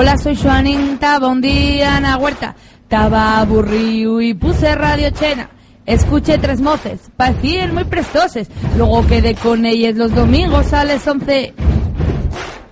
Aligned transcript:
Hola, 0.00 0.16
soy 0.16 0.36
Joanín, 0.36 0.90
estaba 0.90 1.26
un 1.26 1.40
día 1.40 1.96
en 1.96 2.04
la 2.04 2.16
huerta, 2.18 2.54
estaba 2.82 3.40
aburrido 3.40 4.20
y 4.20 4.32
puse 4.32 4.76
radio 4.76 5.10
chena. 5.10 5.50
Escuché 5.86 6.38
tres 6.38 6.60
moces, 6.60 7.00
parecían 7.16 7.74
muy 7.74 7.82
prestoses. 7.82 8.46
Luego 8.76 9.04
quedé 9.08 9.34
con 9.34 9.66
ellas 9.66 9.96
los 9.96 10.14
domingos 10.14 10.72
a 10.72 10.84
las 10.84 11.04
once. 11.08 11.52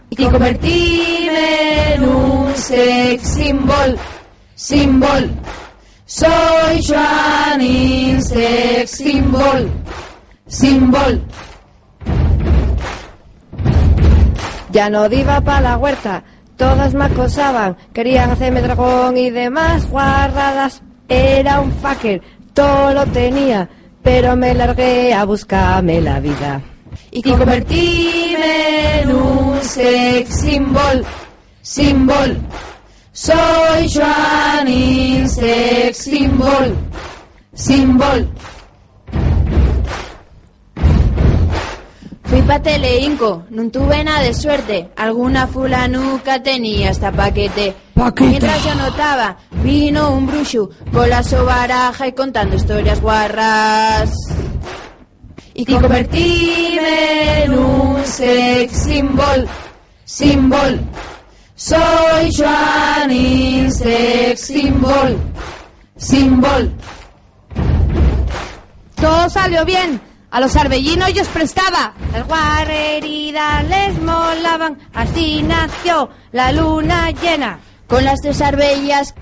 Y 0.09 0.25
convertíme 0.25 1.95
en 1.95 2.09
un 2.09 2.55
sex 2.55 3.29
symbol, 3.29 3.99
symbol. 4.55 5.29
Soy 6.05 6.81
Joanín, 6.87 8.23
sex 8.23 8.89
symbol, 8.89 9.69
symbol. 10.47 11.21
Ya 14.71 14.91
no 14.91 15.11
iba 15.11 15.41
para 15.41 15.61
la 15.63 15.77
huerta, 15.79 16.23
todas 16.57 16.95
me 16.95 17.05
acosaban, 17.05 17.77
querían 17.93 18.31
hacerme 18.31 18.63
dragón 18.63 19.17
y 19.17 19.31
demás 19.31 19.89
guarradas. 19.89 20.83
Era 21.09 21.61
un 21.61 21.73
fucker, 21.73 22.21
todo 22.53 22.93
lo 22.93 23.07
tenía, 23.07 23.69
pero 24.03 24.37
me 24.37 24.55
largué 24.55 25.15
a 25.15 25.25
buscarme 25.25 26.01
la 26.01 26.21
vida. 26.21 26.63
Y 27.11 27.23
convertíme 27.23 29.01
en 29.03 29.15
un 29.15 29.61
sex 29.63 30.41
symbol, 30.41 31.05
symbol. 31.63 32.37
Soy 33.13 33.89
Joanín, 33.95 35.29
sex 35.29 35.97
symbol, 35.99 36.77
symbol. 37.55 38.29
Fui 42.37 42.45
pa 42.45 42.61
Teleinco, 42.61 43.45
no 43.49 43.71
tuve 43.71 44.05
nada 44.05 44.21
de 44.21 44.35
suerte. 44.35 44.91
Alguna 44.95 45.47
fulanuca 45.47 46.43
tenía 46.43 46.91
hasta 46.91 47.11
paquete. 47.11 47.75
Mientras 48.21 48.63
yo 48.63 48.75
notaba, 48.75 49.39
vino 49.63 50.11
un 50.11 50.27
bruxo 50.27 50.69
con 50.93 51.09
la 51.09 51.23
sobaraja 51.23 52.09
y 52.09 52.13
contando 52.13 52.55
historias 52.55 53.01
guarras. 53.01 54.11
Y 55.55 55.65
convertíme 55.65 57.45
en 57.45 57.59
un 57.59 58.05
sex 58.05 58.83
symbol, 58.85 59.49
symbol. 60.05 60.81
Soy 61.55 62.31
Joanín, 62.37 63.73
sex 63.73 64.43
symbol, 64.43 65.17
symbol. 65.97 66.71
Todo 68.95 69.31
salió 69.31 69.65
bien. 69.65 70.16
A 70.31 70.41
los 70.41 70.57
arbellinos 70.57 71.13
yo 71.13 71.23
os 71.23 71.29
prestaba. 71.29 71.95
Las 72.13 72.27
guarreridas 72.27 73.65
les 73.65 74.01
molaban, 74.03 74.79
así 74.93 75.43
nació 75.43 76.11
la 76.33 76.53
luna 76.53 77.11
llena. 77.11 77.61
Con 77.87 78.05
las 78.05 78.21
tres 78.21 78.41
arbellas 78.41 79.15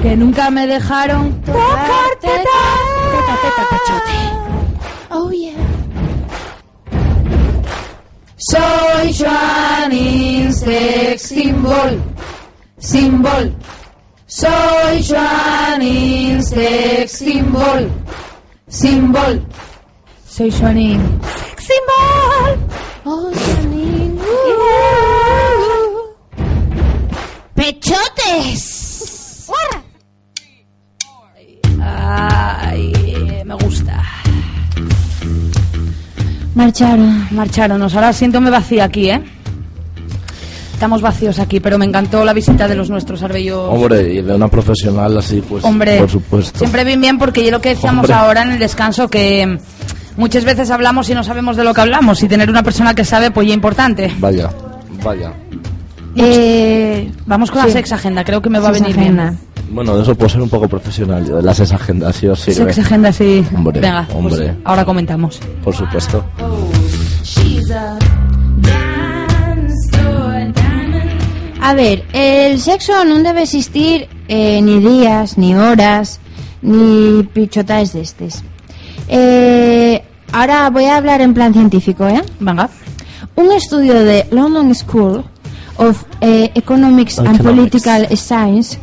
Que 0.00 0.16
nunca 0.16 0.50
me 0.50 0.66
dejaron 0.66 1.40
tocar 1.42 2.10
teta. 2.20 2.60
Teta, 3.12 3.38
teta, 3.42 3.68
pechote. 3.70 4.18
Oh 5.10 5.30
yeah. 5.30 5.52
Soy 8.50 9.14
Joanín, 9.14 10.52
sex 10.52 11.22
symbol, 11.22 12.02
symbol. 12.78 13.54
Soy 14.26 15.04
Joanín, 15.08 16.42
sex 16.42 17.12
symbol, 17.12 17.88
symbol. 18.68 19.46
Soy 20.34 20.50
Joanín, 20.50 20.98
sex 21.36 21.68
symbol. 21.68 22.66
Oh, 23.04 23.30
Janine. 23.34 24.18
¡Pechotes! 27.54 29.50
Ay, 31.78 32.92
me 33.44 33.54
gusta. 33.56 34.02
Marcharon. 36.54 37.28
Marcharonos. 37.30 37.94
Ahora 37.94 38.14
siento 38.14 38.40
me 38.40 38.48
vacía 38.48 38.84
aquí, 38.84 39.10
¿eh? 39.10 39.22
Estamos 40.72 41.02
vacíos 41.02 41.38
aquí, 41.38 41.60
pero 41.60 41.76
me 41.78 41.84
encantó 41.84 42.24
la 42.24 42.32
visita 42.32 42.66
de 42.66 42.74
los 42.74 42.88
nuestros 42.88 43.22
arbellos. 43.22 43.68
Hombre, 43.68 44.14
y 44.14 44.22
de 44.22 44.34
una 44.34 44.48
profesional 44.48 45.16
así, 45.18 45.40
pues, 45.40 45.62
Hombre, 45.62 45.98
por 45.98 46.10
supuesto. 46.10 46.58
siempre 46.58 46.84
bien 46.84 47.00
bien 47.02 47.18
porque 47.18 47.44
yo 47.44 47.50
lo 47.50 47.60
que 47.60 47.68
decíamos 47.68 48.04
Hombre. 48.04 48.14
ahora 48.14 48.42
en 48.42 48.52
el 48.52 48.58
descanso 48.58 49.08
que 49.08 49.58
muchas 50.16 50.44
veces 50.44 50.70
hablamos 50.70 51.08
y 51.10 51.14
no 51.14 51.22
sabemos 51.24 51.56
de 51.56 51.64
lo 51.64 51.74
que 51.74 51.80
hablamos 51.80 52.22
y 52.22 52.28
tener 52.28 52.48
una 52.50 52.62
persona 52.62 52.94
que 52.94 53.04
sabe 53.04 53.30
pues 53.30 53.46
ya 53.48 53.54
importante. 53.54 54.12
Vaya, 54.18 54.50
vaya. 55.04 55.32
Eh, 56.16 57.10
Vamos 57.26 57.50
con 57.50 57.62
Sí. 57.62 57.68
la 57.68 57.72
sex 57.72 57.92
agenda, 57.92 58.22
creo 58.24 58.42
que 58.42 58.50
me 58.50 58.58
va 58.58 58.68
a 58.68 58.74
sex 58.74 58.82
venir 58.86 58.98
agenda. 59.00 59.30
bien. 59.30 59.38
Bueno, 59.70 59.96
de 59.96 60.02
eso 60.02 60.14
puedo 60.14 60.28
ser 60.28 60.42
un 60.42 60.50
poco 60.50 60.68
profesional, 60.68 61.26
yo 61.26 61.36
de 61.36 61.42
las 61.42 61.58
agendas, 61.72 62.16
si 62.16 62.26
os 62.28 62.38
sirve. 62.40 62.72
Sex 62.74 62.78
agenda 62.86 63.10
sí. 63.12 63.42
Hombre, 63.56 63.80
Venga, 63.80 64.06
pues 64.12 64.50
ahora 64.64 64.84
comentamos. 64.84 65.40
Por 65.64 65.74
supuesto. 65.74 66.22
A 71.60 71.74
ver, 71.74 72.04
el 72.12 72.60
sexo 72.60 73.04
no 73.04 73.22
debe 73.22 73.42
existir 73.44 74.08
eh, 74.28 74.60
ni 74.62 74.80
días, 74.80 75.38
ni 75.38 75.54
horas, 75.54 76.18
ni 76.60 77.22
pichotas 77.32 77.92
de 77.92 78.00
estes. 78.00 78.42
Eh, 79.08 80.01
ahora 80.32 80.68
voy 80.70 80.84
a 80.86 80.96
hablar 80.96 81.20
en 81.20 81.34
plan 81.34 81.52
científico, 81.52 82.06
¿eh? 82.08 82.22
Venga. 82.40 82.68
Un 83.36 83.52
estudio 83.52 83.94
de 83.94 84.26
London 84.30 84.74
School 84.74 85.24
of 85.76 86.02
eh, 86.20 86.50
Economics 86.54 87.18
and 87.18 87.36
Economics. 87.36 87.72
Political 87.72 88.16
Science 88.16 88.78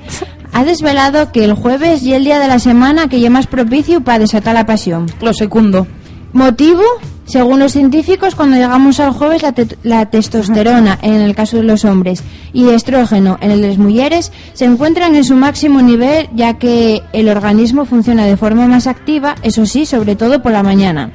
ha 0.53 0.63
desvelado 0.63 1.31
que 1.31 1.43
el 1.43 1.53
jueves 1.53 2.01
y 2.03 2.13
el 2.13 2.23
día 2.23 2.39
de 2.39 2.47
la 2.47 2.57
semana 2.59 3.07
que 3.07 3.23
es 3.23 3.29
más 3.31 3.45
propicio 3.47 4.01
para 4.01 4.19
desatar 4.19 4.55
la 4.55 4.65
pasión. 4.65 5.05
Lo 5.21 5.33
secundo. 5.33 5.85
Motivo, 6.33 6.81
según 7.25 7.59
los 7.59 7.71
científicos, 7.73 8.33
cuando 8.35 8.55
llegamos 8.57 8.99
al 8.99 9.11
jueves, 9.11 9.41
la, 9.43 9.51
te- 9.51 9.77
la 9.83 10.07
testosterona, 10.07 10.97
en 11.01 11.15
el 11.21 11.35
caso 11.35 11.57
de 11.57 11.63
los 11.63 11.85
hombres, 11.85 12.23
y 12.53 12.69
estrógeno, 12.69 13.37
en 13.41 13.51
el 13.51 13.61
de 13.61 13.67
las 13.69 13.77
mujeres, 13.77 14.31
se 14.53 14.65
encuentran 14.65 15.15
en 15.15 15.23
su 15.23 15.35
máximo 15.35 15.81
nivel, 15.81 16.29
ya 16.35 16.55
que 16.59 17.01
el 17.13 17.29
organismo 17.29 17.85
funciona 17.85 18.25
de 18.25 18.37
forma 18.37 18.67
más 18.67 18.85
activa, 18.87 19.35
eso 19.43 19.65
sí, 19.65 19.85
sobre 19.85 20.15
todo 20.15 20.41
por 20.41 20.51
la 20.51 20.61
mañana. 20.63 21.11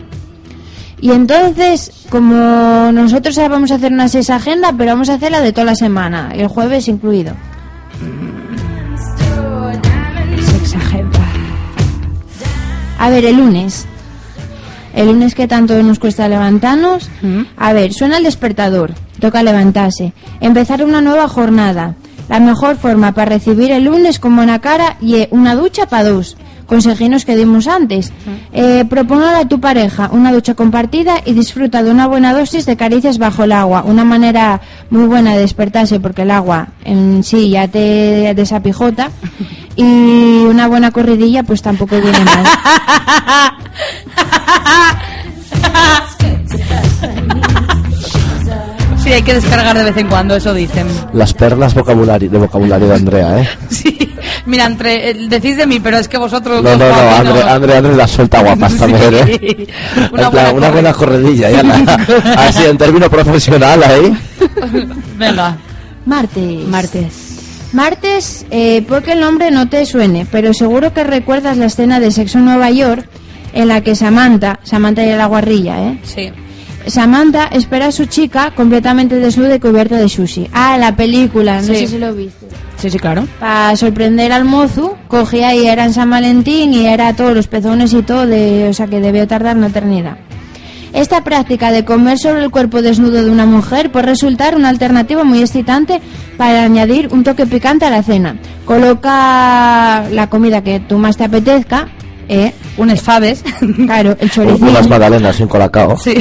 Y 1.04 1.10
entonces, 1.12 1.92
como 2.08 2.90
nosotros 2.90 3.36
ahora 3.36 3.50
vamos 3.50 3.70
a 3.70 3.74
hacer 3.74 3.92
una 3.92 4.08
seis 4.08 4.30
agenda, 4.30 4.72
pero 4.72 4.92
vamos 4.92 5.10
a 5.10 5.14
hacerla 5.16 5.42
de 5.42 5.52
toda 5.52 5.66
la 5.66 5.74
semana, 5.74 6.30
el 6.34 6.48
jueves 6.48 6.88
incluido. 6.88 7.34
Sex 10.40 10.74
agenda. 10.76 11.18
A 12.98 13.10
ver, 13.10 13.26
el 13.26 13.36
lunes. 13.36 13.84
El 14.94 15.08
lunes 15.08 15.34
que 15.34 15.46
tanto 15.46 15.82
nos 15.82 15.98
cuesta 15.98 16.26
levantarnos. 16.26 17.10
A 17.58 17.74
ver, 17.74 17.92
suena 17.92 18.16
el 18.16 18.24
despertador. 18.24 18.94
Toca 19.20 19.42
levantarse. 19.42 20.14
Empezar 20.40 20.82
una 20.82 21.02
nueva 21.02 21.28
jornada. 21.28 21.96
La 22.30 22.40
mejor 22.40 22.76
forma 22.76 23.12
para 23.12 23.32
recibir 23.32 23.72
el 23.72 23.84
lunes 23.84 24.18
con 24.18 24.36
buena 24.36 24.62
cara 24.62 24.96
y 25.02 25.16
eh, 25.16 25.28
una 25.32 25.54
ducha 25.54 25.84
para 25.84 26.04
dos. 26.04 26.38
Consejinos 26.66 27.24
que 27.24 27.36
dimos 27.36 27.66
antes. 27.66 28.12
Eh, 28.52 28.84
proponer 28.88 29.34
a 29.34 29.46
tu 29.46 29.60
pareja 29.60 30.08
una 30.12 30.32
ducha 30.32 30.54
compartida 30.54 31.16
y 31.24 31.32
disfruta 31.32 31.82
de 31.82 31.90
una 31.90 32.06
buena 32.06 32.32
dosis 32.32 32.66
de 32.66 32.76
caricias 32.76 33.18
bajo 33.18 33.44
el 33.44 33.52
agua. 33.52 33.82
Una 33.86 34.04
manera 34.04 34.60
muy 34.90 35.06
buena 35.06 35.34
de 35.34 35.40
despertarse 35.40 36.00
porque 36.00 36.22
el 36.22 36.30
agua 36.30 36.68
en 36.84 37.22
sí 37.22 37.50
ya 37.50 37.68
te 37.68 38.34
desapijota. 38.34 39.10
Y 39.76 39.82
una 39.82 40.68
buena 40.68 40.92
corridilla 40.92 41.42
pues 41.42 41.60
tampoco 41.60 42.00
viene 42.00 42.20
mal. 42.24 42.44
Sí, 49.04 49.12
hay 49.12 49.22
que 49.22 49.34
descargar 49.34 49.76
de 49.76 49.84
vez 49.84 49.96
en 49.98 50.08
cuando, 50.08 50.34
eso 50.34 50.54
dicen. 50.54 50.86
Las 51.12 51.34
perlas 51.34 51.74
vocabulario, 51.74 52.30
de 52.30 52.38
vocabulario 52.38 52.88
de 52.88 52.94
Andrea, 52.94 53.38
¿eh? 53.42 53.48
Sí, 53.68 53.98
mira, 54.46 54.64
entre, 54.64 55.10
eh, 55.10 55.14
decís 55.28 55.58
de 55.58 55.66
mí, 55.66 55.78
pero 55.78 55.98
es 55.98 56.08
que 56.08 56.16
vosotros... 56.16 56.62
No, 56.62 56.70
no, 56.70 56.88
no, 56.88 56.94
papinos- 56.94 57.18
Andrea, 57.18 57.54
Andrea, 57.54 57.78
Andrea 57.78 57.96
la 57.98 58.08
suelta 58.08 58.40
guapas 58.42 58.76
también, 58.78 59.14
¿eh? 59.14 59.38
Sí. 59.40 59.66
En 60.16 60.30
plan, 60.30 60.56
una 60.56 60.70
buena 60.70 60.92
corredilla, 60.94 61.50
ya 61.50 61.62
la- 61.62 61.76
así 62.38 62.64
en 62.64 62.78
término 62.78 63.10
profesional 63.10 63.82
ahí. 63.84 64.16
Venga, 65.18 65.56
Martes. 66.06 66.66
martes. 66.68 67.12
Martes, 67.74 68.46
eh, 68.50 68.84
porque 68.88 69.12
el 69.12 69.20
nombre 69.20 69.50
no 69.50 69.68
te 69.68 69.84
suene, 69.84 70.26
pero 70.30 70.54
seguro 70.54 70.94
que 70.94 71.04
recuerdas 71.04 71.56
la 71.58 71.66
escena 71.66 72.00
de 72.00 72.10
Sexo 72.10 72.38
en 72.38 72.44
Nueva 72.46 72.70
York 72.70 73.06
en 73.52 73.68
la 73.68 73.82
que 73.82 73.94
Samantha, 73.94 74.60
Samantha 74.62 75.02
y 75.04 75.10
la 75.14 75.26
guarrilla, 75.26 75.88
¿eh? 75.88 75.98
Sí. 76.04 76.30
Samantha 76.86 77.46
espera 77.46 77.86
a 77.86 77.92
su 77.92 78.06
chica 78.06 78.52
completamente 78.54 79.16
desnuda 79.16 79.54
y 79.56 79.60
cubierta 79.60 79.96
de 79.96 80.08
sushi. 80.08 80.48
Ah, 80.52 80.76
la 80.78 80.94
película, 80.96 81.56
no 81.60 81.66
Sí. 81.68 81.76
sé 81.76 81.86
si 81.88 81.98
lo 81.98 82.14
viste. 82.14 82.46
Sí, 82.76 82.90
sí, 82.90 82.98
claro. 82.98 83.26
Para 83.40 83.74
sorprender 83.76 84.32
al 84.32 84.44
mozo, 84.44 84.96
cogía 85.08 85.54
y 85.54 85.66
era 85.66 85.84
en 85.84 85.92
San 85.94 86.10
Valentín 86.10 86.74
y 86.74 86.86
era 86.86 87.14
todos 87.14 87.34
los 87.34 87.46
pezones 87.46 87.92
y 87.94 88.02
todo, 88.02 88.26
de, 88.26 88.68
o 88.68 88.74
sea 88.74 88.86
que 88.86 89.00
debió 89.00 89.26
tardar 89.26 89.56
una 89.56 89.68
eternidad. 89.68 90.16
Esta 90.92 91.24
práctica 91.24 91.72
de 91.72 91.84
comer 91.84 92.18
sobre 92.18 92.44
el 92.44 92.50
cuerpo 92.50 92.80
desnudo 92.82 93.24
de 93.24 93.30
una 93.30 93.46
mujer 93.46 93.90
puede 93.90 94.06
resultar 94.06 94.54
una 94.54 94.68
alternativa 94.68 95.24
muy 95.24 95.40
excitante 95.40 96.00
para 96.36 96.62
añadir 96.64 97.08
un 97.10 97.24
toque 97.24 97.46
picante 97.46 97.84
a 97.86 97.90
la 97.90 98.02
cena. 98.04 98.36
Coloca 98.64 100.04
la 100.12 100.28
comida 100.28 100.62
que 100.62 100.78
tú 100.80 100.98
más 100.98 101.16
te 101.16 101.24
apetezca, 101.24 101.88
¿eh? 102.28 102.52
Unas 102.76 103.00
faves. 103.02 103.42
claro, 103.86 104.16
el 104.18 104.30
choricín, 104.30 104.68
Unas 104.68 104.88
magdalenas 104.88 105.36
sin 105.36 105.48
colacao. 105.48 105.96
Sí. 105.98 106.14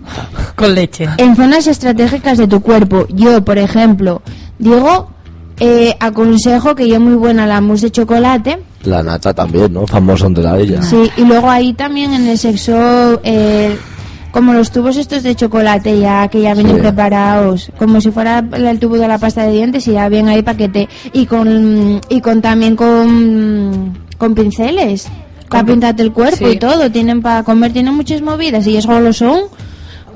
Con 0.56 0.74
leche. 0.74 1.08
en 1.16 1.34
zonas 1.36 1.66
estratégicas 1.66 2.38
de 2.38 2.46
tu 2.46 2.60
cuerpo. 2.60 3.06
Yo, 3.10 3.44
por 3.44 3.58
ejemplo, 3.58 4.22
digo, 4.58 5.10
eh, 5.58 5.94
aconsejo 6.00 6.74
que 6.74 6.88
yo 6.88 7.00
muy 7.00 7.14
buena 7.14 7.46
la 7.46 7.60
mousse 7.60 7.82
de 7.82 7.90
chocolate. 7.92 8.58
La 8.84 9.02
nata 9.02 9.32
también, 9.34 9.72
¿no? 9.72 9.86
Famosa 9.86 10.28
de 10.28 10.42
la 10.42 10.58
ella. 10.58 10.82
Sí, 10.82 11.10
y 11.16 11.24
luego 11.24 11.50
ahí 11.50 11.72
también 11.74 12.12
en 12.14 12.26
el 12.26 12.38
sexo, 12.38 13.20
eh, 13.24 13.76
como 14.30 14.52
los 14.54 14.70
tubos 14.70 14.96
estos 14.96 15.22
de 15.22 15.34
chocolate 15.34 15.98
ya 15.98 16.28
que 16.28 16.40
ya 16.40 16.54
vienen 16.54 16.76
Sí. 16.76 16.80
preparados, 16.82 17.70
como 17.78 18.00
si 18.00 18.10
fuera 18.10 18.38
el 18.52 18.78
tubo 18.78 18.96
de 18.96 19.08
la 19.08 19.18
pasta 19.18 19.42
de 19.44 19.52
dientes 19.52 19.86
y 19.88 19.92
ya 19.92 20.08
bien 20.08 20.28
ahí 20.28 20.42
paquete 20.42 20.88
y 21.12 21.26
con 21.26 22.00
y 22.08 22.20
con 22.20 22.40
también 22.40 22.76
con 22.76 23.98
con 24.16 24.34
pinceles 24.34 25.08
para 25.50 25.64
pintarte 25.64 26.02
el 26.02 26.12
cuerpo 26.12 26.46
sí. 26.46 26.52
y 26.54 26.58
todo, 26.58 26.90
tienen 26.90 27.20
para 27.20 27.42
comer, 27.42 27.72
tienen 27.72 27.94
muchas 27.94 28.22
movidas 28.22 28.66
y 28.66 28.76
es 28.76 28.86
golosón, 28.86 29.40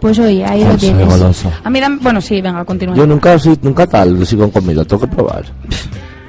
pues 0.00 0.18
oye, 0.18 0.44
ahí 0.44 0.64
lo 0.64 0.76
tienes. 0.76 1.06
goloso. 1.06 1.52
A 1.62 1.68
mí, 1.70 1.80
dan- 1.80 1.98
bueno, 2.00 2.20
sí, 2.20 2.40
venga, 2.40 2.64
continúa. 2.64 2.94
Yo 2.96 3.06
nunca, 3.06 3.38
sí, 3.38 3.58
nunca 3.62 3.86
tal, 3.86 4.26
sigo 4.26 4.42
con 4.50 4.62
comida, 4.62 4.84
tengo 4.84 5.02
que 5.02 5.08
probar. 5.08 5.44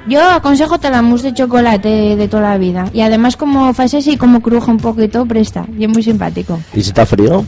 Yo 0.08 0.22
aconsejo 0.30 0.78
te 0.78 0.88
la 0.88 1.02
mousse 1.02 1.24
de 1.24 1.34
chocolate 1.34 2.14
de 2.16 2.28
toda 2.28 2.50
la 2.50 2.58
vida 2.58 2.88
y 2.92 3.00
además 3.00 3.36
como 3.36 3.74
fases 3.74 4.06
y 4.06 4.16
como 4.16 4.40
cruje 4.40 4.70
un 4.70 4.76
poquito, 4.76 5.26
presta, 5.26 5.66
y 5.76 5.84
es 5.84 5.88
muy 5.90 6.02
simpático. 6.02 6.60
¿Y 6.74 6.80
si 6.82 6.88
está 6.90 7.04
frío? 7.06 7.44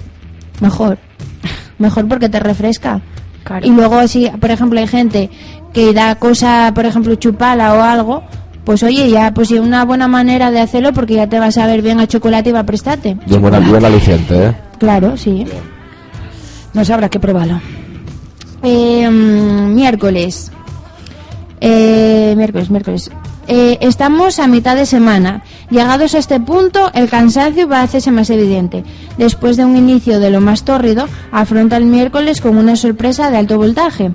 Mejor. 0.60 0.98
Mejor 1.78 2.08
porque 2.08 2.28
te 2.28 2.40
refresca. 2.40 3.00
Claro. 3.44 3.64
Y 3.66 3.70
luego, 3.70 4.06
si, 4.08 4.28
por 4.40 4.50
ejemplo, 4.50 4.78
hay 4.80 4.88
gente 4.88 5.30
que 5.72 5.92
da 5.94 6.16
cosa, 6.16 6.72
por 6.74 6.84
ejemplo, 6.84 7.14
chupala 7.14 7.74
o 7.74 7.82
algo, 7.82 8.22
pues 8.68 8.82
oye, 8.82 9.08
ya, 9.08 9.32
pues 9.32 9.48
sí, 9.48 9.58
una 9.58 9.86
buena 9.86 10.08
manera 10.08 10.50
de 10.50 10.60
hacerlo 10.60 10.92
porque 10.92 11.14
ya 11.14 11.26
te 11.26 11.38
vas 11.38 11.56
a 11.56 11.66
ver 11.66 11.80
bien 11.80 12.00
a 12.00 12.06
chocolate 12.06 12.50
y 12.50 12.52
va 12.52 12.58
a 12.58 12.66
prestarte. 12.66 13.16
Bien 13.24 13.40
buena, 13.40 13.60
bien 13.60 13.82
aliciente, 13.82 14.48
¿eh? 14.48 14.54
Claro, 14.78 15.16
sí. 15.16 15.46
No 16.74 16.84
sé, 16.84 16.92
habrá 16.92 17.08
que 17.08 17.18
probarlo. 17.18 17.62
Eh, 18.62 19.08
mm, 19.08 19.74
miércoles. 19.74 20.52
Eh, 21.62 22.34
miércoles, 22.36 22.68
miércoles. 22.68 23.10
Eh, 23.46 23.78
estamos 23.80 24.38
a 24.38 24.46
mitad 24.46 24.76
de 24.76 24.84
semana. 24.84 25.44
Llegados 25.70 26.14
a 26.14 26.18
este 26.18 26.38
punto, 26.38 26.90
el 26.92 27.08
cansancio 27.08 27.70
va 27.70 27.78
a 27.78 27.84
hacerse 27.84 28.10
más 28.10 28.28
evidente. 28.28 28.84
Después 29.16 29.56
de 29.56 29.64
un 29.64 29.78
inicio 29.78 30.20
de 30.20 30.28
lo 30.28 30.42
más 30.42 30.64
tórrido, 30.64 31.06
afronta 31.32 31.78
el 31.78 31.86
miércoles 31.86 32.42
con 32.42 32.58
una 32.58 32.76
sorpresa 32.76 33.30
de 33.30 33.38
alto 33.38 33.56
voltaje. 33.56 34.12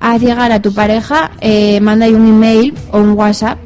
Haz 0.00 0.22
llegar 0.22 0.50
a 0.50 0.62
tu 0.62 0.72
pareja, 0.72 1.32
eh, 1.42 1.78
manda 1.82 2.06
ahí 2.06 2.14
un 2.14 2.26
email 2.26 2.74
o 2.90 2.98
un 2.98 3.10
WhatsApp, 3.10 3.58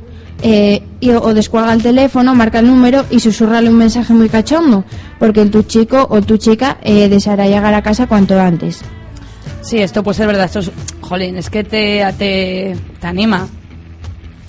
eh, 0.42 0.82
y- 1.00 1.10
o 1.10 1.34
descuelga 1.34 1.72
el 1.72 1.82
teléfono, 1.82 2.34
marca 2.34 2.58
el 2.60 2.66
número 2.66 3.04
y 3.10 3.20
susurrale 3.20 3.68
un 3.68 3.76
mensaje 3.76 4.12
muy 4.12 4.28
cachondo, 4.28 4.84
porque 5.18 5.44
tu 5.46 5.62
chico 5.62 6.06
o 6.10 6.20
tu 6.22 6.36
chica 6.36 6.78
eh, 6.82 7.08
deseará 7.08 7.46
llegar 7.46 7.74
a 7.74 7.82
casa 7.82 8.06
cuanto 8.06 8.38
antes. 8.40 8.80
Sí, 9.62 9.78
esto 9.78 10.02
puede 10.02 10.16
ser 10.18 10.26
verdad. 10.28 10.44
Esto 10.46 10.60
es, 10.60 10.70
jolín, 11.00 11.36
es 11.38 11.50
que 11.50 11.64
te, 11.64 12.04
te, 12.18 12.76
te 13.00 13.06
anima. 13.06 13.48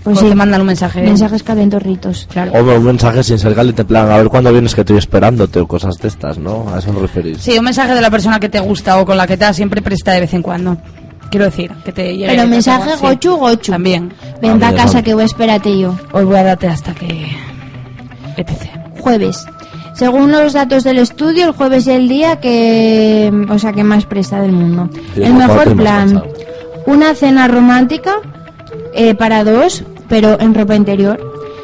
Pues 0.03 0.17
O 0.20 0.22
sí. 0.22 0.29
te 0.29 0.36
mandan 0.36 0.62
un 0.62 0.67
mensaje. 0.67 1.01
Mensajes 1.01 1.44
calentorritos. 1.44 2.27
Claro. 2.32 2.51
O 2.53 2.77
un 2.77 2.84
mensaje 2.84 3.24
sin 3.24 3.38
ser 3.39 3.53
caliente, 3.56 3.82
en 3.82 3.88
plan, 3.88 4.10
a 4.10 4.17
ver 4.17 4.27
cuándo 4.29 4.51
vienes 4.51 4.74
que 4.75 4.82
estoy 4.82 4.98
esperándote 4.98 5.60
o 5.60 5.67
cosas 5.67 5.98
de 5.98 6.08
estas, 6.08 6.38
¿no? 6.38 6.65
A 6.74 6.79
eso 6.79 6.94
me 6.94 7.01
referís. 7.01 7.39
Sí, 7.39 7.58
un 7.58 7.65
mensaje 7.65 7.94
de 7.94 8.00
la 8.01 8.10
persona 8.10 8.39
que 8.39 8.48
te 8.48 8.60
gusta 8.60 9.00
o 9.01 9.06
con 9.06 9.17
la 9.17 9.27
que 9.27 9.36
te 9.38 9.44
da 9.46 9.53
siempre 9.53 9.82
presta 9.82 10.12
de 10.13 10.22
vez 10.22 10.34
en 10.34 10.41
cuando. 10.44 10.77
Quiero 11.29 11.46
decir, 11.46 11.72
que 11.84 11.91
te 11.91 12.15
llegue. 12.15 12.27
Pero 12.27 12.48
mensaje 12.48 12.91
sí. 12.91 12.98
gochu, 13.01 13.36
gochu. 13.36 13.72
También. 13.72 14.13
Ven 14.41 14.60
para 14.60 14.75
casa 14.75 15.01
que 15.03 15.13
voy 15.13 15.24
a 15.24 15.25
esperarte 15.25 15.77
yo. 15.77 15.96
Os 16.12 16.25
voy 16.25 16.38
a 16.38 16.43
darte 16.43 16.67
hasta 16.67 16.93
que. 16.93 17.27
etc. 18.38 18.69
Jueves. 19.00 19.46
Según 19.93 20.31
los 20.31 20.53
datos 20.53 20.84
del 20.84 21.00
estudio, 21.00 21.48
el 21.48 21.51
jueves 21.53 21.88
es 21.88 21.96
el 21.96 22.07
día 22.07 22.39
que, 22.39 23.31
o 23.50 23.57
sea, 23.57 23.74
que 23.74 23.84
más 23.84 24.05
presta 24.05 24.39
del 24.39 24.51
mundo. 24.51 24.89
Sí, 25.15 25.24
el 25.24 25.34
mejor 25.34 25.75
plan, 25.75 26.24
una 26.86 27.15
cena 27.15 27.48
romántica 27.48 28.17
eh, 28.93 29.15
para 29.15 29.43
dos, 29.43 29.84
pero 30.07 30.39
en 30.39 30.53
ropa 30.53 30.75
interior. 30.75 31.19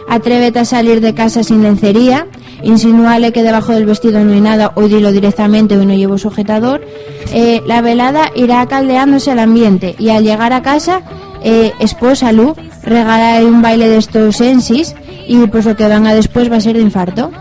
Atrévete 0.09 0.59
a 0.59 0.65
salir 0.65 0.99
de 0.99 1.13
casa 1.13 1.43
sin 1.43 1.61
lencería. 1.61 2.27
Insinúale 2.63 3.33
que 3.33 3.43
debajo 3.43 3.73
del 3.73 3.85
vestido 3.85 4.23
no 4.23 4.33
hay 4.33 4.41
nada 4.41 4.71
o 4.75 4.87
dilo 4.87 5.11
directamente 5.11 5.77
hoy 5.77 5.85
no 5.85 5.93
llevo 5.93 6.17
sujetador. 6.17 6.85
Eh, 7.33 7.61
la 7.67 7.81
velada 7.81 8.31
irá 8.35 8.65
caldeándose 8.67 9.31
el 9.31 9.39
ambiente 9.39 9.95
y 9.99 10.09
al 10.09 10.23
llegar 10.23 10.53
a 10.53 10.61
casa, 10.61 11.01
eh, 11.43 11.73
esposa 11.79 12.31
Lu 12.31 12.55
regala 12.83 13.45
un 13.45 13.61
baile 13.61 13.89
de 13.89 13.97
estos 13.97 14.37
sensis 14.37 14.95
y 15.27 15.45
pues 15.47 15.65
lo 15.65 15.75
que 15.75 15.87
venga 15.87 16.13
después 16.13 16.51
va 16.51 16.57
a 16.57 16.61
ser 16.61 16.75
de 16.75 16.81
infarto. 16.81 17.31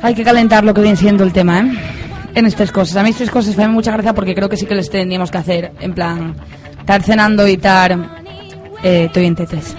Hay 0.00 0.14
que 0.14 0.24
calentar 0.24 0.64
lo 0.64 0.74
que 0.74 0.80
viene 0.80 0.96
siendo 0.96 1.24
el 1.24 1.32
tema, 1.32 1.60
¿eh? 1.60 1.72
En 2.34 2.46
estas 2.46 2.72
cosas. 2.72 2.96
A 2.96 3.02
mí 3.02 3.10
estas 3.10 3.30
cosas 3.30 3.56
me 3.56 3.64
hacen 3.64 3.74
mucha 3.74 3.92
gracia 3.92 4.14
porque 4.14 4.34
creo 4.34 4.48
que 4.48 4.56
sí 4.56 4.66
que 4.66 4.74
les 4.74 4.90
tendríamos 4.90 5.30
que 5.30 5.38
hacer, 5.38 5.72
en 5.80 5.92
plan, 5.92 6.34
estar 6.78 7.02
cenando 7.02 7.46
y 7.46 7.52
estar 7.52 7.92
eh, 8.82 9.04
estoy 9.06 9.26
en 9.26 9.34
tetes. 9.34 9.76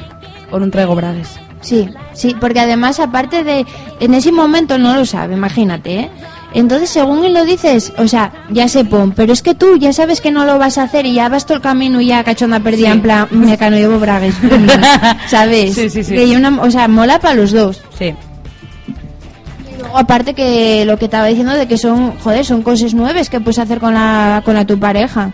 O 0.51 0.59
no 0.59 0.69
traigo 0.69 0.95
brades. 0.95 1.39
Sí, 1.61 1.89
sí, 2.13 2.35
porque 2.39 2.59
además 2.59 2.99
aparte 2.99 3.43
de 3.43 3.65
en 3.99 4.13
ese 4.13 4.31
momento 4.31 4.77
no 4.77 4.95
lo 4.95 5.05
sabe, 5.05 5.33
imagínate, 5.35 5.99
¿eh? 5.99 6.11
Entonces, 6.55 6.91
según 6.91 7.23
él 7.25 7.33
lo 7.33 7.45
dices, 7.45 7.91
o 7.97 8.07
sea, 8.07 8.31
ya 8.51 8.67
se 8.67 8.85
pon, 8.85 9.11
pero 9.11 9.33
es 9.33 9.41
que 9.41 9.55
tú 9.55 9.75
ya 9.77 9.91
sabes 9.91 10.21
que 10.21 10.29
no 10.29 10.45
lo 10.45 10.59
vas 10.59 10.77
a 10.77 10.83
hacer 10.83 11.07
y 11.07 11.13
ya 11.15 11.27
vas 11.27 11.47
todo 11.47 11.55
el 11.55 11.63
camino 11.63 11.99
y 11.99 12.05
ya 12.07 12.23
cachonda 12.23 12.59
perdida 12.59 12.89
Sí. 12.89 12.93
en 12.93 13.01
plan, 13.01 13.27
me 13.31 13.57
cano 13.57 13.75
llevo 13.75 13.97
bragues, 13.97 14.35
¿sabes? 15.27 15.73
Sí, 15.73 15.89
sí, 15.89 16.03
sí. 16.03 16.13
Que 16.13 16.37
una, 16.37 16.61
o 16.61 16.69
sea, 16.69 16.87
mola 16.87 17.19
para 17.19 17.33
los 17.33 17.51
dos. 17.53 17.81
Sí. 17.97 18.13
Y 19.67 19.79
luego 19.79 19.97
aparte 19.97 20.35
que 20.35 20.85
lo 20.85 20.97
que 20.99 21.05
estaba 21.05 21.25
diciendo 21.25 21.53
de 21.53 21.67
que 21.67 21.79
son, 21.79 22.19
joder, 22.19 22.45
son 22.45 22.61
cosas 22.61 22.93
nuevas 22.93 23.29
que 23.31 23.39
puedes 23.39 23.57
hacer 23.57 23.79
con 23.79 23.95
la 23.95 24.43
con 24.45 24.53
la 24.53 24.65
tu 24.65 24.77
pareja. 24.79 25.31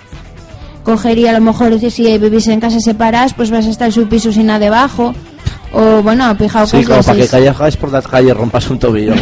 Cogería 0.84 1.32
a 1.32 1.34
lo 1.34 1.42
mejor 1.42 1.78
si 1.80 1.92
si 1.92 2.18
vivís 2.18 2.48
en 2.48 2.62
casas 2.62 2.84
separadas, 2.86 3.34
pues 3.34 3.52
vas 3.52 3.66
a 3.66 3.70
estar 3.70 3.88
en 3.88 3.92
su 3.94 4.08
piso 4.08 4.32
sin 4.32 4.46
nada 4.48 4.60
debajo. 4.60 5.14
O 5.72 6.02
bueno, 6.02 6.36
pijao 6.38 6.66
Sí, 6.66 6.84
como 6.84 7.02
para 7.02 7.18
que 7.18 7.28
callejáis 7.28 7.78
por 7.78 7.92
la 7.92 8.02
calle, 8.02 8.34
rompas 8.34 8.70
un 8.70 8.80
tobillo 8.80 9.14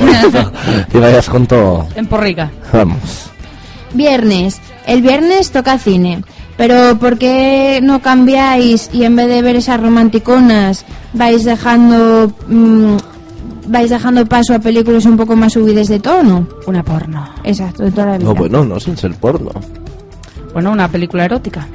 y 0.93 0.97
vayas 0.97 1.29
con 1.29 1.45
todo. 1.45 1.87
En 1.95 2.07
porrica. 2.07 2.49
Vamos. 2.71 3.31
Viernes. 3.93 4.59
El 4.85 5.01
viernes 5.01 5.51
toca 5.51 5.77
cine. 5.77 6.23
Pero 6.55 6.97
¿por 6.97 7.17
qué 7.17 7.79
no 7.83 8.01
cambiáis 8.01 8.89
y 8.91 9.03
en 9.03 9.15
vez 9.15 9.27
de 9.27 9.41
ver 9.41 9.57
esas 9.57 9.79
romanticonas 9.79 10.85
vais 11.13 11.43
dejando 11.43 12.31
mm, 12.47 12.97
vais 13.67 13.89
dejando 13.89 14.25
paso 14.25 14.55
a 14.55 14.59
películas 14.59 15.05
un 15.05 15.17
poco 15.17 15.35
más 15.35 15.53
subidas 15.53 15.87
de 15.87 15.99
tono? 15.99 16.47
Una 16.65 16.83
porno. 16.83 17.29
Exacto, 17.43 17.83
de 17.83 17.91
toda 17.91 18.07
la 18.07 18.17
vida. 18.17 18.27
No, 18.27 18.35
bueno, 18.35 18.65
no, 18.65 18.79
sin 18.79 18.97
ser 18.97 19.13
porno. 19.15 19.51
Bueno, 20.53 20.71
una 20.71 20.87
película 20.87 21.25
erótica. 21.25 21.67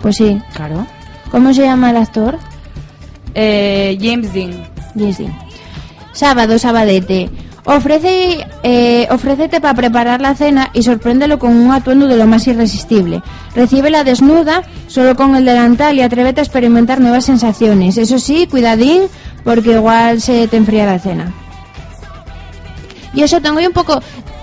Pues 0.00 0.16
sí. 0.16 0.40
Claro. 0.54 0.84
¿Cómo 1.30 1.52
se 1.54 1.62
llama 1.62 1.90
el 1.90 1.98
actor? 1.98 2.38
Eh, 3.38 3.98
James 4.00 4.32
Dean. 4.32 4.66
Yes, 4.94 5.18
sí. 5.18 5.28
Sábado, 6.12 6.58
sabadete. 6.58 7.28
Ofrece, 7.66 8.46
eh, 8.62 9.06
ofrécete 9.10 9.60
para 9.60 9.74
preparar 9.74 10.22
la 10.22 10.34
cena 10.34 10.70
y 10.72 10.82
sorpréndelo 10.82 11.38
con 11.38 11.54
un 11.54 11.70
atuendo 11.70 12.06
de 12.06 12.16
lo 12.16 12.26
más 12.26 12.46
irresistible. 12.46 13.22
Recíbela 13.54 14.04
desnuda, 14.04 14.62
solo 14.86 15.16
con 15.16 15.36
el 15.36 15.44
delantal 15.44 15.96
y 15.96 16.00
atrévete 16.00 16.40
a 16.40 16.44
experimentar 16.44 17.00
nuevas 17.00 17.26
sensaciones. 17.26 17.98
Eso 17.98 18.18
sí, 18.18 18.46
cuidadín, 18.46 19.02
porque 19.44 19.72
igual 19.72 20.22
se 20.22 20.48
te 20.48 20.56
enfría 20.56 20.86
la 20.86 20.98
cena. 20.98 21.34
Y 23.12 23.22
eso 23.22 23.40
tengo 23.40 23.60
yo 23.60 23.68
un 23.68 23.74
poco... 23.74 24.00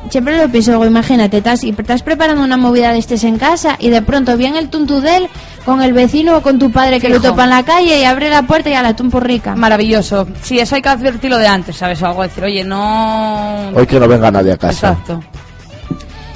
Siempre 0.10 0.38
lo 0.38 0.48
pienso, 0.50 0.72
digo, 0.72 0.86
imagínate, 0.86 1.38
estás, 1.38 1.64
y 1.64 1.70
estás 1.70 2.04
preparando 2.04 2.44
una 2.44 2.58
movida 2.58 2.92
de 2.92 3.00
estés 3.00 3.24
en 3.24 3.38
casa 3.38 3.78
y 3.80 3.90
de 3.90 4.02
pronto 4.02 4.38
viene 4.38 4.60
el 4.60 4.70
tuntudel 4.70 5.28
con 5.66 5.82
el 5.82 5.94
vecino 5.94 6.38
o 6.38 6.42
con 6.42 6.60
tu 6.60 6.72
padre 6.72 7.00
que 7.00 7.10
lo 7.10 7.20
topa 7.20 7.46
en 7.46 7.50
la 7.50 7.64
calle 7.64 8.00
y 8.00 8.04
abre 8.04 8.30
la 8.30 8.44
puerta 8.44 8.70
y 8.70 8.74
a 8.74 8.84
la 8.84 8.96
tumpo 8.96 9.20
rica. 9.20 9.56
Maravilloso. 9.56 10.28
Sí, 10.42 10.60
eso 10.60 10.76
hay 10.76 10.82
que 10.82 10.90
advertirlo 10.90 11.38
de 11.38 11.48
antes, 11.48 11.78
¿sabes? 11.78 12.02
O 12.02 12.08
algo 12.08 12.22
decir, 12.24 12.44
oye, 12.44 12.64
no... 12.64 13.70
Hoy 13.74 13.88
que 13.88 14.00
no 14.00 14.08
venga 14.08 14.30
nadie 14.30 14.52
a 14.52 14.58
casa. 14.58 14.90
Exacto. 14.92 15.22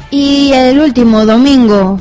Y 0.10 0.52
el 0.54 0.80
último, 0.80 1.26
domingo. 1.26 2.00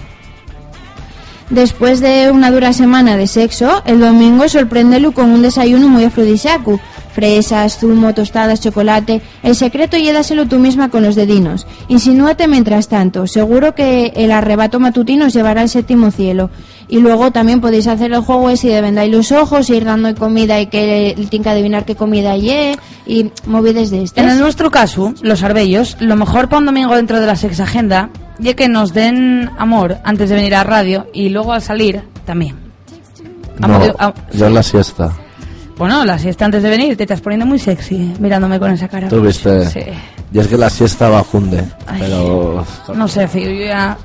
Después 1.50 2.00
de 2.00 2.30
una 2.32 2.50
dura 2.50 2.72
semana 2.72 3.16
de 3.16 3.28
sexo, 3.28 3.82
el 3.84 4.00
domingo 4.00 4.48
sorpréndelo 4.48 5.12
con 5.12 5.30
un 5.30 5.42
desayuno 5.42 5.88
muy 5.88 6.02
afrodisíaco. 6.02 6.80
Fresas, 7.12 7.78
zumo, 7.78 8.12
tostadas, 8.14 8.60
chocolate. 8.60 9.22
El 9.44 9.54
secreto 9.54 9.96
llédaselo 9.96 10.46
tú 10.46 10.58
misma 10.58 10.90
con 10.90 11.04
los 11.04 11.14
dedinos. 11.14 11.66
Insinúate 11.88 12.48
mientras 12.48 12.88
tanto. 12.88 13.26
Seguro 13.28 13.74
que 13.74 14.12
el 14.16 14.32
arrebato 14.32 14.80
matutino 14.80 15.26
os 15.26 15.32
llevará 15.32 15.62
al 15.62 15.68
séptimo 15.68 16.10
cielo. 16.10 16.50
Y 16.88 16.98
luego 16.98 17.30
también 17.30 17.60
podéis 17.60 17.86
hacer 17.86 18.12
el 18.12 18.20
juego 18.20 18.50
ese 18.50 18.68
de 18.68 18.82
vendáis 18.82 19.12
los 19.12 19.32
ojos, 19.32 19.70
ir 19.70 19.84
dando 19.84 20.14
comida 20.16 20.60
y 20.60 20.66
que 20.66 21.14
tiene 21.30 21.44
que 21.44 21.48
adivinar 21.50 21.84
qué 21.84 21.94
comida 21.94 22.32
hay 22.32 22.50
eh, 22.50 22.76
y 23.06 23.30
movides 23.46 23.90
de 23.90 24.02
estas. 24.02 24.24
En 24.24 24.30
el 24.30 24.40
nuestro 24.40 24.70
caso, 24.70 25.14
los 25.22 25.42
arbellos, 25.42 25.96
lo 26.00 26.16
mejor 26.16 26.48
para 26.48 26.58
un 26.58 26.66
domingo 26.66 26.94
dentro 26.94 27.20
de 27.20 27.26
la 27.26 27.36
sex 27.36 27.60
agenda, 27.60 28.10
ya 28.38 28.54
que 28.54 28.68
nos 28.68 28.92
den 28.92 29.50
amor 29.58 29.98
antes 30.04 30.28
de 30.28 30.36
venir 30.36 30.54
a 30.54 30.64
radio 30.64 31.06
y 31.12 31.28
luego 31.28 31.52
al 31.52 31.62
salir 31.62 32.02
también. 32.24 32.56
No, 33.58 33.66
Amor, 33.66 33.96
ah, 33.98 34.12
yo 34.32 34.46
en 34.46 34.54
la 34.54 34.62
siesta. 34.62 35.12
Bueno, 35.78 36.04
la 36.04 36.18
siesta 36.18 36.44
antes 36.44 36.62
de 36.62 36.70
venir 36.70 36.96
te 36.96 37.04
estás 37.04 37.20
poniendo 37.20 37.46
muy 37.46 37.58
sexy 37.58 37.96
eh, 37.96 38.14
mirándome 38.18 38.58
con 38.58 38.70
esa 38.70 38.88
cara. 38.88 39.08
Tú 39.08 39.20
viste. 39.20 39.68
Sí. 39.70 39.80
Y 40.32 40.38
es 40.38 40.46
que 40.48 40.56
la 40.56 40.70
siesta 40.70 41.08
va 41.08 41.22
junde. 41.22 41.64
Ay. 41.86 42.00
Pero. 42.00 42.64
No 42.94 43.08
sé, 43.08 43.28
yo 43.34 43.50
ya... 43.50 43.96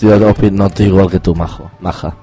Yo 0.00 0.18
no 0.18 0.30
opino 0.30 0.58
no 0.58 0.66
estoy 0.66 0.86
igual 0.86 1.10
que 1.10 1.20
tú, 1.20 1.34
majo, 1.34 1.70
maja. 1.80 2.14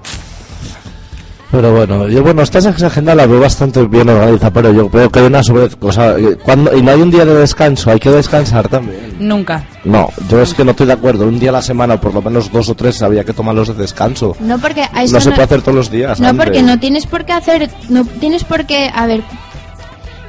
Pero 1.55 1.71
bueno, 1.73 2.09
yo 2.09 2.21
bueno, 2.21 2.41
esta 2.41 2.59
agenda 2.59 3.15
la 3.15 3.25
veo 3.25 3.39
bastante 3.39 3.81
bien 3.87 4.09
organizada, 4.09 4.51
pero 4.51 4.73
yo 4.73 4.89
veo 4.89 5.09
que 5.09 5.19
hay 5.19 5.25
una 5.27 5.41
sobre 5.41 5.69
cosa, 5.69 6.17
eh, 6.19 6.35
cuando 6.43 6.75
y 6.75 6.81
no 6.81 6.91
hay 6.91 7.01
un 7.01 7.09
día 7.09 7.23
de 7.23 7.33
descanso, 7.33 7.91
hay 7.91 7.99
que 7.99 8.11
descansar 8.11 8.67
también. 8.67 9.15
Nunca. 9.19 9.63
No, 9.85 10.09
yo 10.29 10.41
es 10.41 10.53
que 10.53 10.65
no 10.65 10.71
estoy 10.71 10.87
de 10.87 10.91
acuerdo. 10.93 11.25
Un 11.25 11.39
día 11.39 11.51
a 11.51 11.53
la 11.53 11.61
semana, 11.61 11.99
por 12.01 12.13
lo 12.13 12.21
menos 12.21 12.51
dos 12.51 12.67
o 12.67 12.75
tres, 12.75 13.01
había 13.01 13.23
que 13.23 13.31
tomarlos 13.31 13.69
de 13.69 13.75
descanso. 13.75 14.35
No 14.41 14.59
porque 14.59 14.83
a 14.91 15.03
eso 15.03 15.13
No 15.13 15.21
se 15.21 15.29
puede 15.31 15.43
hacer 15.43 15.61
todos 15.61 15.75
los 15.75 15.89
días. 15.89 16.19
No, 16.19 16.35
porque 16.35 16.61
no 16.61 16.77
tienes 16.77 17.05
por 17.05 17.23
qué 17.23 17.31
hacer, 17.31 17.69
no 17.87 18.03
tienes 18.19 18.43
por 18.43 18.65
qué, 18.65 18.91
a 18.93 19.05
ver, 19.07 19.21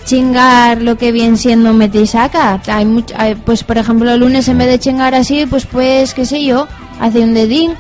chingar 0.04 0.80
lo 0.83 0.97
que 0.97 1.11
viene 1.11 1.37
siendo 1.37 1.73
mete 1.73 2.00
y 2.02 2.06
saca. 2.06 2.61
Hay 2.68 2.85
much- 2.85 3.12
hay, 3.16 3.35
pues 3.35 3.64
por 3.64 3.78
ejemplo 3.78 4.11
el 4.12 4.21
lunes 4.21 4.47
en 4.49 4.59
vez 4.59 4.68
de 4.68 4.78
chingar 4.78 5.14
así, 5.14 5.45
pues 5.47 5.66
pues 5.66 6.14
qué 6.14 6.25
sé 6.25 6.45
yo, 6.45 6.68
hace 7.00 7.21
un 7.21 7.35
dedín 7.35 7.73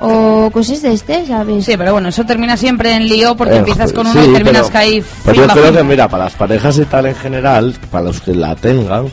o 0.00 0.50
cosas 0.52 0.82
de 0.82 0.92
este, 0.92 1.26
¿sabes? 1.26 1.64
Sí, 1.64 1.74
pero 1.76 1.92
bueno, 1.92 2.08
eso 2.08 2.24
termina 2.24 2.56
siempre 2.56 2.94
en 2.94 3.08
lío 3.08 3.36
porque 3.36 3.54
Eh, 3.54 3.58
empiezas 3.58 3.92
con 3.92 4.06
uno 4.06 4.22
sí, 4.22 4.28
y 4.30 4.32
terminas 4.32 4.62
pero- 4.62 4.70
que 4.70 4.78
ahí... 4.78 5.04
Pero 5.24 5.34
yo 5.36 5.42
fimba, 5.42 5.54
creo 5.54 5.72
que, 5.72 5.82
mira, 5.84 6.08
para 6.08 6.24
las 6.24 6.34
parejas 6.34 6.78
y 6.78 6.84
tal 6.84 7.06
en 7.06 7.14
general, 7.16 7.74
para 7.90 8.04
los 8.04 8.20
que 8.20 8.34
la 8.34 8.54
tengan, 8.54 9.06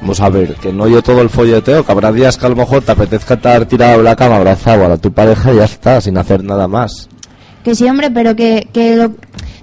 vamos 0.00 0.20
a 0.20 0.28
ver, 0.30 0.54
que 0.56 0.72
no 0.72 0.88
yo 0.88 1.02
todo 1.02 1.20
el 1.22 1.30
folleteo, 1.30 1.84
que 1.84 1.92
habrá 1.92 2.10
días 2.12 2.36
que 2.36 2.46
a 2.46 2.48
lo 2.48 2.56
mejor 2.56 2.82
te 2.82 2.92
apetezca 2.92 3.34
estar 3.34 3.64
tirado 3.66 3.98
en 3.98 4.04
la 4.04 4.16
cama 4.16 4.36
abrazado 4.36 4.92
a 4.92 4.96
tu 4.96 5.12
pareja 5.12 5.52
y 5.52 5.56
ya 5.56 5.64
está, 5.64 6.00
sin 6.00 6.16
hacer 6.18 6.42
nada 6.42 6.66
más. 6.68 7.08
Que 7.62 7.74
sí, 7.74 7.88
hombre, 7.88 8.10
pero 8.10 8.34
que, 8.36 8.68
que 8.72 8.96
lo... 8.96 9.12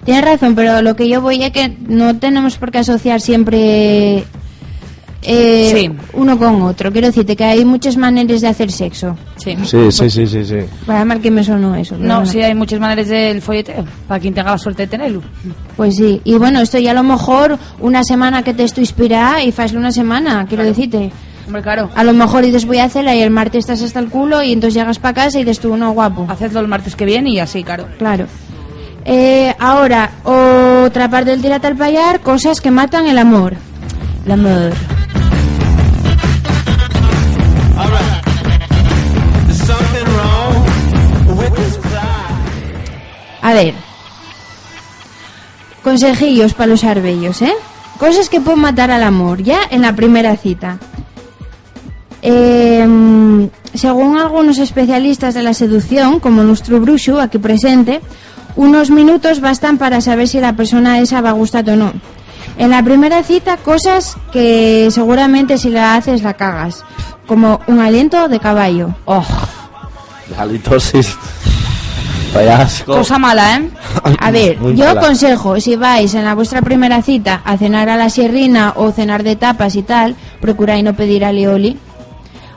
Tienes 0.04 0.26
razón, 0.26 0.56
pero 0.56 0.82
lo 0.82 0.96
que 0.96 1.08
yo 1.08 1.22
voy 1.22 1.44
es 1.44 1.52
que 1.52 1.76
no 1.88 2.18
tenemos 2.18 2.58
por 2.58 2.72
qué 2.72 2.80
asociar 2.80 3.22
siempre 3.22 4.24
eh, 5.24 5.72
Sí. 5.74 5.92
uno 6.14 6.38
con 6.38 6.62
otro. 6.64 6.92
Quiero 6.92 7.08
decirte 7.08 7.36
que 7.36 7.44
hay 7.44 7.64
muchas 7.66 7.98
maneras 7.98 8.42
de 8.42 8.48
hacer 8.48 8.72
sexo. 8.72 9.16
Sí. 9.38 9.56
Sí, 9.64 9.92
sí, 9.92 10.10
sí, 10.10 10.28
sí, 10.28 10.46
sí. 10.46 10.58
Para 10.86 11.06
mal 11.06 11.20
que 11.22 11.30
me 11.32 11.44
sonó 11.44 11.76
eso. 11.76 11.96
No, 11.98 12.26
sí 12.26 12.42
hay 12.42 12.56
muchas 12.56 12.80
maneras 12.80 13.08
del 13.08 13.42
folleteo, 13.42 13.86
para 14.08 14.20
quien 14.20 14.34
tenga 14.34 14.52
la 14.52 14.58
suerte 14.58 14.84
de 14.84 14.88
tenerlo. 14.88 15.22
Pues 15.78 15.96
sí, 15.96 16.22
y 16.24 16.34
bueno, 16.36 16.60
esto 16.62 16.78
ya 16.80 16.92
a 16.92 16.96
lo 16.96 17.04
mejor 17.04 17.58
una 17.80 18.04
semana 18.04 18.44
que 18.44 18.54
te 18.54 18.64
estoy 18.64 18.84
inspirada 18.84 19.44
y 19.44 19.52
faslo 19.52 19.80
una 19.80 19.92
semana, 19.92 20.46
quiero 20.48 20.64
decirte. 20.64 21.12
Hombre, 21.48 21.64
claro, 21.64 21.90
A 21.96 22.04
lo 22.04 22.14
mejor 22.14 22.46
dices 22.46 22.66
voy 22.66 22.78
a 22.78 22.86
hacerla 22.86 23.16
y 23.16 23.22
el 23.22 23.32
martes 23.32 23.60
estás 23.66 23.82
hasta 23.82 24.00
el 24.00 24.10
culo 24.10 24.42
y 24.44 24.54
entonces 24.54 24.76
llegas 24.76 25.00
para 25.00 25.14
casa 25.16 25.38
y 25.40 25.44
dices 25.44 25.60
tú, 25.60 25.76
no, 25.76 25.92
guapo. 25.92 26.26
hacedlo 26.30 26.60
el 26.62 26.68
martes 26.68 26.96
que 26.96 27.04
viene 27.06 27.32
y 27.32 27.40
así, 27.40 27.64
claro. 27.64 27.88
Claro. 27.98 28.26
Eh, 29.06 29.54
ahora, 29.60 30.12
otra 30.24 31.10
parte 31.10 31.32
del 31.32 31.42
tirate 31.42 31.68
al 31.68 31.76
payar, 31.76 32.22
cosas 32.22 32.62
que 32.62 32.70
matan 32.72 33.08
el 33.08 33.18
amor. 33.18 33.56
El 34.26 34.32
amor. 34.34 34.72
A 43.42 43.54
ver. 43.54 43.74
Consejillos 45.84 46.54
para 46.54 46.68
los 46.68 46.84
arbellos, 46.84 47.42
¿eh? 47.42 47.54
Cosas 47.98 48.30
que 48.30 48.42
pueden 48.42 48.62
matar 48.62 48.92
al 48.92 49.04
amor, 49.04 49.42
ya 49.44 49.60
en 49.70 49.82
la 49.82 49.96
primera 49.96 50.36
cita. 50.38 50.78
Eh, 52.22 52.88
según 53.74 54.18
algunos 54.18 54.58
especialistas 54.60 55.34
de 55.34 55.44
la 55.44 55.54
seducción, 55.54 56.20
como 56.20 56.44
nuestro 56.44 56.80
bruxo 56.80 57.20
aquí 57.20 57.38
presente, 57.38 58.02
unos 58.56 58.92
minutos 58.92 59.40
bastan 59.40 59.78
para 59.78 60.02
saber 60.02 60.28
si 60.28 60.40
la 60.40 60.56
persona 60.56 61.00
esa 61.00 61.22
va 61.22 61.30
a 61.30 61.34
gustar 61.34 61.68
o 61.70 61.76
no. 61.76 61.94
En 62.58 62.70
la 62.70 62.84
primera 62.84 63.24
cita, 63.24 63.58
cosas 63.58 64.18
que 64.32 64.90
seguramente 64.92 65.58
si 65.58 65.70
la 65.70 65.96
haces 65.96 66.22
la 66.22 66.34
cagas. 66.34 66.84
Como 67.28 67.62
un 67.68 67.80
aliento 67.80 68.28
de 68.28 68.40
caballo. 68.40 68.94
Oh, 69.06 69.26
La 70.30 70.44
halitosis. 70.44 71.18
Vaya 72.34 72.62
asco. 72.62 72.94
cosa 72.98 73.18
mala, 73.20 73.58
¿eh? 73.58 73.70
A 74.20 74.32
ver, 74.32 74.58
Muy 74.60 74.76
yo 74.76 74.86
mala. 74.86 75.02
aconsejo, 75.02 75.60
si 75.60 75.76
vais 75.76 76.14
en 76.14 76.24
la 76.24 76.34
vuestra 76.36 76.62
primera 76.62 77.02
cita 77.02 77.42
a 77.44 77.58
cenar 77.58 77.90
a 77.90 77.98
la 77.98 78.10
sierrina 78.10 78.74
o 78.78 78.92
cenar 78.92 79.24
de 79.24 79.36
tapas 79.36 79.76
y 79.76 79.84
tal, 79.84 80.16
procuráis 80.40 80.84
no 80.84 80.94
pedir 80.94 81.26
alioli. 81.26 81.78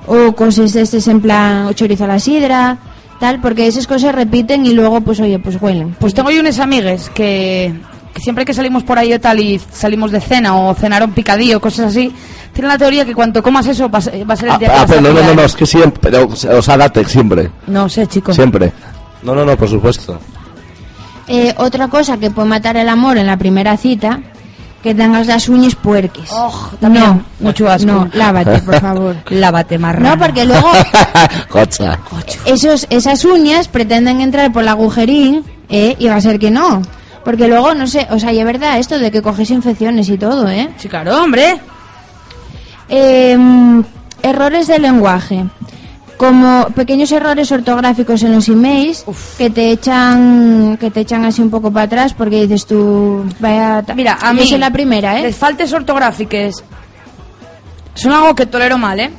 O 0.07 0.33
cosas 0.35 0.73
de 0.75 0.83
estos 0.83 1.09
en 1.09 1.21
plan 1.21 1.66
o 1.66 1.73
chorizo 1.73 2.04
a 2.04 2.07
la 2.09 2.19
sidra, 2.21 2.76
tal, 3.19 3.40
porque 3.40 3.66
esas 3.66 3.87
cosas 3.87 4.14
repiten 4.14 4.66
y 4.66 4.75
luego, 4.75 5.00
pues 5.00 5.19
oye, 5.21 5.38
pues 5.38 5.57
huelen. 5.61 5.97
Pues 5.99 6.12
tengo 6.14 6.31
yo 6.31 6.40
unas 6.40 6.59
amigues 6.59 7.09
que, 7.11 7.75
que 8.12 8.21
siempre 8.21 8.45
que 8.45 8.52
salimos 8.52 8.83
por 8.85 8.99
ahí 8.99 9.12
o 9.14 9.21
tal 9.21 9.40
y 9.40 9.59
salimos 9.73 10.11
de 10.12 10.21
cena 10.21 10.54
o 10.57 10.75
cenar 10.75 11.02
un 11.02 11.12
picadillo, 11.12 11.59
cosas 11.59 11.87
así, 11.87 12.12
tienen 12.52 12.69
la 12.69 12.76
teoría 12.78 13.04
que 13.07 13.14
cuanto 13.14 13.43
comas 13.43 13.66
eso 13.66 13.88
va 13.88 13.99
a 13.99 14.02
ser, 14.02 14.14
el 14.14 14.26
Ah, 14.31 14.59
día 14.59 14.59
que 14.59 14.66
ah, 14.66 14.81
vas 14.83 14.87
pero 14.88 14.99
a 14.99 15.02
no, 15.02 15.12
no, 15.23 15.35
no, 15.35 15.43
es 15.43 15.57
que 15.57 15.64
siempre, 15.66 15.99
pero, 16.02 16.26
o 16.28 16.62
sea, 16.62 16.76
date, 16.76 17.04
siempre, 17.07 17.50
No 17.66 17.88
sé, 17.88 18.07
chicos. 18.07 18.37
siempre. 18.37 18.73
No, 19.25 19.35
no, 19.35 19.45
no, 19.45 19.57
por 19.57 19.69
supuesto. 19.69 20.19
Eh, 21.26 21.54
otra 21.57 21.88
cosa 21.88 22.19
que 22.19 22.31
puede 22.31 22.49
matar 22.49 22.76
el 22.76 22.88
amor 22.88 23.16
en 23.16 23.26
la 23.26 23.37
primera 23.38 23.76
cita, 23.76 24.21
que 24.83 24.95
tengas 24.95 25.26
las 25.26 25.49
uñas 25.49 25.75
puerques. 25.75 26.28
Oh, 26.31 26.71
no, 26.83 27.23
mucho 27.40 27.69
asco. 27.69 27.90
No, 27.90 28.09
lávate, 28.12 28.59
por 28.59 28.78
favor. 28.81 29.16
Lávate, 29.31 29.78
marrano. 29.78 30.11
No, 30.11 30.19
porque 30.19 30.45
luego 30.45 30.69
Cocha. 31.49 31.99
esos, 32.45 32.87
esas 32.90 33.25
uñas 33.25 33.69
pretenden 33.69 34.21
entrar 34.21 34.52
por 34.52 34.62
el 34.62 34.69
agujerín 34.69 35.43
eh, 35.71 35.97
y 35.99 36.09
va 36.09 36.16
a 36.16 36.21
ser 36.21 36.38
que 36.38 36.50
no. 36.50 36.83
Porque 37.25 37.49
luego, 37.49 37.73
no 37.75 37.87
sé, 37.87 38.07
o 38.11 38.19
sea, 38.19 38.31
y 38.35 38.38
es 38.40 38.45
verdad 38.45 38.78
esto 38.78 38.99
de 38.99 39.11
que 39.11 39.23
coges 39.23 39.50
infecciones 39.50 40.11
y 40.11 40.19
todo, 40.19 40.47
¿eh? 40.50 40.69
Sí, 40.76 40.90
claro, 40.90 41.23
hombre. 41.23 41.59
Em, 42.88 43.83
errores 44.23 44.66
de 44.66 44.78
lenguaje. 44.78 45.47
Como 46.16 46.66
pequeños 46.76 47.11
errores 47.12 47.50
ortográficos 47.50 48.23
en 48.23 48.35
los 48.35 48.49
emails 48.49 49.04
que 49.37 49.50
te 49.50 49.73
echan 49.73 50.76
que 50.78 50.90
te 50.90 51.00
echan 51.00 51.25
así 51.25 51.42
un 51.42 51.50
poco 51.50 51.73
para 51.73 51.87
atrás 51.87 52.14
porque 52.14 52.42
dices 52.42 52.66
tú, 52.66 53.25
vaya... 53.40 53.85
Mira, 53.97 54.18
a 54.21 54.33
Yo 54.33 54.42
mí... 54.42 54.49
soy 54.49 54.59
la 54.59 54.71
primera, 54.71 55.18
¿eh? 55.18 55.23
Les 55.23 55.37
faltes 55.37 55.73
ortográficas 55.73 56.62
son 57.94 58.12
algo 58.12 58.35
que 58.35 58.47
tolero 58.47 58.76
mal, 58.76 59.00
¿eh? 59.00 59.11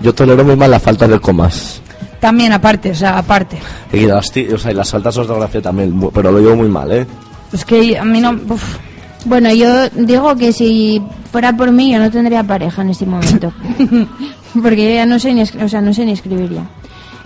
Yo 0.00 0.14
tolero 0.14 0.44
muy 0.44 0.56
mal 0.56 0.70
la 0.70 0.80
falta 0.80 1.06
de 1.06 1.18
comas. 1.20 1.80
También, 2.20 2.52
aparte, 2.52 2.90
o 2.90 2.94
sea, 2.94 3.18
aparte. 3.18 3.58
Y 3.92 4.00
las, 4.00 4.30
o 4.52 4.58
sea, 4.58 4.70
y 4.72 4.74
las 4.74 4.90
faltas 4.90 5.14
de 5.14 5.20
ortografía 5.20 5.62
también, 5.62 5.98
pero 6.12 6.32
lo 6.32 6.38
llevo 6.40 6.56
muy 6.56 6.68
mal, 6.68 6.90
¿eh? 6.92 7.06
Es 7.52 7.64
que 7.64 7.98
a 7.98 8.04
mí 8.04 8.20
no... 8.20 8.36
uf. 8.48 8.78
Bueno, 9.26 9.52
yo 9.52 9.88
digo 9.90 10.36
que 10.36 10.52
si 10.52 11.02
fuera 11.32 11.52
por 11.56 11.72
mí 11.72 11.92
yo 11.92 11.98
no 11.98 12.10
tendría 12.10 12.44
pareja 12.44 12.82
en 12.82 12.90
este 12.90 13.06
momento. 13.06 13.52
Porque 14.62 14.88
yo 14.88 14.94
ya 14.94 15.06
no 15.06 15.18
sé 15.18 15.32
ni, 15.34 15.42
o 15.42 15.68
sea, 15.68 15.80
no 15.80 15.92
sé 15.92 16.04
ni 16.04 16.12
escribir 16.12 16.50
ya. 16.50 16.64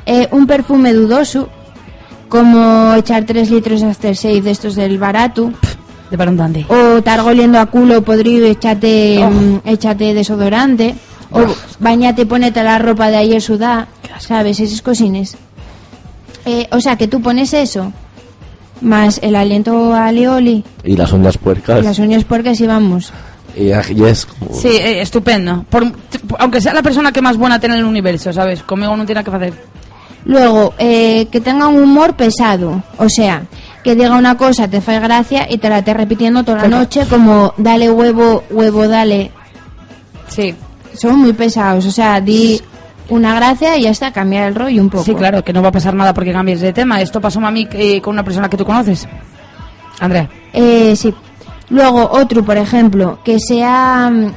Eh, 0.06 0.28
un 0.32 0.46
perfume 0.46 0.92
dudoso, 0.92 1.48
como 2.28 2.94
echar 2.94 3.24
3 3.24 3.50
litros 3.50 3.82
After 3.82 4.14
Shave 4.14 4.40
de 4.42 4.50
estos 4.50 4.74
del 4.74 4.98
barato, 4.98 5.52
De 6.10 6.16
para 6.18 6.30
o 6.68 6.98
estar 6.98 7.20
oliendo 7.20 7.58
a 7.60 7.66
culo 7.66 8.02
podrido 8.02 8.46
y 8.46 8.50
échate, 8.50 9.20
Oh. 9.24 9.30
mm, 9.30 9.60
échate 9.64 10.14
desodorante, 10.14 10.94
o 11.30 11.40
bañate 11.78 12.22
y 12.22 12.24
ponete 12.24 12.62
la 12.64 12.78
ropa 12.78 13.10
de 13.10 13.18
ayer 13.18 13.40
sudá, 13.42 13.86
¿sabes? 14.18 14.58
Esas 14.60 14.82
cosines. 14.82 15.36
Eh, 16.46 16.66
o 16.72 16.80
sea, 16.80 16.96
que 16.96 17.06
tú 17.06 17.20
pones 17.20 17.52
eso, 17.54 17.92
más 18.80 19.20
el 19.22 19.36
aliento 19.36 19.92
a 19.92 20.06
alioli, 20.06 20.64
Y 20.82 20.96
las 20.96 21.12
uñas 21.12 21.36
puercas. 21.38 21.80
y 21.80 21.82
las 21.84 21.98
uñas 21.98 22.24
puercas 22.24 22.60
y 22.60 22.66
vamos. 22.66 23.12
Y, 23.56 23.68
y 23.68 24.04
es 24.04 24.26
como- 24.26 24.54
Sí, 24.54 24.68
eh, 24.68 25.00
estupendo. 25.02 25.64
Por, 25.68 25.84
aunque 26.38 26.60
sea 26.60 26.72
la 26.74 26.82
persona 26.82 27.12
que 27.12 27.20
más 27.22 27.36
buena 27.36 27.58
tiene 27.58 27.74
en 27.76 27.80
el 27.80 27.86
universo, 27.86 28.32
¿sabes? 28.32 28.62
Conmigo 28.62 28.96
no 28.96 29.04
tiene 29.06 29.22
que 29.24 29.30
hacer. 29.30 29.52
Luego, 30.24 30.74
eh, 30.78 31.26
que 31.32 31.40
tenga 31.40 31.66
un 31.68 31.82
humor 31.82 32.14
pesado, 32.14 32.82
o 32.98 33.08
sea, 33.08 33.42
que 33.82 33.94
diga 33.94 34.16
una 34.16 34.36
cosa, 34.36 34.68
te 34.68 34.80
fae 34.82 35.00
gracia 35.00 35.46
y 35.50 35.56
te 35.58 35.68
la 35.70 35.78
esté 35.78 35.94
repitiendo 35.94 36.44
toda 36.44 36.58
la 36.58 36.68
noche 36.68 37.06
como 37.08 37.54
dale 37.56 37.90
huevo, 37.90 38.44
huevo, 38.50 38.86
dale. 38.86 39.30
Sí. 40.28 40.54
Son 40.94 41.18
muy 41.18 41.32
pesados, 41.32 41.86
o 41.86 41.90
sea, 41.90 42.20
di 42.20 42.60
una 43.08 43.34
gracia 43.34 43.76
y 43.78 43.82
ya 43.82 43.90
está, 43.90 44.12
cambiar 44.12 44.48
el 44.48 44.54
rollo 44.54 44.82
un 44.82 44.90
poco. 44.90 45.04
Sí, 45.04 45.14
claro, 45.14 45.42
que 45.42 45.52
no 45.52 45.62
va 45.62 45.68
a 45.68 45.72
pasar 45.72 45.94
nada 45.94 46.12
porque 46.12 46.32
cambies 46.32 46.60
de 46.60 46.72
tema. 46.72 47.00
Esto 47.00 47.20
pasó 47.20 47.40
a 47.44 47.50
mí 47.50 47.66
eh, 47.72 48.00
con 48.02 48.12
una 48.12 48.22
persona 48.22 48.48
que 48.50 48.56
tú 48.58 48.64
conoces. 48.64 49.08
Andrea. 50.00 50.28
Eh, 50.52 50.94
sí. 50.96 51.14
Luego, 51.70 52.08
otro, 52.12 52.44
por 52.44 52.56
ejemplo, 52.58 53.18
que 53.24 53.38
sea 53.40 54.10
mm, 54.12 54.32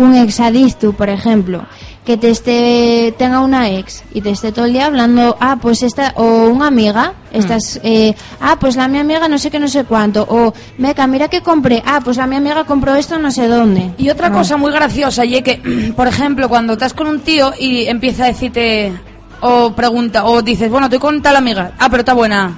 un 0.00 0.14
exadicto, 0.14 0.92
por 0.92 1.08
ejemplo, 1.08 1.64
que 2.04 2.18
te 2.18 2.28
esté, 2.28 3.14
tenga 3.16 3.40
una 3.40 3.70
ex 3.70 4.04
y 4.12 4.20
te 4.20 4.28
esté 4.30 4.52
todo 4.52 4.66
el 4.66 4.74
día 4.74 4.84
hablando, 4.86 5.38
ah, 5.40 5.56
pues 5.60 5.82
esta, 5.82 6.12
o 6.16 6.48
una 6.48 6.66
amiga, 6.66 7.14
estás, 7.32 7.80
eh, 7.82 8.14
ah, 8.42 8.56
pues 8.60 8.76
la 8.76 8.88
mi 8.88 8.98
amiga 8.98 9.26
no 9.26 9.38
sé 9.38 9.50
qué, 9.50 9.58
no 9.58 9.68
sé 9.68 9.84
cuánto, 9.84 10.26
o, 10.28 10.52
meca, 10.76 11.06
mira 11.06 11.28
que 11.28 11.40
compré, 11.40 11.82
ah, 11.86 12.00
pues 12.04 12.18
la 12.18 12.26
mi 12.26 12.36
amiga 12.36 12.64
compró 12.64 12.94
esto 12.94 13.18
no 13.18 13.30
sé 13.30 13.48
dónde. 13.48 13.92
Y 13.96 14.10
otra 14.10 14.28
No. 14.28 14.36
cosa 14.36 14.58
muy 14.58 14.70
graciosa, 14.70 15.24
y 15.24 15.40
que, 15.40 15.92
por 15.96 16.06
ejemplo, 16.06 16.50
cuando 16.50 16.74
estás 16.74 16.92
con 16.92 17.06
un 17.06 17.20
tío 17.20 17.52
y 17.58 17.86
empieza 17.86 18.24
a 18.24 18.26
decirte, 18.26 18.92
o 19.40 19.72
pregunta, 19.72 20.26
o 20.26 20.42
dices, 20.42 20.70
bueno, 20.70 20.88
estoy 20.88 20.98
con 20.98 21.22
tal 21.22 21.36
amiga, 21.36 21.72
ah, 21.78 21.88
pero 21.88 22.00
está 22.00 22.12
buena. 22.12 22.52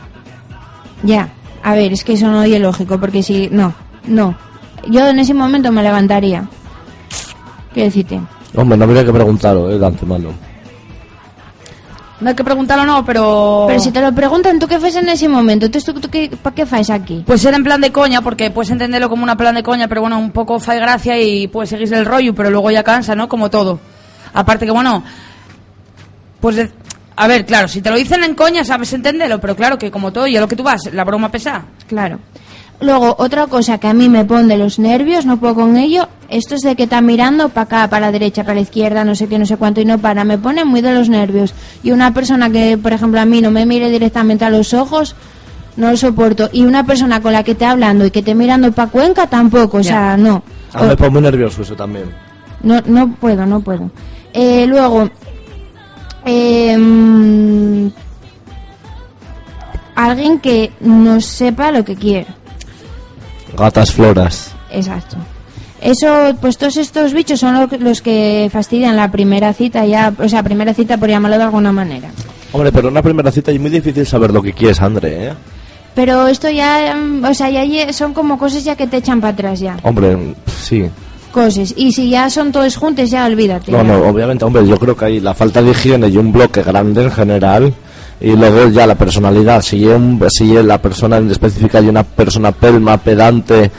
Ya, 1.05 1.29
a 1.63 1.75
ver, 1.75 1.93
es 1.93 2.03
que 2.03 2.15
eso 2.15 2.27
no 2.29 2.43
es 2.43 2.61
lógico, 2.61 2.99
porque 2.99 3.23
si, 3.23 3.49
no, 3.53 3.73
no. 4.07 4.37
Yo 4.89 5.07
en 5.09 5.19
ese 5.19 5.35
momento 5.35 5.73
me 5.73 5.83
levantaría. 5.83 6.49
¿Qué 7.75 7.85
decirte? 7.85 8.21
Hombre, 8.55 8.79
no 8.79 8.85
habría 8.85 9.05
que 9.05 9.13
preguntarlo, 9.13 9.71
¿eh? 9.71 9.79
De 9.79 9.87
antemano. 9.87 10.31
No 12.19 12.31
hay 12.31 12.35
que 12.35 12.45
preguntarlo, 12.45 12.87
no, 12.87 13.05
pero... 13.05 13.65
Pero 13.69 13.79
si 13.79 13.91
te 13.91 14.01
lo 14.01 14.11
preguntan, 14.15 14.59
¿tú 14.59 14.67
qué 14.67 14.77
haces 14.77 14.97
en 14.97 15.09
ese 15.11 15.29
momento? 15.29 15.71
¿Tú, 15.71 15.79
tú, 15.81 16.01
tú 16.01 16.09
qué, 16.09 16.31
¿Para 16.43 16.55
qué 16.55 16.63
haces 16.63 16.89
aquí? 16.89 17.23
Puede 17.27 17.39
ser 17.39 17.53
en 17.53 17.63
plan 17.63 17.79
de 17.83 17.93
coña, 17.93 18.23
porque 18.23 18.51
puedes 18.51 18.71
entenderlo 18.71 19.11
como 19.11 19.23
una 19.23 19.37
plan 19.37 19.55
de 19.55 19.63
coña, 19.63 19.87
pero 19.87 20.01
bueno, 20.01 20.19
un 20.19 20.31
poco 20.31 20.59
fai 20.59 20.79
gracia 20.79 21.21
y 21.21 21.47
puedes 21.49 21.69
seguir 21.69 21.93
el 21.93 22.07
rollo, 22.07 22.35
pero 22.35 22.49
luego 22.51 22.71
ya 22.71 22.83
cansa, 22.83 23.15
¿no? 23.15 23.29
Como 23.29 23.51
todo. 23.51 23.79
Aparte 24.33 24.65
que, 24.65 24.73
bueno, 24.73 25.03
pues... 26.41 26.57
de- 26.57 26.71
A 27.17 27.27
ver, 27.27 27.45
claro, 27.45 27.69
si 27.69 27.83
te 27.83 27.91
lo 27.91 27.97
dicen 27.97 28.25
en 28.25 28.35
coña 28.35 28.65
sabes 28.65 28.95
entenderlo, 28.95 29.39
pero 29.39 29.55
claro 29.55 29.77
que 29.77 29.91
como 29.91 30.11
todo, 30.11 30.27
y 30.27 30.39
a 30.39 30.41
lo 30.41 30.49
que 30.49 30.57
tú 30.57 30.63
vas, 30.63 30.81
la 30.93 31.05
broma 31.05 31.31
pesa. 31.31 31.65
Claro. 31.87 32.19
Luego, 32.81 33.17
otra 33.19 33.47
cosa 33.47 33.79
que 33.79 33.89
a 33.89 33.95
mí 33.95 34.09
me 34.09 34.25
pone 34.25 34.49
de 34.49 34.59
los 34.59 34.79
nervios, 34.79 35.25
no 35.25 35.39
puedo 35.39 35.55
con 35.55 35.77
ello, 35.79 36.09
esto 36.29 36.55
es 36.55 36.61
de 36.61 36.77
que 36.77 36.83
está 36.83 37.01
mirando 37.01 37.49
para 37.49 37.63
acá, 37.63 37.89
para 37.89 38.07
la 38.07 38.13
derecha, 38.13 38.43
para 38.43 38.57
la 38.57 38.61
izquierda, 38.61 39.05
no 39.05 39.15
sé 39.15 39.29
qué, 39.29 39.39
no 39.39 39.47
sé 39.47 39.57
cuánto, 39.57 39.81
y 39.81 39.87
no 39.87 39.99
para, 39.99 40.25
me 40.25 40.37
pone 40.37 40.65
muy 40.65 40.83
de 40.83 40.93
los 40.93 41.09
nervios. 41.09 41.55
Y 41.83 41.93
una 41.93 42.13
persona 42.13 42.51
que, 42.51 42.77
por 42.77 42.93
ejemplo, 42.93 43.19
a 43.19 43.25
mí 43.25 43.41
no 43.41 43.51
me 43.51 43.65
mire 43.65 43.89
directamente 43.89 44.45
a 44.45 44.51
los 44.51 44.75
ojos, 44.75 45.17
no 45.77 45.91
lo 45.91 45.97
soporto. 45.97 46.51
Y 46.53 46.65
una 46.65 46.85
persona 46.85 47.23
con 47.23 47.33
la 47.33 47.43
que 47.43 47.53
esté 47.53 47.65
hablando 47.65 48.05
y 48.05 48.11
que 48.11 48.19
esté 48.19 48.35
mirando 48.35 48.71
para 48.73 48.91
Cuenca, 48.91 49.27
tampoco, 49.27 49.79
o 49.79 49.83
sea, 49.83 50.17
no. 50.19 50.43
A 50.75 50.83
mí 50.83 50.89
me 50.89 50.97
pone 50.97 51.11
muy 51.11 51.23
nervioso 51.23 51.63
eso 51.63 51.75
también. 51.75 52.11
No, 52.63 52.81
no 52.87 53.15
puedo, 53.15 53.47
no 53.47 53.61
puedo. 53.61 53.91
Eh, 54.35 54.67
luego, 54.67 55.09
em, 56.27 57.91
alguien 59.95 60.41
que 60.41 60.73
no 60.81 61.21
sepa 61.23 61.71
lo 61.71 61.85
que 61.85 61.97
quiere. 61.97 62.27
Gatas 63.57 63.93
floras. 63.93 64.55
Exacto. 64.71 65.17
Eso, 65.81 66.35
pues 66.41 66.57
todos 66.57 66.79
estos 66.79 67.13
bichos 67.13 67.39
son 67.39 67.55
lo 67.55 67.69
los 67.79 68.01
que 68.01 68.49
fastidian 68.53 68.97
la 68.97 69.11
primera 69.11 69.53
cita 69.53 69.85
ya, 69.85 70.13
o 70.19 70.29
sea, 70.29 70.43
primera 70.43 70.73
cita 70.73 70.97
por 70.97 71.09
llamarlo 71.09 71.37
de 71.37 71.45
alguna 71.45 71.71
manera. 71.71 72.09
Hombre, 72.53 72.73
pero 72.73 72.89
en 72.89 72.93
una 72.93 73.03
primera 73.03 73.31
cita 73.31 73.53
es 73.53 73.61
muy 73.61 73.71
difícil 73.71 74.07
saber 74.07 74.33
lo 74.33 74.43
que 74.43 74.53
quieres, 74.53 74.81
André, 74.81 75.29
¿eh? 75.29 75.33
Pero 75.95 76.27
esto 76.29 76.51
ya, 76.51 76.95
mm, 76.95 77.25
o 77.25 77.35
sea, 77.35 77.51
ya 77.51 77.93
son 77.93 78.13
como 78.15 78.39
cosas 78.39 78.65
ya 78.65 78.77
que 78.77 78.87
te 78.87 78.99
echan 78.99 79.21
para 79.21 79.33
atrás 79.33 79.61
ya. 79.61 79.77
Hombre, 79.83 80.17
sí. 80.61 80.85
Cosas. 81.33 81.75
Y 81.77 81.93
si 81.93 82.11
ya 82.11 82.31
son 82.31 82.53
todos 82.53 82.77
juntos, 82.77 83.11
ya 83.11 83.27
olvídate. 83.27 83.71
No, 83.73 83.79
ya. 83.79 83.85
no, 83.85 84.09
obviamente, 84.09 84.45
hombre, 84.45 84.67
yo 84.67 84.79
creo 84.79 84.97
que 84.97 85.05
hay 85.05 85.21
la 85.21 85.35
falta 85.35 85.63
de 85.63 85.71
higiene 85.71 86.09
y 86.09 86.17
un 86.17 86.33
bloque 86.33 86.63
grande 86.63 87.05
en 87.05 87.11
general. 87.11 87.75
Y 88.21 88.35
luego 88.35 88.69
ya 88.71 88.87
la 88.87 88.95
personalidad, 88.95 89.61
si, 89.63 89.85
un- 89.87 90.23
si 90.31 90.55
la 90.63 90.81
persona 90.81 91.19
en 91.19 91.31
específica 91.31 91.81
y 91.81 91.89
una 91.89 92.03
persona 92.03 92.51
pelma, 92.53 92.97
pedante 92.97 93.71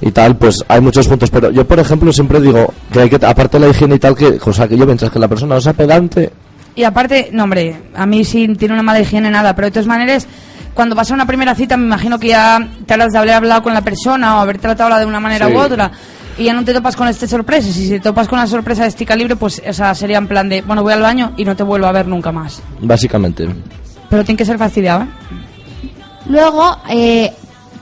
y 0.00 0.10
tal, 0.12 0.36
pues 0.36 0.64
hay 0.68 0.80
muchos 0.80 1.08
puntos. 1.08 1.28
Pero 1.30 1.50
yo, 1.50 1.66
por 1.66 1.78
ejemplo, 1.80 2.12
siempre 2.12 2.40
digo 2.40 2.72
que 2.92 3.00
hay 3.00 3.10
que, 3.10 3.16
aparte 3.26 3.58
de 3.58 3.66
la 3.66 3.70
higiene 3.72 3.96
y 3.96 3.98
tal, 3.98 4.14
que, 4.16 4.38
o 4.44 4.52
sea, 4.52 4.68
que 4.68 4.76
yo 4.76 4.86
mientras 4.86 5.10
que 5.10 5.18
la 5.18 5.28
persona 5.28 5.56
no 5.56 5.60
sea 5.60 5.72
pedante, 5.72 6.30
Y 6.76 6.84
aparte, 6.84 7.30
no, 7.32 7.42
hombre, 7.44 7.74
a 7.96 8.06
mí 8.06 8.24
sí 8.24 8.46
tiene 8.56 8.74
una 8.74 8.82
mala 8.84 9.00
higiene 9.00 9.28
nada, 9.28 9.54
pero 9.56 9.66
de 9.66 9.72
todas 9.72 9.88
maneras, 9.88 10.26
cuando 10.72 10.94
vas 10.94 11.10
a 11.10 11.14
una 11.14 11.26
primera 11.26 11.52
cita, 11.56 11.76
me 11.76 11.84
imagino 11.86 12.16
que 12.18 12.28
ya 12.28 12.60
te 12.86 12.94
habrás 12.94 13.10
de 13.10 13.18
haber 13.18 13.32
hablado 13.34 13.62
con 13.64 13.74
la 13.74 13.80
persona 13.82 14.36
o 14.36 14.40
haber 14.40 14.58
tratado 14.58 14.96
de 14.96 15.04
una 15.04 15.18
manera 15.18 15.48
Sí. 15.48 15.52
u 15.52 15.58
otra. 15.58 15.90
Y 16.38 16.44
ya 16.44 16.52
no 16.54 16.64
te 16.64 16.72
topas 16.72 16.96
con 16.96 17.08
este 17.08 17.26
sorpresa. 17.28 17.68
Y 17.68 17.72
si 17.72 17.88
te 17.90 18.00
topas 18.00 18.28
con 18.28 18.38
la 18.38 18.46
sorpresa 18.46 18.82
de 18.82 18.88
este 18.88 19.04
calibre, 19.06 19.36
pues 19.36 19.60
o 19.66 19.72
sea, 19.72 19.94
sería 19.94 20.18
en 20.18 20.26
plan 20.28 20.48
de, 20.48 20.62
bueno, 20.62 20.82
voy 20.82 20.92
al 20.92 21.02
baño 21.02 21.32
y 21.36 21.44
no 21.44 21.54
te 21.56 21.62
vuelvo 21.62 21.86
a 21.86 21.92
ver 21.92 22.06
nunca 22.06 22.32
más. 22.32 22.62
básicamente. 22.80 23.48
Pero 24.08 24.24
tiene 24.24 24.36
que 24.38 24.44
ser 24.44 24.58
fastidiado, 24.58 25.02
¿eh? 25.02 25.06
Luego, 26.26 26.76
eh, 26.88 27.32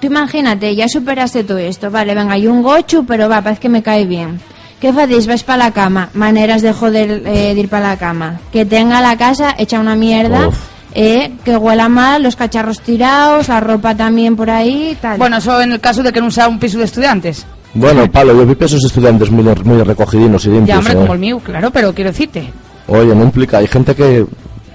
tú 0.00 0.06
imagínate, 0.06 0.74
ya 0.74 0.88
superaste 0.88 1.44
todo 1.44 1.58
esto, 1.58 1.90
vale, 1.90 2.14
venga, 2.14 2.34
hay 2.34 2.46
un 2.46 2.62
gochu, 2.62 3.04
pero 3.04 3.28
va, 3.28 3.42
parece 3.42 3.60
que 3.62 3.68
me 3.68 3.82
cae 3.82 4.04
bien. 4.06 4.40
¿Qué 4.80 4.88
hacéis? 4.88 5.26
Vais 5.26 5.42
para 5.42 5.64
la 5.64 5.70
cama. 5.72 6.08
Maneras 6.14 6.62
de 6.62 6.72
joder 6.72 7.22
eh, 7.26 7.54
de 7.54 7.60
ir 7.60 7.68
para 7.68 7.88
la 7.88 7.96
cama. 7.96 8.38
Que 8.52 8.64
tenga 8.64 9.00
la 9.00 9.16
casa 9.16 9.54
hecha 9.58 9.80
una 9.80 9.96
mierda. 9.96 10.48
Uf. 10.48 10.56
eh, 10.94 11.32
que 11.44 11.56
huela 11.56 11.88
mal, 11.88 12.22
los 12.22 12.36
cacharros 12.36 12.80
tirados, 12.80 13.48
la 13.48 13.58
ropa 13.60 13.96
también 13.96 14.36
por 14.36 14.50
ahí, 14.50 14.96
tal. 15.00 15.18
Bueno, 15.18 15.38
eso 15.38 15.60
en 15.60 15.72
el 15.72 15.80
caso 15.80 16.02
de 16.04 16.12
que 16.12 16.20
no 16.20 16.30
sea 16.30 16.46
un 16.48 16.58
piso 16.60 16.78
de 16.78 16.84
estudiantes. 16.84 17.44
Bueno, 17.74 18.10
Palo, 18.10 18.34
yo 18.34 18.46
vi 18.46 18.56
esos 18.64 18.84
estudiantes 18.84 19.30
muy, 19.30 19.44
muy 19.64 19.82
recogidinos 19.82 20.44
y 20.46 20.48
limpios. 20.48 20.68
Ya, 20.68 20.78
hombre, 20.78 20.92
¿eh? 20.94 20.96
como 20.96 21.12
el 21.14 21.18
mío, 21.20 21.40
claro, 21.44 21.70
pero 21.70 21.92
quiero 21.94 22.10
decirte. 22.10 22.50
Oye, 22.86 23.14
no 23.14 23.22
implica, 23.24 23.58
hay 23.58 23.66
gente 23.66 23.94
que 23.94 24.24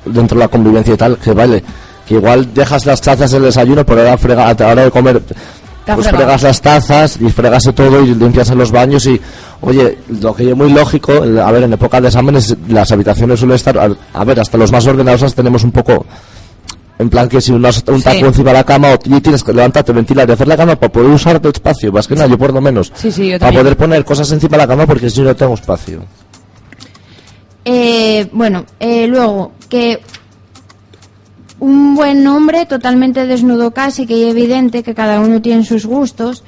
dentro 0.05 0.37
de 0.37 0.43
la 0.43 0.47
convivencia 0.47 0.93
y 0.93 0.97
tal, 0.97 1.17
que 1.17 1.31
vale, 1.33 1.63
que 2.07 2.15
igual 2.15 2.53
dejas 2.53 2.85
las 2.85 3.01
tazas 3.01 3.31
del 3.31 3.43
desayuno, 3.43 3.85
pero 3.85 4.01
ahora, 4.01 4.17
frega, 4.17 4.47
a 4.49 4.53
la 4.53 4.67
hora 4.67 4.83
de 4.85 4.91
comer, 4.91 5.21
pues 5.95 6.07
fregas 6.17 6.43
las 6.43 6.61
tazas 6.61 7.17
y 7.19 7.29
fregas 7.29 7.63
todo 7.75 8.01
y 8.03 8.13
limpias 8.13 8.49
en 8.51 8.57
los 8.59 8.71
baños 8.71 9.05
y, 9.07 9.19
oye, 9.61 9.97
lo 10.21 10.33
que 10.35 10.49
es 10.51 10.55
muy 10.55 10.71
lógico, 10.71 11.23
el- 11.23 11.39
a 11.39 11.51
ver, 11.51 11.63
en 11.63 11.73
época 11.73 11.99
de 11.99 12.07
exámenes 12.07 12.55
las 12.69 12.91
habitaciones 12.91 13.39
suelen 13.39 13.55
estar, 13.55 13.77
a, 13.77 13.89
a 14.13 14.23
ver, 14.23 14.39
hasta 14.39 14.57
los 14.57 14.71
más 14.71 14.85
ordenados 14.85 15.33
tenemos 15.33 15.63
un 15.63 15.71
poco... 15.71 16.05
En 16.99 17.09
plan 17.09 17.27
que 17.27 17.41
si 17.41 17.51
un 17.51 17.63
Sí. 17.71 17.81
taco 17.83 18.27
encima 18.27 18.51
de 18.51 18.53
la 18.53 18.63
cama 18.63 18.89
o 18.91 18.99
y 19.03 19.19
tienes 19.21 19.43
que 19.43 19.51
levantarte, 19.51 19.91
ventilar 19.91 20.29
y 20.29 20.31
hacer 20.33 20.47
la 20.47 20.55
cama 20.55 20.75
para 20.75 20.91
poder 20.91 21.09
usar 21.09 21.39
tu 21.39 21.49
espacio, 21.49 21.91
más 21.91 22.07
que 22.07 22.15
nada, 22.15 22.27
yo 22.27 22.37
por 22.37 22.53
lo 22.53 22.61
menos. 22.61 22.91
Sí, 22.95 23.11
sí, 23.11 23.29
yo 23.31 23.39
Para 23.39 23.51
poder 23.57 23.75
poner 23.75 24.05
cosas 24.05 24.31
encima 24.31 24.51
de 24.51 24.57
la 24.57 24.67
cama 24.67 24.85
porque 24.85 25.09
si 25.09 25.19
no 25.21 25.25
no 25.27 25.35
tengo 25.35 25.53
espacio. 25.55 26.03
Eh, 27.65 28.27
bueno, 28.31 28.65
eh, 28.79 29.07
luego, 29.07 29.53
que 29.69 30.01
un 31.59 31.95
buen 31.95 32.27
hombre 32.27 32.65
totalmente 32.65 33.25
desnudo 33.25 33.71
casi, 33.71 34.05
que 34.05 34.23
es 34.25 34.31
evidente 34.31 34.83
que 34.83 34.93
cada 34.93 35.19
uno 35.21 35.41
tiene 35.41 35.63
sus 35.63 35.85
gustos 35.85 36.43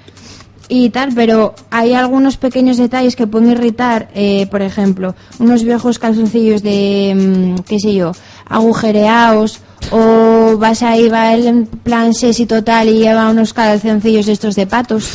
y 0.68 0.90
tal, 0.90 1.14
pero 1.14 1.54
hay 1.70 1.94
algunos 1.94 2.38
pequeños 2.38 2.78
detalles 2.78 3.16
que 3.16 3.28
pueden 3.28 3.52
irritar, 3.52 4.10
eh, 4.16 4.48
por 4.50 4.62
ejemplo, 4.62 5.16
unos 5.40 5.64
viejos 5.64 6.00
calzoncillos 6.00 6.64
de, 6.64 7.14
mm, 7.16 7.64
qué 7.64 7.80
sé 7.80 7.94
yo, 7.94 8.12
agujereados, 8.48 9.60
o 9.92 10.58
vas 10.58 10.82
ahí, 10.82 11.10
va 11.10 11.34
en 11.34 11.66
plan 11.66 12.14
sexy 12.14 12.46
total 12.46 12.90
y 12.90 13.00
lleva 13.00 13.30
unos 13.30 13.54
calzoncillos 13.54 14.28
estos 14.28 14.56
de 14.56 14.66
patos, 14.66 15.08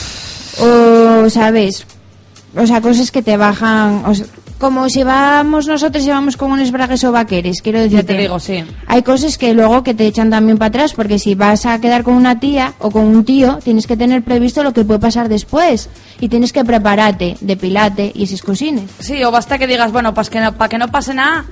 o, 0.60 1.28
¿sabes? 1.28 1.86
O 2.56 2.66
sea, 2.66 2.80
cosas 2.80 3.10
que 3.10 3.22
te 3.22 3.36
bajan. 3.36 4.02
o 4.06 4.14
sea, 4.14 4.26
como 4.60 4.90
si 4.90 5.02
vamos 5.02 5.66
nosotros 5.66 6.04
y 6.04 6.10
vamos 6.10 6.36
con 6.36 6.52
unos 6.52 6.70
bragues 6.70 7.02
o 7.04 7.10
vaqueres, 7.10 7.62
quiero 7.62 7.80
decir. 7.80 7.96
Ya 7.96 8.04
te 8.04 8.16
digo, 8.16 8.38
sí. 8.38 8.62
Hay 8.86 9.02
cosas 9.02 9.38
que 9.38 9.54
luego 9.54 9.82
que 9.82 9.94
te 9.94 10.06
echan 10.06 10.28
también 10.28 10.58
para 10.58 10.68
atrás, 10.68 10.92
porque 10.92 11.18
si 11.18 11.34
vas 11.34 11.64
a 11.64 11.80
quedar 11.80 12.02
con 12.02 12.12
una 12.12 12.38
tía 12.38 12.74
o 12.78 12.90
con 12.90 13.04
un 13.04 13.24
tío, 13.24 13.58
tienes 13.64 13.86
que 13.86 13.96
tener 13.96 14.22
previsto 14.22 14.62
lo 14.62 14.74
que 14.74 14.84
puede 14.84 15.00
pasar 15.00 15.30
después. 15.30 15.88
Y 16.20 16.28
tienes 16.28 16.52
que 16.52 16.62
prepararte, 16.62 17.38
depilarte 17.40 18.12
y 18.14 18.24
esas 18.24 18.42
cosines. 18.42 18.84
Sí, 18.98 19.24
o 19.24 19.30
basta 19.30 19.58
que 19.58 19.66
digas, 19.66 19.90
bueno, 19.92 20.12
pues 20.12 20.28
que 20.28 20.40
no, 20.40 20.52
para 20.52 20.68
que 20.68 20.76
no 20.76 20.88
pase 20.88 21.14
nada, 21.14 21.46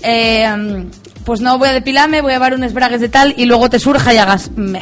eh, 0.00 0.86
pues 1.24 1.40
no 1.40 1.58
voy 1.58 1.70
a 1.70 1.72
depilarme, 1.72 2.20
voy 2.20 2.30
a 2.30 2.34
llevar 2.36 2.54
unos 2.54 2.72
bragues 2.72 3.00
de 3.00 3.08
tal 3.08 3.34
y 3.36 3.46
luego 3.46 3.68
te 3.68 3.80
surja 3.80 4.14
y 4.14 4.18
hagas... 4.18 4.52
Me, 4.54 4.80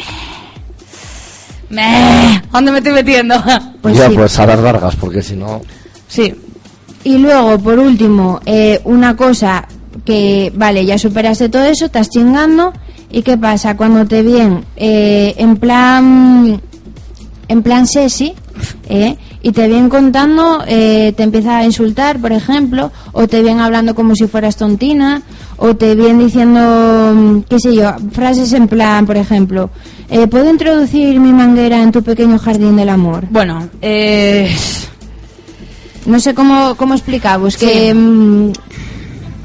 me, 1.71 2.43
¿Dónde 2.53 2.71
me 2.71 2.79
estoy 2.79 2.93
metiendo? 2.93 3.43
Pues 3.81 3.97
ya, 3.97 4.09
sí. 4.09 4.15
pues 4.15 4.39
a 4.39 4.47
las 4.47 4.61
largas, 4.61 4.95
porque 4.95 5.23
si 5.23 5.37
no... 5.37 5.63
sí, 6.07 6.35
Y 7.05 7.19
luego, 7.19 7.59
por 7.59 7.79
último, 7.79 8.41
eh, 8.47 8.81
una 8.85 9.17
cosa 9.17 9.67
que, 10.05 10.53
vale, 10.55 10.85
ya 10.85 10.99
superaste 10.99 11.49
todo 11.49 11.65
eso, 11.65 11.87
estás 11.87 12.11
chingando. 12.11 12.73
¿Y 13.11 13.23
qué 13.23 13.37
pasa? 13.37 13.77
Cuando 13.77 14.07
te 14.07 14.23
vienen 14.23 14.65
eh, 14.77 15.35
en 15.37 15.57
plan 15.57 16.61
en 17.49 17.63
plan 17.63 17.87
sexy, 17.87 18.35
¿eh? 18.89 19.17
y 19.43 19.53
te 19.53 19.69
vienen 19.69 19.89
contando, 19.89 20.63
eh, 20.67 21.13
te 21.17 21.23
empieza 21.23 21.59
a 21.59 21.65
insultar, 21.65 22.19
por 22.19 22.33
ejemplo, 22.33 22.91
o 23.13 23.27
te 23.27 23.43
vienen 23.43 23.61
hablando 23.61 23.95
como 23.95 24.15
si 24.15 24.27
fueras 24.27 24.57
tontina, 24.57 25.23
o 25.59 25.77
te 25.77 25.95
vienen 25.95 26.19
diciendo, 26.21 27.13
mm, 27.15 27.41
qué 27.43 27.59
sé 27.59 27.75
yo, 27.75 27.95
frases 28.13 28.53
en 28.53 28.69
plan, 28.69 29.05
por 29.05 29.17
ejemplo, 29.17 29.71
eh, 30.09 30.27
¿puedo 30.29 30.51
introducir 30.51 31.19
mi 31.21 31.33
manguera 31.33 31.83
en 31.83 31.93
tu 31.93 32.03
pequeño 32.03 32.39
jardín 32.39 32.77
del 32.77 32.89
amor? 32.89 33.27
bueno, 33.31 33.69
eh, 33.81 34.55
No 36.07 36.19
sé 36.21 36.35
cómo, 36.35 36.75
cómo 36.77 36.95
explicaros, 36.95 37.55
Sí. 37.55 37.67
que, 37.67 37.95
mm, 37.95 38.53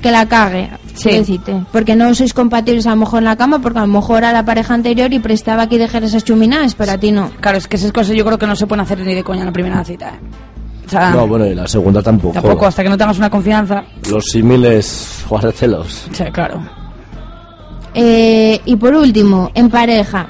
que 0.01 0.11
la 0.11 0.25
cague, 0.27 0.69
Sí. 0.95 1.09
decirte. 1.11 1.63
Porque 1.71 1.95
no 1.95 2.13
sois 2.15 2.33
compatibles 2.33 2.87
a 2.87 2.91
lo 2.91 2.95
mejor 2.97 3.19
en 3.19 3.25
la 3.25 3.35
cama, 3.35 3.59
porque 3.59 3.77
a 3.79 3.81
lo 3.83 3.87
mejor 3.87 4.23
a 4.25 4.33
la 4.33 4.43
pareja 4.43 4.73
anterior 4.73 5.13
y 5.13 5.19
prestaba 5.19 5.67
que 5.69 5.77
dejar 5.77 6.03
esas 6.03 6.23
chuminadas, 6.23 6.73
pero 6.75 6.91
a 6.93 6.97
ti 6.97 7.11
no. 7.11 7.29
claro, 7.39 7.57
es 7.57 7.67
que 7.67 7.75
esas 7.77 7.91
cosas 7.91 8.15
yo 8.15 8.25
creo 8.25 8.37
que 8.39 8.47
no 8.47 8.55
se 8.55 8.65
pueden 8.65 8.81
hacer 8.83 8.99
ni 8.99 9.13
de 9.13 9.23
coña 9.23 9.41
en 9.41 9.45
la 9.47 9.53
primera 9.53 9.83
cita. 9.83 10.09
¿eh? 10.09 10.19
O 10.85 10.89
sea, 10.89 11.09
No, 11.11 11.27
bueno, 11.27 11.45
y 11.45 11.53
la 11.53 11.67
segunda 11.67 12.01
tampoco. 12.01 12.33
tampoco, 12.33 12.65
hasta 12.65 12.81
que 12.81 12.89
no 12.89 12.97
tengas 12.97 13.17
una 13.17 13.29
confianza. 13.29 13.83
Los 14.09 14.23
símiles, 14.31 15.23
guárdetelos. 15.29 16.07
Sí, 16.13 16.23
claro. 16.31 16.61
Eh, 17.93 18.61
y 18.65 18.75
por 18.75 18.93
último, 18.95 19.51
en 19.53 19.69
pareja. 19.69 20.27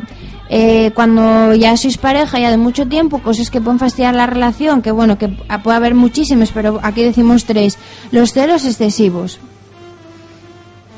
Eh, 0.49 0.91
cuando 0.95 1.53
ya 1.55 1.75
sois 1.75 1.97
pareja 1.97 2.39
ya 2.39 2.49
de 2.51 2.57
mucho 2.57 2.87
tiempo, 2.87 3.19
cosas 3.19 3.49
que 3.49 3.59
pueden 3.59 3.79
fastidiar 3.79 4.15
la 4.15 4.27
relación, 4.27 4.81
que 4.81 4.91
bueno, 4.91 5.17
que 5.17 5.27
puede 5.63 5.75
haber 5.77 5.93
muchísimas, 5.93 6.51
pero 6.51 6.79
aquí 6.83 7.03
decimos 7.03 7.43
tres. 7.45 7.77
Los 8.11 8.31
celos 8.31 8.63
excesivos. 8.63 9.39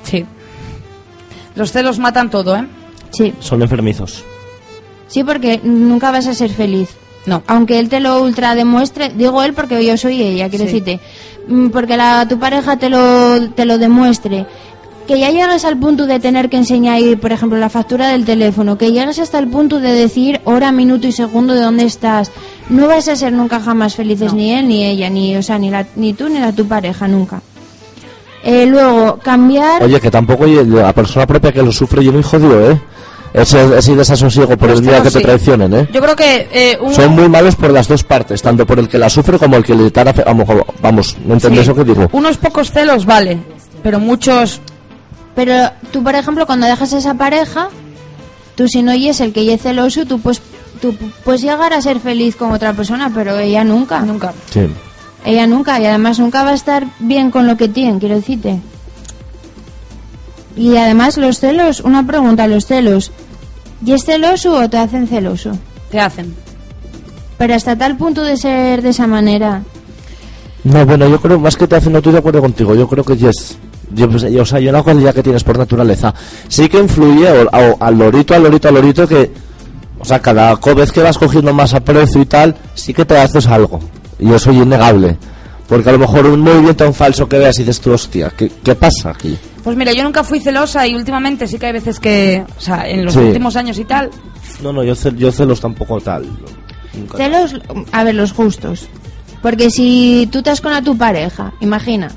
Sí. 0.04 0.26
Los 1.56 1.72
celos 1.72 2.00
matan 2.00 2.30
todo, 2.30 2.56
¿eh? 2.56 2.66
Sí, 3.12 3.34
Son 3.40 3.62
enfermizos. 3.62 4.24
sí, 5.08 5.24
porque 5.24 5.60
nunca 5.64 6.12
vas 6.12 6.28
a 6.28 6.34
ser 6.34 6.52
feliz. 6.52 6.90
No. 7.26 7.44
aunque 7.48 7.80
él 7.80 7.90
te 7.90 8.00
lo 8.00 8.24
ultra 8.24 8.56
demuestre, 8.56 9.10
digo 9.10 9.44
él 9.44 9.54
porque 9.54 9.86
yo 9.86 9.98
soy 9.98 10.22
ella, 10.22 10.50
quiero 10.50 10.66
Sí. 10.66 10.80
decirte, 10.80 11.00
Mm, 11.48 11.70
porque 11.70 11.98
la, 11.98 12.26
tu 12.28 12.38
pareja 12.40 12.78
te 12.78 12.90
lo, 12.90 13.50
te 13.52 13.66
lo 13.66 13.78
demuestre, 13.78 14.46
que 15.10 15.20
ya 15.20 15.32
llegues 15.32 15.66
al 15.66 15.76
punto 15.80 16.06
de 16.06 16.20
tener 16.20 16.50
que 16.50 16.58
enseñar, 16.58 17.02
por 17.20 17.32
ejemplo, 17.32 17.58
la 17.58 17.70
factura 17.70 18.10
del 18.10 18.26
teléfono, 18.26 18.78
que 18.78 18.92
llegues 18.92 19.18
hasta 19.18 19.40
el 19.40 19.48
punto 19.48 19.80
de 19.80 19.92
decir 19.92 20.40
hora, 20.44 20.72
minuto 20.72 21.08
y 21.08 21.12
segundo 21.12 21.56
de 21.56 21.62
dónde 21.62 21.84
estás, 21.86 22.32
no 22.70 22.86
vas 22.88 23.08
a 23.08 23.16
ser 23.16 23.34
nunca 23.34 23.60
jamás 23.60 23.96
felices 23.96 24.34
ni 24.36 24.52
él 24.54 24.68
ni 24.68 24.86
ella, 24.86 25.10
ni, 25.10 25.36
o 25.36 25.42
sea, 25.42 25.58
ni, 25.58 25.72
la, 25.72 25.88
ni 25.96 26.14
tú 26.14 26.30
ni 26.30 26.38
la 26.40 26.52
tu 26.52 26.68
pareja, 26.68 27.08
nunca. 27.08 27.42
Eh, 28.44 28.68
luego, 28.68 29.18
cambiar... 29.18 29.82
Oye, 29.84 30.00
que 30.00 30.12
tampoco 30.12 30.46
la 30.46 30.94
persona 30.94 31.26
propia 31.26 31.52
que 31.52 31.64
lo 31.64 31.72
sufre 31.72 32.04
yo 32.06 32.14
muy 32.14 32.22
jodido, 32.24 32.72
¿eh? 32.72 32.80
Ese, 33.34 33.78
ese 33.78 33.96
desasosiego 33.96 34.58
por 34.58 34.70
el 34.70 34.82
día 34.82 34.98
que 35.04 35.10
te 35.12 35.18
sí. 35.20 35.24
traicionen, 35.24 35.74
¿eh? 35.74 35.90
Yo 35.92 36.02
creo 36.02 36.16
que 36.16 36.48
eh, 36.52 36.78
un- 36.82 36.94
Son 36.94 37.12
muy 37.14 37.28
malos 37.30 37.56
por 37.56 37.72
las 37.72 37.88
dos 37.88 38.04
partes, 38.04 38.42
tanto 38.44 38.66
por 38.66 38.78
el 38.80 38.88
que 38.88 38.98
la 39.00 39.10
sufre 39.10 39.38
como 39.40 39.56
el 39.58 39.64
que 39.64 39.74
le 39.76 39.88
está... 39.88 40.04
afe- 40.06 40.24
Vamos, 40.26 40.48
vamos 40.82 41.18
¿no 41.26 41.34
entendés 41.34 41.64
sí, 41.64 41.70
lo 41.70 41.76
que 41.76 41.84
digo? 41.84 42.08
unos 42.12 42.38
pocos 42.38 42.72
celos 42.72 43.06
vale, 43.06 43.38
pero 43.84 44.00
muchos 44.00 44.62
Pero 45.40 45.72
tú, 45.94 46.04
por 46.04 46.16
ejemplo, 46.16 46.46
cuando 46.46 46.68
dejas 46.68 46.92
a 46.92 46.98
esa 46.98 47.14
pareja, 47.14 47.70
tú 48.56 48.68
si 48.68 48.84
no 48.84 48.92
es 48.92 49.22
el 49.22 49.32
que 49.32 49.54
es 49.54 49.62
celoso, 49.62 50.06
tú 50.06 50.20
pues 50.20 50.42
tú 50.82 50.94
puedes 51.24 51.42
llegar 51.42 51.72
a 51.72 51.82
ser 51.82 52.02
feliz 52.02 52.36
con 52.36 52.52
otra 52.52 52.74
persona, 52.74 53.10
pero 53.16 53.40
ella 53.40 53.64
nunca. 53.64 54.02
nunca. 54.02 54.34
Sí. 54.52 54.68
Ella 55.24 55.48
nunca, 55.48 55.80
y 55.80 55.86
además 55.86 56.20
nunca 56.20 56.44
va 56.44 56.50
a 56.50 56.56
estar 56.56 56.86
bien 57.00 57.32
con 57.32 57.48
lo 57.48 57.56
que 57.56 57.70
tiene, 57.70 58.00
quiero 58.00 58.16
decirte. 58.16 58.60
Y 60.58 60.76
además 60.76 61.16
los 61.16 61.40
celos, 61.40 61.80
una 61.80 62.06
pregunta, 62.06 62.46
los 62.46 62.66
celos, 62.66 63.14
¿y 63.86 63.94
es 63.94 64.04
celoso 64.04 64.52
o 64.56 64.70
te 64.70 64.78
hacen 64.78 65.08
celoso? 65.08 65.58
Te 65.90 66.02
hacen. 66.02 66.36
Pero 67.38 67.56
hasta 67.56 67.78
tal 67.78 67.96
punto 67.96 68.26
de 68.26 68.36
ser 68.36 68.82
de 68.82 68.90
esa 68.90 69.08
manera. 69.08 69.62
No, 70.66 70.86
bueno, 70.86 71.08
yo 71.08 71.18
creo, 71.22 71.40
más 71.40 71.56
que 71.56 71.66
te 71.66 71.78
hacen, 71.78 71.94
no 71.94 72.00
estoy 72.00 72.12
de 72.12 72.20
acuerdo 72.20 72.42
contigo, 72.42 72.76
yo 72.76 72.90
creo 72.90 73.06
que 73.06 73.16
ya 73.16 73.30
es... 73.30 73.58
Yo, 73.92 74.10
pues, 74.10 74.24
yo, 74.32 74.42
o 74.44 74.46
sea, 74.46 74.60
yo 74.60 74.70
una 74.70 74.84
cualidad 74.84 75.14
que 75.16 75.24
tienes 75.24 75.44
por 75.44 75.58
naturaleza. 75.58 76.14
Sí 76.48 76.70
que 76.70 76.78
influye 76.80 77.28
o- 77.30 77.44
o- 77.52 77.78
al 77.80 77.98
lorito, 77.98 78.36
al 78.36 78.44
lorito, 78.44 78.68
al 78.68 78.76
lorito 78.76 79.08
que... 79.08 79.32
O 80.00 80.06
sea, 80.06 80.20
cada 80.20 80.56
vez 80.56 80.92
que 80.92 81.02
vas 81.02 81.18
cogiendo 81.18 81.54
más 81.54 81.74
aprecio 81.74 82.22
y 82.22 82.26
tal, 82.26 82.56
sí 82.74 82.94
que 82.94 83.04
te 83.04 83.18
haces 83.18 83.48
algo. 83.48 83.80
Y 84.20 84.32
eso 84.32 84.52
es 84.52 84.58
innegable. 84.58 85.18
Porque 85.68 85.90
a 85.90 85.92
lo 85.92 86.00
mejor 86.00 86.26
un 86.26 86.40
movimiento 86.40 86.86
en 86.86 86.94
falso 86.94 87.28
que 87.28 87.38
veas 87.38 87.58
y 87.60 87.64
dices 87.64 87.82
tú, 87.82 87.92
hostia, 87.92 88.32
¿qué, 88.36 88.50
qué 88.64 88.76
pasa 88.76 89.10
aquí? 89.12 89.38
Pues 89.64 89.76
mira, 89.76 89.92
yo 89.92 90.04
nunca 90.04 90.24
fui 90.24 90.40
celosa 90.40 90.88
y 90.88 90.96
últimamente 90.96 91.48
sí 91.48 91.60
que 91.60 91.66
hay 91.68 91.74
veces 91.74 92.00
que, 92.00 92.44
o 92.58 92.62
sea, 92.62 92.88
en 92.90 93.04
los 93.06 93.14
Sí. 93.14 93.20
últimos 93.20 93.56
años 93.58 93.78
y 93.78 93.84
tal, 93.86 94.10
No, 94.64 94.72
no, 94.74 94.84
yo, 94.84 94.94
cel- 94.96 95.16
yo 95.18 95.32
celos 95.32 95.60
tampoco 95.60 96.00
tal. 96.00 96.26
Nunca. 96.94 97.18
Celos, 97.18 97.56
a 97.92 98.04
ver, 98.04 98.16
los 98.16 98.32
justos. 98.32 98.88
Porque 99.42 99.70
si 99.70 100.28
tú 100.32 100.40
estás 100.40 100.60
con 100.62 100.74
a 100.74 100.82
tu 100.82 100.98
pareja, 100.98 101.54
imagina, 101.60 102.10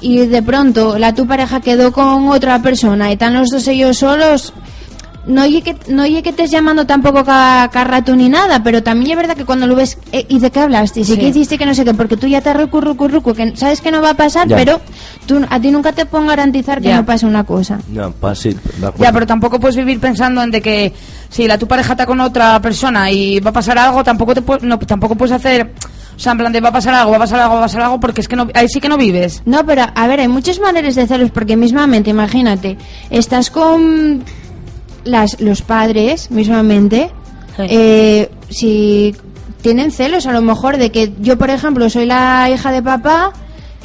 y 0.00 0.26
de 0.26 0.42
pronto 0.42 0.98
la 0.98 1.14
tu 1.14 1.26
pareja 1.26 1.60
quedó 1.60 1.92
con 1.92 2.28
otra 2.28 2.60
persona 2.62 3.10
y 3.10 3.12
están 3.14 3.34
los 3.34 3.48
dos 3.50 3.66
ellos 3.68 3.98
solos, 3.98 4.52
no 5.26 5.42
oye 5.42 5.60
que 5.60 5.76
no 5.88 6.04
oye 6.04 6.22
que 6.22 6.30
estés 6.30 6.50
llamando 6.50 6.86
tampoco 6.86 7.22
cada, 7.22 7.68
cada 7.68 7.84
rato 7.84 8.16
ni 8.16 8.30
nada, 8.30 8.62
pero 8.62 8.82
también 8.82 9.10
es 9.10 9.16
verdad 9.18 9.36
que 9.36 9.44
cuando 9.44 9.66
lo 9.66 9.74
ves 9.74 9.98
eh, 10.12 10.24
y 10.28 10.38
de 10.38 10.50
qué 10.50 10.60
hablaste, 10.60 11.00
y 11.00 11.04
Sí. 11.04 11.18
qué 11.18 11.28
hiciste 11.28 11.58
que 11.58 11.66
no 11.66 11.74
sé 11.74 11.84
qué, 11.84 11.92
porque 11.92 12.16
tú 12.16 12.26
ya 12.26 12.40
te 12.40 12.54
recurru, 12.54 12.96
curruco, 12.96 13.34
que 13.34 13.54
sabes 13.54 13.82
que 13.82 13.90
no 13.90 14.00
va 14.00 14.10
a 14.10 14.14
pasar, 14.14 14.48
Ya. 14.48 14.56
pero 14.56 14.80
tú 15.26 15.44
a 15.50 15.60
ti 15.60 15.70
nunca 15.70 15.92
te 15.92 16.06
puedo 16.06 16.24
garantizar 16.24 16.80
que 16.80 16.88
Ya. 16.88 16.96
no 16.96 17.04
pase 17.04 17.26
una 17.26 17.44
cosa. 17.44 17.78
Ya, 17.92 18.10
sí, 18.34 18.50
de 18.50 18.86
acuerdo. 18.86 19.04
Ya, 19.04 19.12
pero 19.12 19.26
tampoco 19.26 19.60
puedes 19.60 19.76
vivir 19.76 20.00
pensando 20.00 20.42
en 20.42 20.50
de 20.50 20.62
que 20.62 20.94
si 21.28 21.46
la 21.46 21.58
tu 21.58 21.66
pareja 21.68 21.92
está 21.92 22.06
con 22.06 22.20
otra 22.20 22.58
persona 22.62 23.10
y 23.10 23.38
va 23.40 23.50
a 23.50 23.52
pasar 23.52 23.76
algo, 23.78 24.02
tampoco 24.02 24.32
te 24.34 24.42
pu- 24.42 24.62
no, 24.62 24.78
tampoco 24.78 25.14
puedes 25.14 25.32
hacer, 25.32 25.74
o 26.18 26.20
sea, 26.20 26.32
en 26.32 26.38
plan 26.38 26.52
de 26.52 26.60
va 26.60 26.70
a 26.70 26.72
pasar 26.72 26.92
algo, 26.94 27.12
va 27.12 27.16
a 27.16 27.20
pasar 27.20 27.38
algo, 27.38 27.54
va 27.54 27.60
a 27.60 27.64
pasar 27.64 27.80
algo, 27.82 28.00
porque 28.00 28.20
es 28.20 28.26
que 28.28 28.34
no, 28.34 28.48
ahí 28.54 28.68
sí 28.68 28.80
que 28.80 28.88
no 28.88 28.96
vives. 28.98 29.40
No, 29.46 29.64
pero 29.64 29.84
a 29.94 30.06
ver, 30.08 30.18
hay 30.18 30.26
muchas 30.28 30.58
maneras 30.58 30.96
de 30.96 31.06
celos 31.06 31.30
porque 31.30 31.56
mismamente, 31.56 32.10
imagínate, 32.10 32.76
estás 33.08 33.50
con 33.50 34.24
las, 35.04 35.40
los 35.40 35.62
padres, 35.62 36.30
mismamente, 36.32 37.10
Sí. 37.56 37.62
eh, 37.70 38.30
si 38.50 39.16
tienen 39.62 39.90
celos 39.92 40.26
a 40.26 40.32
lo 40.32 40.42
mejor 40.42 40.76
de 40.76 40.90
que 40.90 41.12
yo, 41.20 41.38
por 41.38 41.50
ejemplo, 41.50 41.88
soy 41.88 42.06
la 42.06 42.50
hija 42.52 42.72
de 42.72 42.82
papá, 42.82 43.32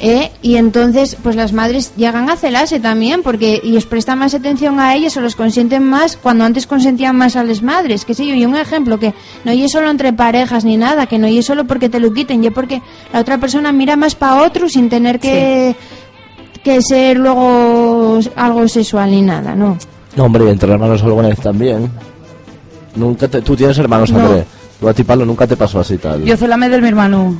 eh, 0.00 0.32
y 0.42 0.56
entonces 0.56 1.16
pues 1.22 1.36
las 1.36 1.52
madres 1.52 1.92
llegan 1.96 2.28
a 2.28 2.36
celarse 2.36 2.80
también 2.80 3.22
porque 3.22 3.60
y 3.62 3.76
os 3.76 3.86
prestan 3.86 4.18
más 4.18 4.34
atención 4.34 4.80
a 4.80 4.94
ellos 4.96 5.16
o 5.16 5.20
los 5.20 5.36
consienten 5.36 5.84
más 5.84 6.16
cuando 6.16 6.44
antes 6.44 6.66
consentían 6.66 7.16
más 7.16 7.36
a 7.36 7.44
las 7.44 7.62
madres 7.62 8.04
que 8.04 8.12
sé 8.14 8.26
yo 8.26 8.34
y 8.34 8.44
un 8.44 8.56
ejemplo 8.56 8.98
que 8.98 9.14
no 9.44 9.52
es 9.52 9.70
solo 9.70 9.90
entre 9.90 10.12
parejas 10.12 10.64
ni 10.64 10.76
nada 10.76 11.06
que 11.06 11.18
no 11.18 11.28
es 11.28 11.46
solo 11.46 11.64
porque 11.64 11.88
te 11.88 12.00
lo 12.00 12.12
quiten 12.12 12.42
y 12.42 12.50
porque 12.50 12.82
la 13.12 13.20
otra 13.20 13.38
persona 13.38 13.70
mira 13.70 13.94
más 13.94 14.16
para 14.16 14.42
otro 14.42 14.68
sin 14.68 14.88
tener 14.88 15.20
que 15.20 15.76
que 16.64 16.82
ser 16.82 17.16
luego 17.16 18.18
algo 18.34 18.66
sexual 18.66 19.10
ni 19.12 19.22
nada 19.22 19.54
no 19.54 19.78
No, 20.16 20.24
hombre, 20.24 20.44
y 20.46 20.48
entre 20.48 20.72
hermanos 20.72 21.02
alguna 21.02 21.32
también. 21.34 21.90
Nunca 22.96 23.28
te, 23.28 23.42
tú 23.42 23.56
tienes 23.56 23.76
hermanos, 23.78 24.10
No. 24.10 24.20
André. 24.20 24.44
Tú 24.80 24.88
a 24.88 24.94
ti, 24.94 25.04
Pablo, 25.04 25.24
nunca 25.24 25.46
te 25.46 25.56
pasó 25.56 25.80
así 25.80 25.98
tal. 25.98 26.24
Yo 26.24 26.36
celame 26.36 26.68
del 26.68 26.82
mi 26.82 26.88
hermano. 26.88 27.36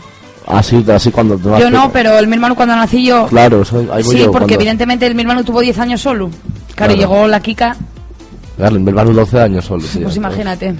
Así, 0.47 0.85
así 0.93 1.11
cuando 1.11 1.37
te 1.39 1.49
vas 1.49 1.61
Yo 1.61 1.71
no, 1.71 1.85
pe- 1.87 1.91
pero 1.95 2.19
el 2.19 2.27
mi 2.27 2.35
hermano 2.35 2.55
cuando 2.55 2.77
nací 2.77 3.05
yo... 3.05 3.27
Claro, 3.29 3.63
eso- 3.63 3.79
ahí 3.93 4.03
voy 4.03 4.15
Sí, 4.17 4.19
yo. 4.19 4.25
porque 4.27 4.39
cuando- 4.47 4.55
evidentemente 4.55 5.07
el 5.07 5.15
mi 5.15 5.23
hermano 5.23 5.43
tuvo 5.45 5.61
10 5.61 5.79
años 5.79 6.01
solo. 6.03 6.29
Claro. 6.29 6.95
Claro, 6.95 6.95
llegó 6.95 7.27
la 7.29 7.41
Kika, 7.41 7.77
Claro, 8.57 8.79
mi 8.79 8.89
hermano 8.91 9.13
12 9.13 9.41
años 9.41 9.65
solo. 9.65 9.85
pues 10.03 10.17
imagínate. 10.17 10.75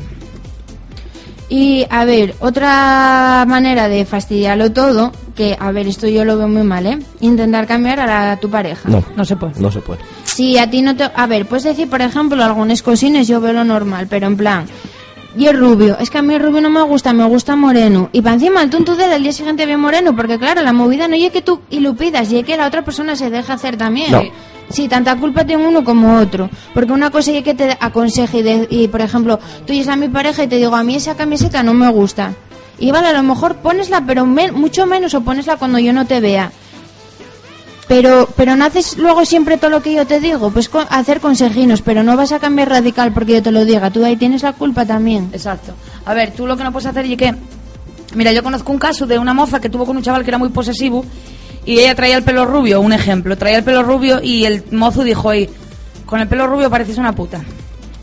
y 1.49 1.87
a 1.91 2.05
ver 2.05 2.35
otra 2.41 3.45
manera 3.47 3.89
de 3.89 4.05
fastidiarlo 4.05 4.73
todo 4.73 5.13
que 5.37 5.57
a 5.61 5.73
ver 5.73 5.87
esto 5.87 6.09
yo 6.09 6.25
lo 6.25 6.39
veo 6.39 6.49
muy 6.49 6.63
mal 6.63 6.87
eh 6.87 6.99
intentar 7.21 7.67
cambiar 7.67 8.01
a, 8.01 8.07
la- 8.07 8.33
a 8.33 8.37
tu 8.39 8.49
pareja 8.51 8.89
No, 8.89 9.05
No 9.17 9.25
se 9.25 9.37
puede. 9.37 9.53
no 9.61 9.71
se 9.71 9.81
puede. 9.81 10.01
Si 10.25 10.59
a 10.59 10.69
ti 10.71 10.83
no 10.83 10.97
te... 10.97 11.05
A 11.15 11.27
ver, 11.27 11.47
puedes 11.47 11.65
decir, 11.65 11.89
por 11.89 12.01
ejemplo, 12.01 12.43
algunas 12.43 12.83
cosines, 12.83 13.29
yo 13.29 13.41
veo 13.41 13.53
lo 13.53 13.63
normal, 13.65 14.07
pero 14.09 14.27
en 14.27 14.37
plan... 14.37 14.65
Y 15.37 15.47
el 15.47 15.59
rubio, 15.59 15.97
es 15.99 16.11
que 16.11 16.19
a 16.19 16.23
mí 16.23 16.33
el 16.35 16.41
rubio 16.41 16.61
no 16.61 16.71
me 16.71 16.83
gusta, 16.83 17.13
me 17.13 17.25
gusta 17.25 17.57
moreno. 17.57 18.09
Y 18.13 18.23
para 18.23 18.35
encima 18.35 18.63
el 18.63 18.71
tonto 18.71 18.95
de 18.95 19.07
él 19.07 19.13
al 19.13 19.23
día 19.23 19.33
siguiente 19.33 19.67
ve 19.67 19.77
moreno, 19.77 20.15
porque 20.15 20.39
claro, 20.39 20.63
la 20.63 20.73
movida 20.73 21.09
no 21.09 21.17
es 21.17 21.33
que 21.33 21.43
tú 21.43 21.61
y 21.71 21.81
lo 21.81 21.95
pidas, 21.95 22.31
y 22.31 22.39
es 22.39 22.45
que 22.47 22.57
la 22.57 22.67
otra 22.69 22.85
persona 22.85 23.17
se 23.17 23.31
deja 23.31 23.55
hacer 23.55 23.77
también. 23.77 24.13
No. 24.13 24.23
Sí, 24.71 24.89
tanta 24.89 25.17
culpa 25.17 25.45
tiene 25.45 25.67
uno 25.67 25.83
como 25.85 26.19
otro. 26.19 26.49
Porque 26.73 26.93
una 26.93 27.11
cosa 27.11 27.33
es 27.33 27.43
que 27.43 27.53
te 27.55 27.77
aconseje 27.81 28.39
y, 28.39 28.43
de- 28.43 28.67
y, 28.71 28.89
por 28.89 29.01
ejemplo, 29.01 29.39
tú 29.67 29.73
y 29.73 29.81
es 29.81 29.89
a 29.89 29.97
mi 29.97 30.09
pareja 30.09 30.45
y 30.45 30.47
te 30.47 30.57
digo, 30.57 30.75
a 30.75 30.85
mí 30.85 30.95
esa 30.95 31.17
camiseta 31.17 31.63
no 31.63 31.75
me 31.75 31.89
gusta. 31.91 32.33
Y 32.79 32.91
vale, 32.91 33.09
a 33.09 33.13
lo 33.13 33.23
mejor 33.23 33.57
ponesla, 33.57 34.03
pero 34.07 34.25
men- 34.27 34.55
mucho 34.55 34.87
menos 34.87 35.15
o 35.15 35.21
ponesla 35.21 35.57
cuando 35.57 35.79
yo 35.81 35.93
no 35.93 36.07
te 36.07 36.21
vea. 36.21 36.51
Pero, 37.87 38.29
pero 38.37 38.57
no 38.57 38.65
haces 38.65 38.97
luego 38.97 39.25
siempre 39.27 39.59
todo 39.59 39.71
lo 39.71 39.83
que 39.83 39.93
yo 39.93 40.07
te 40.07 40.19
digo, 40.19 40.51
pues 40.51 40.69
co- 40.71 40.87
hacer 40.89 41.21
consejinos, 41.21 41.83
pero 41.83 42.03
no 42.03 42.17
vas 42.17 42.33
a 42.33 42.39
cambiar 42.41 42.71
radical 42.71 43.13
porque 43.13 43.35
yo 43.35 43.43
te 43.43 43.51
lo 43.51 43.65
diga, 43.67 43.91
tú 43.91 44.03
ahí 44.05 44.17
tienes 44.17 44.43
la 44.43 44.55
culpa 44.55 44.87
también. 44.87 45.29
Exacto. 45.33 45.75
A 46.07 46.15
ver, 46.15 46.33
tú 46.33 46.47
lo 46.47 46.57
que 46.57 46.65
no 46.65 46.73
puedes 46.73 46.87
hacer 46.87 47.05
y 47.07 47.17
que... 47.17 47.35
Mira, 48.15 48.33
yo 48.33 48.43
conozco 48.43 48.73
un 48.73 48.79
caso 48.79 49.07
de 49.07 49.19
una 49.19 49.35
moza 49.35 49.61
que 49.61 49.69
tuvo 49.69 49.85
con 49.85 49.97
un 49.97 50.03
chaval 50.03 50.25
que 50.25 50.31
era 50.31 50.39
muy 50.39 50.49
posesivo 50.49 51.05
y 51.67 51.79
ella 51.81 51.95
traía 51.95 52.17
el 52.17 52.23
pelo 52.23 52.47
rubio, 52.47 52.81
un 52.81 52.93
ejemplo, 52.93 53.37
traía 53.37 53.59
el 53.59 53.65
pelo 53.65 53.83
rubio 53.83 54.21
y 54.23 54.45
el 54.47 54.65
mozo 54.71 55.03
dijo, 55.03 55.33
"Ey, 55.33 55.51
con 56.07 56.21
el 56.21 56.29
pelo 56.29 56.47
rubio 56.47 56.71
pareces 56.71 56.97
una 56.97 57.13
puta. 57.15 57.43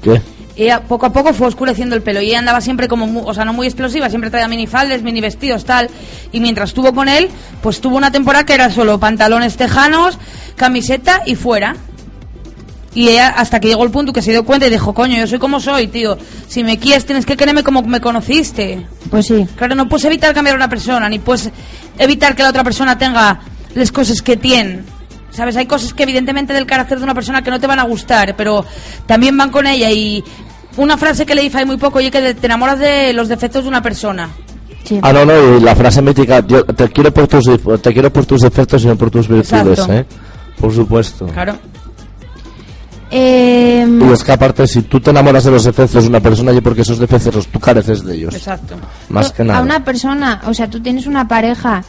¿Qué? 0.03 0.21
Ella 0.57 0.81
poco 0.81 1.05
a 1.05 1.13
poco 1.13 1.33
fue 1.33 1.47
oscureciendo 1.47 1.95
el 1.95 2.01
pelo 2.01 2.21
y 2.21 2.27
ella 2.27 2.39
andaba 2.39 2.59
siempre 2.61 2.87
como, 2.87 3.07
mu- 3.07 3.25
o 3.27 3.33
sea, 3.33 3.45
no 3.45 3.53
muy 3.53 3.67
explosiva, 3.67 4.09
siempre 4.09 4.29
traía 4.29 4.47
minifaldes, 4.47 5.01
mini 5.01 5.21
vestidos, 5.21 5.63
tal. 5.65 5.89
Y 6.31 6.39
mientras 6.41 6.69
estuvo 6.71 6.93
con 6.93 7.07
él, 7.07 7.29
pues 7.61 7.79
tuvo 7.81 7.95
una 7.97 8.11
temporada 8.11 8.45
que 8.45 8.53
era 8.53 8.69
solo 8.69 8.99
pantalones 8.99 9.55
tejanos, 9.55 10.17
camiseta 10.57 11.21
y 11.25 11.35
fuera. 11.35 11.75
Y 12.93 13.07
ella, 13.07 13.29
hasta 13.29 13.61
que 13.61 13.69
llegó 13.69 13.85
el 13.85 13.91
punto 13.91 14.11
que 14.11 14.21
se 14.21 14.31
dio 14.31 14.43
cuenta 14.43 14.67
y 14.67 14.69
dijo, 14.69 14.93
coño, 14.93 15.15
yo 15.17 15.25
soy 15.25 15.39
como 15.39 15.61
soy, 15.61 15.87
tío. 15.87 16.17
Si 16.49 16.61
me 16.65 16.77
quieres, 16.77 17.05
tienes 17.05 17.25
que 17.25 17.37
quererme 17.37 17.63
como 17.63 17.81
me 17.83 18.01
conociste. 18.01 18.85
Pues 19.09 19.27
sí. 19.27 19.47
Claro, 19.55 19.75
no 19.75 19.87
puedes 19.87 20.03
evitar 20.03 20.33
cambiar 20.33 20.55
a 20.55 20.57
una 20.57 20.67
persona, 20.67 21.07
ni 21.07 21.17
puedes 21.17 21.49
evitar 21.97 22.35
que 22.35 22.43
la 22.43 22.49
otra 22.49 22.65
persona 22.65 22.97
tenga 22.97 23.39
las 23.75 23.93
cosas 23.93 24.21
que 24.21 24.35
tiene. 24.35 24.81
¿Sabes? 25.31 25.55
Hay 25.57 25.65
cosas 25.65 25.93
que 25.93 26.03
evidentemente 26.03 26.53
del 26.53 26.65
carácter 26.65 26.97
de 26.99 27.03
una 27.05 27.13
persona 27.15 27.41
que 27.41 27.49
no 27.51 27.59
te 27.59 27.67
van 27.67 27.79
a 27.79 27.83
gustar, 27.83 28.35
pero 28.35 28.65
también 29.05 29.35
van 29.37 29.49
con 29.49 29.65
ella. 29.65 29.89
Y 29.89 30.23
una 30.77 30.97
frase 30.97 31.25
que 31.25 31.33
le 31.35 31.41
dije 31.41 31.57
hay 31.57 31.65
muy 31.65 31.77
poco, 31.77 31.99
y 32.01 32.11
que 32.11 32.33
te 32.33 32.45
enamoras 32.45 32.79
de 32.79 33.13
los 33.13 33.27
defectos 33.29 33.63
de 33.63 33.69
una 33.69 33.81
persona. 33.81 34.29
sí. 34.83 34.99
Ah, 35.01 35.13
no, 35.13 35.25
no, 35.25 35.57
y 35.57 35.61
la 35.61 35.75
frase 35.75 36.01
mítica, 36.01 36.45
yo 36.45 36.65
te 36.65 36.89
quiero 36.89 37.13
por 37.13 37.27
tus, 37.27 37.45
te 37.81 37.93
quiero 37.93 38.11
por 38.11 38.25
tus 38.25 38.41
defectos 38.41 38.83
y 38.83 38.87
no 38.87 38.95
por 38.97 39.09
tus 39.09 39.27
virtudes, 39.27 39.79
Exacto. 39.79 39.93
¿eh? 39.93 40.05
Por 40.59 40.73
supuesto. 40.73 41.25
Claro. 41.27 41.57
Eh, 43.13 43.85
Y 44.01 44.11
es 44.13 44.23
que 44.23 44.31
aparte, 44.31 44.65
si 44.67 44.83
tú 44.83 44.99
te 45.01 45.09
enamoras 45.09 45.43
de 45.43 45.51
los 45.51 45.63
defectos 45.65 46.03
de 46.03 46.09
una 46.09 46.21
persona, 46.21 46.53
yo 46.53 46.61
porque 46.61 46.81
esos 46.81 46.97
defectos 46.97 47.47
tú 47.47 47.59
careces 47.59 48.03
de 48.05 48.15
ellos. 48.15 48.33
Exacto. 48.33 48.75
Más 49.09 49.31
tú- 49.31 49.37
que 49.37 49.43
nada. 49.43 49.59
A 49.59 49.61
una 49.63 49.83
persona, 49.83 50.41
o 50.45 50.53
sea, 50.53 50.69
tú 50.69 50.79
tienes 50.81 51.07
una 51.07 51.27
pareja, 51.27 51.83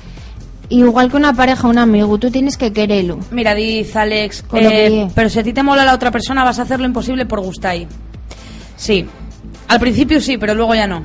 igual 0.79 1.11
que 1.11 1.17
una 1.17 1.35
pareja, 1.35 1.69
un 1.69 1.79
amigo, 1.79 2.19
tú 2.19 2.31
tienes 2.31 2.57
que 2.57 2.73
quererlo. 2.73 3.19
Mira, 3.31 3.55
dice 3.55 3.99
Alex, 3.99 4.45
eh, 4.55 5.09
pero 5.15 5.29
si 5.29 5.39
a 5.39 5.43
ti 5.43 5.53
te 5.53 5.63
mola 5.63 5.85
la 5.85 5.95
otra 5.95 6.11
persona, 6.11 6.45
vas 6.45 6.59
a 6.59 6.63
hacer 6.63 6.81
lo 6.81 6.87
imposible 6.87 7.27
por 7.27 7.41
gustar. 7.41 7.77
Sí. 8.77 9.07
Al 9.69 9.81
principio 9.81 10.21
sí, 10.21 10.39
pero 10.39 10.55
luego 10.55 10.75
ya 10.75 10.87
no. 10.87 11.03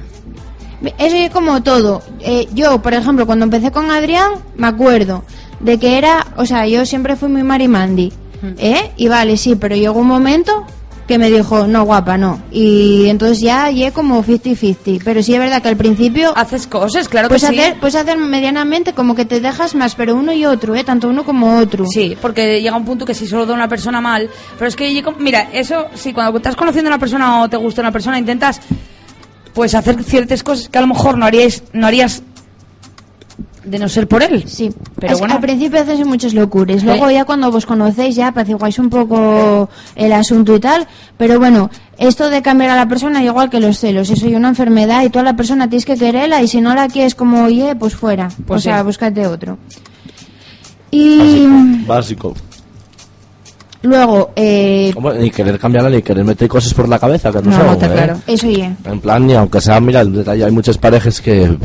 Eso 0.98 1.16
es 1.16 1.30
como 1.32 1.64
todo. 1.64 2.02
Eh, 2.20 2.48
yo, 2.54 2.82
por 2.82 2.94
ejemplo, 2.94 3.26
cuando 3.26 3.46
empecé 3.46 3.72
con 3.72 3.90
Adrián, 3.90 4.34
me 4.56 4.68
acuerdo 4.68 5.24
de 5.60 5.78
que 5.80 5.98
era, 5.98 6.28
o 6.38 6.46
sea, 6.46 6.68
yo 6.68 6.86
siempre 6.86 7.16
fui 7.16 7.30
muy 7.30 7.44
marimandi, 7.44 8.14
¿eh? 8.58 8.92
Y 8.96 9.08
vale, 9.08 9.38
sí, 9.38 9.56
pero 9.56 9.76
llegó 9.76 10.00
un 10.00 10.08
momento 10.08 10.66
que 11.08 11.18
me 11.18 11.32
dijo, 11.32 11.68
no, 11.68 11.84
guapa, 11.86 12.18
no. 12.18 12.42
Y 12.52 13.08
entonces 13.08 13.40
ya 13.40 13.70
llegué 13.72 13.92
como 13.92 14.24
50-50. 14.24 15.02
Pero 15.04 15.24
sí 15.24 15.34
es 15.34 15.40
verdad 15.40 15.62
que 15.62 15.70
al 15.70 15.78
principio 15.78 16.34
Haces 16.38 16.68
cosas, 16.68 17.08
claro 17.08 17.30
que 17.30 17.36
puedes 17.36 17.48
sí. 17.48 17.58
hacer, 17.60 17.80
puedes 17.80 17.96
hacer 17.96 18.18
medianamente 18.18 18.94
como 18.94 19.16
que 19.16 19.26
te 19.26 19.40
dejas 19.40 19.74
más, 19.76 19.96
pero 19.96 20.16
uno 20.16 20.34
y 20.34 20.46
otro, 20.46 20.76
¿eh? 20.76 20.84
Tanto 20.84 21.08
uno 21.08 21.24
como 21.24 21.58
otro. 21.58 21.86
Sí, 21.88 22.18
porque 22.22 22.62
llega 22.62 22.76
un 22.76 22.86
punto 22.86 23.06
que 23.06 23.14
si 23.14 23.26
solo 23.26 23.46
da 23.46 23.54
una 23.54 23.70
persona 23.70 24.02
mal, 24.02 24.30
pero 24.58 24.68
es 24.68 24.76
que 24.76 25.04
mira, 25.20 25.50
eso 25.54 25.86
sí, 25.96 26.12
cuando 26.14 26.38
estás 26.38 26.56
conociendo 26.56 26.90
a 26.90 26.94
una 26.94 27.00
persona 27.00 27.42
o 27.42 27.50
te 27.50 27.58
gusta 27.58 27.82
una 27.82 27.92
persona, 27.92 28.20
intentas 28.20 28.60
pues 29.54 29.74
hacer 29.74 30.04
ciertas 30.04 30.44
cosas 30.44 30.70
que 30.70 30.78
a 30.78 30.82
lo 30.82 30.88
mejor 30.88 31.18
no 31.18 31.26
haríais, 31.26 31.64
no 31.74 31.88
harías 31.88 32.22
de 33.68 33.80
no 33.80 33.90
ser 33.90 34.08
por 34.08 34.24
él. 34.24 34.44
Sí, 34.48 34.72
Pero 35.00 35.14
Es- 35.14 35.20
bueno. 35.20 35.36
al 35.36 35.42
principio 35.42 35.82
haces 35.82 36.06
muchas 36.06 36.34
locuras, 36.34 36.84
luego 36.84 37.10
ya 37.12 37.26
cuando 37.26 37.52
vos 37.52 37.66
conocéis 37.66 38.16
ya 38.16 38.30
apaciguáis 38.30 38.80
un 38.80 38.90
poco 38.90 39.70
el 39.96 40.12
asunto 40.14 40.56
y 40.56 40.60
tal, 40.60 40.88
pero 41.18 41.38
bueno, 41.40 41.70
esto 41.98 42.30
de 42.30 42.42
cambiar 42.42 42.72
a 42.72 42.76
la 42.76 42.88
persona 42.88 43.24
igual 43.24 43.50
que 43.50 43.60
los 43.60 43.78
celos, 43.80 44.10
eso 44.10 44.26
es 44.28 44.34
una 44.34 44.50
enfermedad 44.50 45.04
y 45.04 45.10
toda 45.10 45.24
la 45.24 45.36
persona 45.36 45.70
tienes 45.70 45.86
que 45.86 45.96
quererla 45.98 46.42
y 46.42 46.48
si 46.48 46.62
no 46.62 46.74
la 46.76 46.88
quieres 46.88 47.14
como 47.16 47.44
oye, 47.44 47.76
pues 47.76 47.96
fuera, 47.96 48.30
Pues 48.46 48.60
o 48.60 48.64
sea, 48.64 48.80
sí. 48.80 48.84
búscate 48.86 49.28
otro. 49.28 49.58
Y 50.92 51.46
Básico. 51.88 51.88
Básico. 51.88 52.34
Luego, 53.88 54.32
eh, 54.36 54.92
Hombre, 54.96 55.20
ni 55.20 55.32
querer 55.32 55.58
cambiarla, 55.60 55.90
ni 55.90 56.02
querer 56.02 56.24
meter 56.24 56.48
cosas 56.48 56.74
por 56.74 56.88
la 56.88 57.00
cabeza, 57.00 57.32
que 57.32 57.42
no, 57.42 57.50
No, 57.52 57.64
no, 57.64 57.72
está 57.74 57.88
¿eh? 57.88 57.92
claro. 57.94 58.18
eso 58.28 58.50
ya. 58.50 58.76
En 58.86 59.00
plan, 59.00 59.26
ni 59.26 59.34
aunque 59.34 59.60
sea, 59.62 59.80
mira, 59.80 60.02
el 60.02 60.14
detalle, 60.14 60.46
hay 60.46 60.52
muchas 60.52 60.78
parejas 60.78 61.20
que 61.22 61.58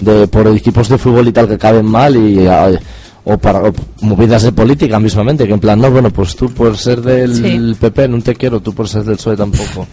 de 0.00 0.26
por 0.28 0.46
equipos 0.48 0.88
de 0.88 0.98
fútbol 0.98 1.28
y 1.28 1.32
tal 1.32 1.48
que 1.48 1.58
caben 1.58 1.84
mal 1.86 2.16
y 2.16 2.46
ay, 2.46 2.78
o 3.24 3.38
para 3.38 3.60
o 3.68 3.72
movidas 4.02 4.42
de 4.42 4.52
política 4.52 4.98
mismamente, 4.98 5.46
que 5.46 5.52
en 5.54 5.60
plan, 5.60 5.80
no, 5.80 5.90
bueno, 5.90 6.10
pues 6.10 6.34
tú 6.36 6.50
por 6.50 6.76
ser 6.76 7.00
del 7.02 7.34
Sí. 7.34 7.76
PP 7.80 8.08
no 8.08 8.20
te 8.22 8.34
quiero, 8.34 8.60
tú 8.60 8.72
por 8.74 8.88
ser 8.88 9.04
del 9.04 9.16
PSOE 9.16 9.36
tampoco. 9.36 9.86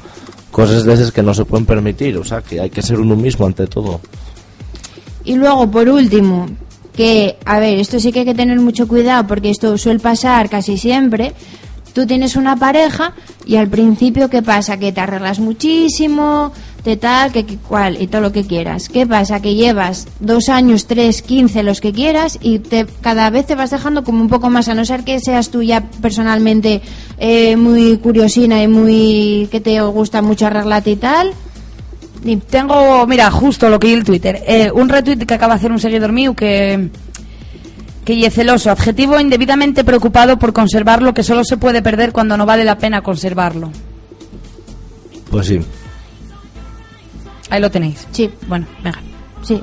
Cosas 0.52 0.84
de 0.84 0.94
esas 0.94 1.12
que 1.14 1.24
no 1.24 1.34
se 1.34 1.46
pueden 1.46 1.66
permitir, 1.66 2.18
o 2.18 2.26
sea, 2.26 2.42
que 2.42 2.60
hay 2.60 2.70
que 2.70 2.82
ser 2.82 3.00
uno 3.00 3.16
mismo 3.16 3.46
ante 3.46 3.68
todo. 3.68 4.02
Y 5.24 5.36
luego, 5.36 5.70
por 5.72 5.88
último, 5.88 6.48
que, 6.94 7.38
a 7.46 7.60
ver, 7.60 7.80
esto 7.80 8.00
sí 8.02 8.12
que 8.12 8.20
hay 8.20 8.26
que 8.26 8.34
tener 8.36 8.60
mucho 8.60 8.86
cuidado 8.88 9.26
porque 9.28 9.50
esto 9.50 9.78
suele 9.78 10.00
pasar 10.00 10.50
casi 10.50 10.78
siempre. 10.78 11.32
Tú 11.94 12.06
tienes 12.06 12.36
una 12.36 12.56
pareja 12.56 13.14
y 13.46 13.58
al 13.58 13.68
principio, 13.68 14.30
¿qué 14.30 14.42
pasa? 14.42 14.78
Que 14.78 14.92
te 14.92 15.02
arreglas 15.02 15.40
muchísimo, 15.40 16.54
de 16.84 16.98
tal, 16.98 17.32
que, 17.32 17.46
cual, 17.58 18.02
y 18.02 18.08
todo 18.08 18.22
lo 18.22 18.32
que 18.32 18.46
quieras. 18.46 18.90
¿Qué 18.90 19.06
pasa? 19.06 19.42
Que 19.42 19.56
llevas 19.56 20.08
dos 20.20 20.50
años, 20.50 20.88
tres, 20.88 21.22
quince, 21.22 21.64
los 21.64 21.82
que 21.82 21.92
quieras, 21.92 22.40
y 22.42 22.60
te, 22.60 22.86
cada 23.02 23.30
vez 23.30 23.46
te 23.46 23.56
vas 23.56 23.72
dejando 23.72 24.04
como 24.04 24.22
un 24.22 24.30
poco 24.30 24.50
más, 24.50 24.68
a 24.68 24.74
no 24.74 24.86
ser 24.86 25.04
que 25.04 25.20
seas 25.20 25.50
tú 25.50 25.62
ya 25.62 25.82
personalmente 26.02 26.82
eh, 27.20 27.56
muy 27.56 27.98
curiosina 27.98 28.64
y 28.64 28.68
muy 28.68 29.48
que 29.52 29.60
te 29.60 29.80
gusta 29.82 30.22
mucho 30.22 30.48
arreglarte 30.48 30.92
y 30.92 30.96
tal. 30.96 31.34
Y 32.24 32.38
tengo, 32.38 33.06
mira, 33.08 33.32
justo 33.32 33.68
lo 33.70 33.80
que 33.80 33.88
vi 33.88 33.94
el 33.94 34.04
Twitter. 34.04 34.44
Eh, 34.46 34.72
un 34.74 34.90
retweet 34.90 35.26
que 35.26 35.34
acaba 35.34 35.56
de 35.56 35.60
hacer 35.60 35.72
un 35.72 35.80
seguidor 35.80 36.12
mío 36.12 36.36
que. 36.36 36.90
Que 38.06 38.14
y 38.14 38.30
celoso, 38.30 38.72
adjetivo 38.72 39.20
indebidamente 39.20 39.84
preocupado 39.84 40.38
por 40.38 40.54
conservar 40.54 41.02
lo 41.02 41.14
que 41.14 41.24
solo 41.24 41.44
se 41.44 41.58
puede 41.58 41.82
perder 41.82 42.12
cuando 42.12 42.36
no 42.36 42.46
vale 42.46 42.64
la 42.64 42.78
pena 42.78 43.02
conservarlo. 43.02 43.72
Pues 45.30 45.48
sí. 45.48 45.60
Ahí 47.50 47.62
lo 47.62 47.70
tenéis. 47.70 48.08
Sí. 48.12 48.30
Bueno, 48.48 48.66
venga. 48.84 49.00
Sí. 49.44 49.62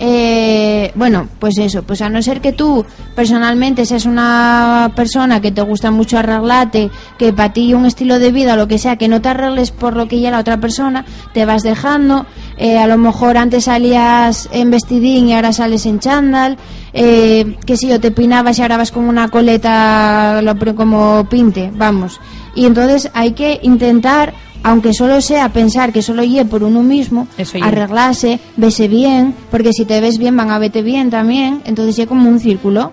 Eh, 0.00 0.92
bueno, 0.94 1.28
pues 1.40 1.58
eso, 1.58 1.82
pues 1.82 2.02
a 2.02 2.08
no 2.08 2.22
ser 2.22 2.40
que 2.40 2.52
tú 2.52 2.84
personalmente 3.16 3.84
seas 3.84 4.06
una 4.06 4.92
persona 4.94 5.40
que 5.40 5.50
te 5.50 5.60
gusta 5.62 5.90
mucho 5.90 6.18
arreglarte, 6.18 6.90
que 7.18 7.32
para 7.32 7.52
ti 7.52 7.74
un 7.74 7.84
estilo 7.84 8.20
de 8.20 8.30
vida 8.30 8.54
o 8.54 8.56
lo 8.56 8.68
que 8.68 8.78
sea, 8.78 8.96
que 8.96 9.08
no 9.08 9.20
te 9.20 9.30
arregles 9.30 9.72
por 9.72 9.96
lo 9.96 10.06
que 10.06 10.20
ya 10.20 10.30
la 10.30 10.38
otra 10.38 10.60
persona, 10.60 11.04
te 11.34 11.44
vas 11.44 11.62
dejando, 11.62 12.26
eh, 12.58 12.78
a 12.78 12.86
lo 12.86 12.96
mejor 12.96 13.36
antes 13.36 13.64
salías 13.64 14.48
en 14.52 14.70
vestidín 14.70 15.28
y 15.28 15.34
ahora 15.34 15.52
sales 15.52 15.84
en 15.84 15.98
chándal, 15.98 16.58
eh, 16.92 17.56
que 17.66 17.76
si 17.76 17.88
yo 17.88 18.00
te 18.00 18.12
pinabas 18.12 18.58
y 18.58 18.62
ahora 18.62 18.76
vas 18.76 18.92
con 18.92 19.04
una 19.04 19.28
coleta 19.28 20.40
como 20.76 21.26
pinte, 21.28 21.72
vamos. 21.74 22.20
Y 22.54 22.66
entonces 22.66 23.10
hay 23.14 23.32
que 23.32 23.58
intentar, 23.62 24.32
aunque 24.62 24.92
solo 24.92 25.20
sea 25.20 25.48
pensar 25.50 25.92
que 25.92 26.02
solo 26.02 26.22
lleve 26.24 26.44
por 26.48 26.62
uno 26.62 26.82
mismo, 26.82 27.28
Eso 27.36 27.58
ye. 27.58 27.64
arreglarse, 27.64 28.40
vese 28.56 28.88
bien, 28.88 29.34
porque 29.50 29.72
si 29.72 29.84
te 29.84 30.00
ves 30.00 30.18
bien 30.18 30.36
van 30.36 30.50
a 30.50 30.58
verte 30.58 30.82
bien 30.82 31.10
también, 31.10 31.62
entonces 31.64 31.96
ya 31.96 32.06
como 32.06 32.28
un 32.28 32.40
círculo. 32.40 32.92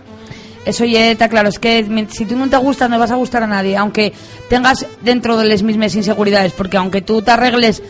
Eso 0.65 0.84
ya 0.84 1.12
está 1.12 1.30
claro, 1.30 1.49
es 1.49 1.60
que 1.60 2.08
si 2.10 2.25
tú 2.25 2.36
no 2.36 2.49
te 2.49 2.58
gustas 2.58 2.89
no 2.89 2.97
vas 2.97 3.12
a 3.12 3.15
gustar 3.15 3.43
a 3.43 3.47
nadie, 3.47 3.78
aunque 3.78 4.13
tengas 4.49 4.86
dentro 5.01 5.38
de 5.38 5.45
las 5.45 5.62
mismas 5.62 5.93
inseguridades, 5.95 6.54
porque 6.54 6.78
aunque 6.78 7.01
tú 7.04 7.21
te 7.21 7.30
arregles, 7.30 7.84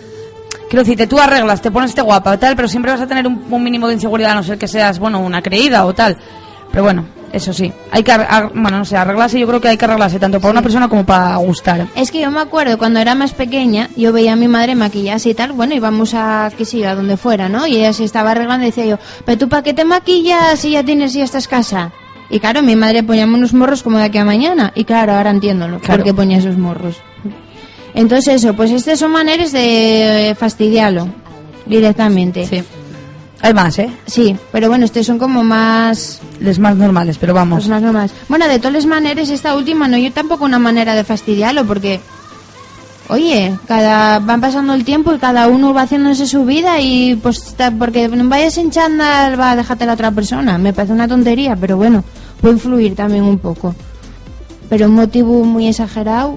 quiero 0.70 0.84
decirte, 0.84 1.08
tú 1.08 1.18
arreglas, 1.18 1.62
te 1.62 1.72
pones 1.72 1.92
este 1.92 2.02
guapa, 2.02 2.38
tal, 2.38 2.56
pero 2.58 2.68
siempre 2.68 2.92
vas 2.92 3.00
a 3.00 3.08
tener 3.08 3.26
un, 3.28 3.46
un 3.50 3.64
mínimo 3.64 3.88
de 3.88 3.94
inseguridad, 3.94 4.32
a 4.32 4.36
no 4.36 4.44
ser 4.44 4.58
que 4.58 4.68
seas, 4.68 5.00
bueno, 5.00 5.20
una 5.20 5.42
creída 5.42 5.86
o 5.86 5.94
tal. 5.94 6.18
Pero 6.70 6.84
bueno, 6.84 7.06
eso 7.36 7.52
sí, 7.52 7.70
hay 7.92 8.02
que, 8.02 8.14
bueno, 8.54 8.78
no 8.78 8.86
sé, 8.86 8.96
arreglarse, 8.96 9.38
yo 9.38 9.46
creo 9.46 9.60
que 9.60 9.68
hay 9.68 9.78
que 9.78 9.84
arreglarse 9.84 10.20
tanto 10.20 10.40
para 10.40 10.52
una 10.52 10.62
persona 10.62 10.88
como 10.88 11.06
para 11.06 11.36
gustar. 11.36 11.86
Es 11.94 12.10
que 12.10 12.22
yo 12.22 12.32
me 12.32 12.40
acuerdo 12.40 12.78
cuando 12.78 13.02
era 13.02 13.14
más 13.14 13.34
pequeña, 13.34 13.90
yo 13.98 14.14
veía 14.14 14.34
a 14.34 14.36
mi 14.38 14.48
madre 14.48 14.74
maquillarse 14.74 15.32
y 15.32 15.34
tal, 15.34 15.52
bueno, 15.52 15.76
íbamos 15.76 16.14
a, 16.14 16.50
que 16.58 16.64
sí, 16.64 16.82
a 16.86 16.96
donde 16.96 17.18
fuera, 17.18 17.50
¿no? 17.50 17.68
Y 17.68 17.76
ella 17.76 17.92
se 17.92 18.06
estaba 18.06 18.32
arreglando 18.32 18.64
y 18.64 18.70
decía 18.70 18.86
yo, 18.86 19.00
pero 19.26 19.38
tú 19.38 19.50
para 19.50 19.64
qué 19.64 19.74
te 19.74 19.84
maquillas 19.84 20.58
si 20.58 20.72
ya 20.72 20.84
tienes 20.84 21.12
ya 21.12 21.26
estás 21.26 21.50
casa? 21.50 21.92
Y 22.30 22.40
claro, 22.40 22.62
mi 22.62 22.78
madre 22.78 23.04
ponía 23.04 23.26
unos 23.26 23.54
morros 23.54 23.84
como 23.84 23.98
de 23.98 24.06
aquí 24.06 24.18
a 24.18 24.26
mañana. 24.26 24.72
Y 24.74 24.86
claro, 24.86 25.14
ahora 25.14 25.30
entiendo 25.30 25.68
¿no? 25.68 25.80
Claro. 25.80 25.98
por 25.98 26.06
qué 26.06 26.14
ponía 26.14 26.38
esos 26.38 26.58
morros. 26.58 26.98
Entonces 27.94 28.36
eso, 28.36 28.54
pues 28.56 28.72
estas 28.72 28.98
son 28.98 29.12
maneras 29.12 29.52
de 29.52 30.36
fastidiarlo 30.40 31.08
directamente. 31.66 32.48
Sí. 32.48 32.64
Hay 33.46 33.54
más, 33.54 33.78
¿eh? 33.78 33.92
Sí, 34.08 34.36
pero 34.52 34.70
bueno, 34.70 34.86
estos 34.86 35.06
son 35.06 35.20
como 35.20 35.44
más 35.44 36.20
Les 36.40 36.58
más 36.58 36.76
normales, 36.76 37.20
pero 37.20 37.36
vamos. 37.36 37.58
Pues 37.60 37.70
más 37.70 37.80
nomás. 37.84 38.12
Bueno, 38.28 38.48
de 38.48 38.58
todas 38.58 38.74
las 38.74 38.86
maneras, 38.88 39.30
esta 39.30 39.56
última 39.56 39.88
no 39.88 39.98
yo 40.00 40.12
tampoco 40.12 40.46
una 40.46 40.58
manera 40.58 40.96
de 40.96 41.04
fastidiarlo, 41.04 41.64
porque, 41.64 42.00
oye, 43.08 43.54
cada 43.68 44.18
van 44.18 44.42
pasando 44.42 44.74
el 44.74 44.84
tiempo 44.84 45.14
y 45.14 45.20
cada 45.20 45.48
uno 45.48 45.76
va 45.76 45.84
haciéndose 45.84 46.26
su 46.26 46.44
vida 46.44 46.80
y 46.82 47.14
pues 47.22 47.38
está- 47.38 47.70
porque 47.70 48.08
no 48.08 48.28
vayas 48.28 48.58
en 48.58 48.72
chándal 48.72 49.40
va 49.40 49.52
a 49.52 49.56
dejarte 49.56 49.84
a 49.84 49.88
la 49.88 49.94
otra 49.94 50.10
persona. 50.10 50.58
Me 50.58 50.74
parece 50.74 50.94
una 50.94 51.08
tontería, 51.08 51.56
pero 51.56 51.78
bueno, 51.78 52.04
puede 52.42 52.56
influir 52.56 52.96
también 52.96 53.26
un 53.26 53.38
poco. 53.38 53.76
Pero 54.70 54.88
un 54.88 54.96
motivo 54.96 55.44
muy 55.44 55.68
exagerado, 55.68 56.36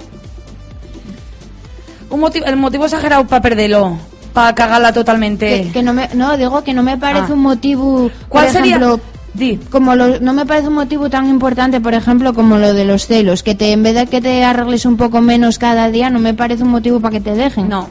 Un 2.11 2.21
motivo, 2.21 2.45
el 2.47 2.57
motivo 2.57 2.85
exagerado 2.85 3.27
para 3.27 3.41
perderlo, 3.43 3.97
para 4.39 4.55
cagarla 4.55 4.93
totalmente. 4.93 5.65
que, 5.65 5.73
que 5.73 5.83
no 5.83 5.93
me, 5.93 6.09
no 6.15 6.37
digo 6.37 6.63
que 6.63 6.73
no 6.75 6.83
me 6.83 6.97
parece 6.97 7.31
Ah. 7.31 7.35
un 7.35 7.41
motivo, 7.41 8.11
¿Cuál 8.29 8.45
por 8.47 8.53
sería? 8.53 8.77
ejemplo, 8.77 9.01
Di. 9.35 9.57
como 9.71 9.95
lo- 9.95 10.21
no 10.21 10.33
me 10.33 10.47
parece 10.47 10.69
un 10.69 10.75
motivo 10.75 11.11
tan 11.11 11.27
importante, 11.29 11.81
por 11.81 11.95
ejemplo, 11.95 12.33
como 12.35 12.57
lo 12.59 12.73
de 12.75 12.85
los 12.85 13.07
celos, 13.07 13.43
que 13.43 13.55
te 13.55 13.73
en 13.73 13.83
vez 13.83 13.95
de 13.95 14.07
que 14.07 14.21
te 14.21 14.45
arregles 14.45 14.85
un 14.87 14.97
poco 14.97 15.21
menos 15.21 15.59
cada 15.59 15.91
día, 15.91 16.09
no 16.11 16.19
me 16.19 16.35
parece 16.35 16.63
un 16.63 16.71
motivo 16.71 17.01
para 17.01 17.13
que 17.13 17.21
te 17.21 17.35
dejen. 17.35 17.69
No. 17.69 17.89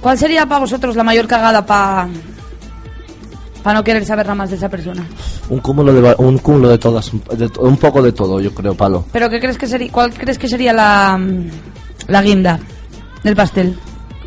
¿Cuál 0.00 0.16
sería 0.18 0.46
para 0.46 0.60
vosotros 0.60 0.96
la 0.96 1.02
mayor 1.04 1.26
cagada 1.26 1.64
para 1.66 2.08
para 3.62 3.74
no 3.78 3.84
querer 3.84 4.04
saber 4.06 4.24
nada 4.26 4.36
más 4.36 4.50
de 4.50 4.56
esa 4.56 4.68
persona? 4.70 5.04
Un 5.50 5.58
cúmulo 5.58 5.92
de, 5.92 6.14
un 6.18 6.38
cúmulo 6.38 6.68
de 6.70 6.78
todas, 6.78 7.10
de 7.36 7.50
un 7.58 7.76
poco 7.76 8.00
de 8.00 8.12
todo, 8.12 8.40
yo 8.40 8.54
creo, 8.54 8.74
Palo. 8.74 9.04
Pero 9.12 9.28
¿qué 9.28 9.38
crees 9.40 9.58
que 9.58 9.66
sería 9.66 9.90
cuál 9.92 10.12
crees 10.14 10.38
que 10.38 10.48
sería 10.48 10.72
la 10.72 11.20
la 12.08 12.22
guinda 12.22 12.58
del 13.22 13.36
pastel? 13.36 13.76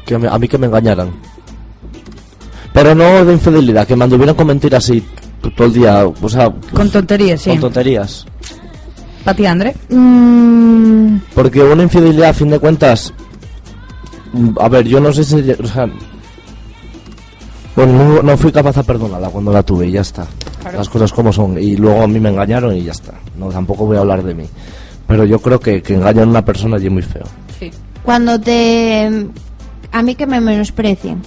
Que 0.05 0.17
me- 0.19 0.27
a 0.27 0.37
mí 0.37 0.47
que 0.47 0.57
me 0.59 0.67
engañaran. 0.67 1.09
Pero 2.73 2.95
no 2.95 3.23
de 3.25 3.33
infidelidad, 3.33 3.87
que 3.87 3.95
me 3.95 4.03
anduvieran 4.05 4.35
con 4.35 4.47
mentiras 4.47 4.83
así 4.83 5.01
t- 5.41 5.51
todo 5.51 5.67
el 5.67 5.73
día, 5.73 6.05
o 6.07 6.29
sea, 6.29 6.51
Con 6.73 6.89
tonterías, 6.89 7.41
sí. 7.41 7.51
con 7.51 7.59
tonterías. 7.59 8.25
¿Para 9.23 9.37
ti, 9.37 9.45
André? 9.45 9.75
Mm, 9.89 11.17
Porque 11.35 11.61
una 11.61 11.83
infidelidad, 11.83 12.29
a 12.29 12.33
fin 12.33 12.49
de 12.49 12.59
cuentas, 12.59 13.13
a 14.59 14.67
ver, 14.69 14.87
yo 14.87 14.99
no 14.99 15.13
sé 15.13 15.23
si, 15.23 15.35
o 15.51 15.67
sea, 15.67 15.85
bueno, 17.75 17.93
no, 18.15 18.21
no 18.23 18.37
fui 18.37 18.51
capaz 18.51 18.75
de 18.75 18.83
perdonarla 18.83 19.29
cuando 19.29 19.51
la 19.51 19.63
tuve 19.63 19.87
y 19.87 19.91
ya 19.91 20.01
está. 20.01 20.25
Las 20.75 20.87
cosas 20.89 21.11
como 21.11 21.33
son. 21.33 21.57
Y 21.57 21.75
luego 21.75 22.03
a 22.03 22.07
mí 22.07 22.19
me 22.19 22.29
engañaron 22.29 22.75
y 22.75 22.83
ya 22.83 22.91
está. 22.93 23.13
No, 23.37 23.49
tampoco 23.49 23.85
voy 23.85 23.97
a 23.97 24.01
hablar 24.01 24.23
de 24.23 24.33
mí. 24.33 24.45
Pero 25.07 25.25
yo 25.25 25.39
creo 25.39 25.59
que, 25.59 25.81
que 25.81 25.95
engañan 25.95 26.27
a 26.27 26.31
una 26.31 26.45
persona 26.45 26.77
y 26.79 26.85
es 26.85 26.91
muy 26.91 27.01
feo. 27.01 27.23
Sí. 27.59 27.71
cuando 28.03 28.39
te... 28.39 29.27
A 29.91 30.01
mí 30.01 30.15
que 30.15 30.25
me 30.25 30.39
menosprecien. 30.39 31.21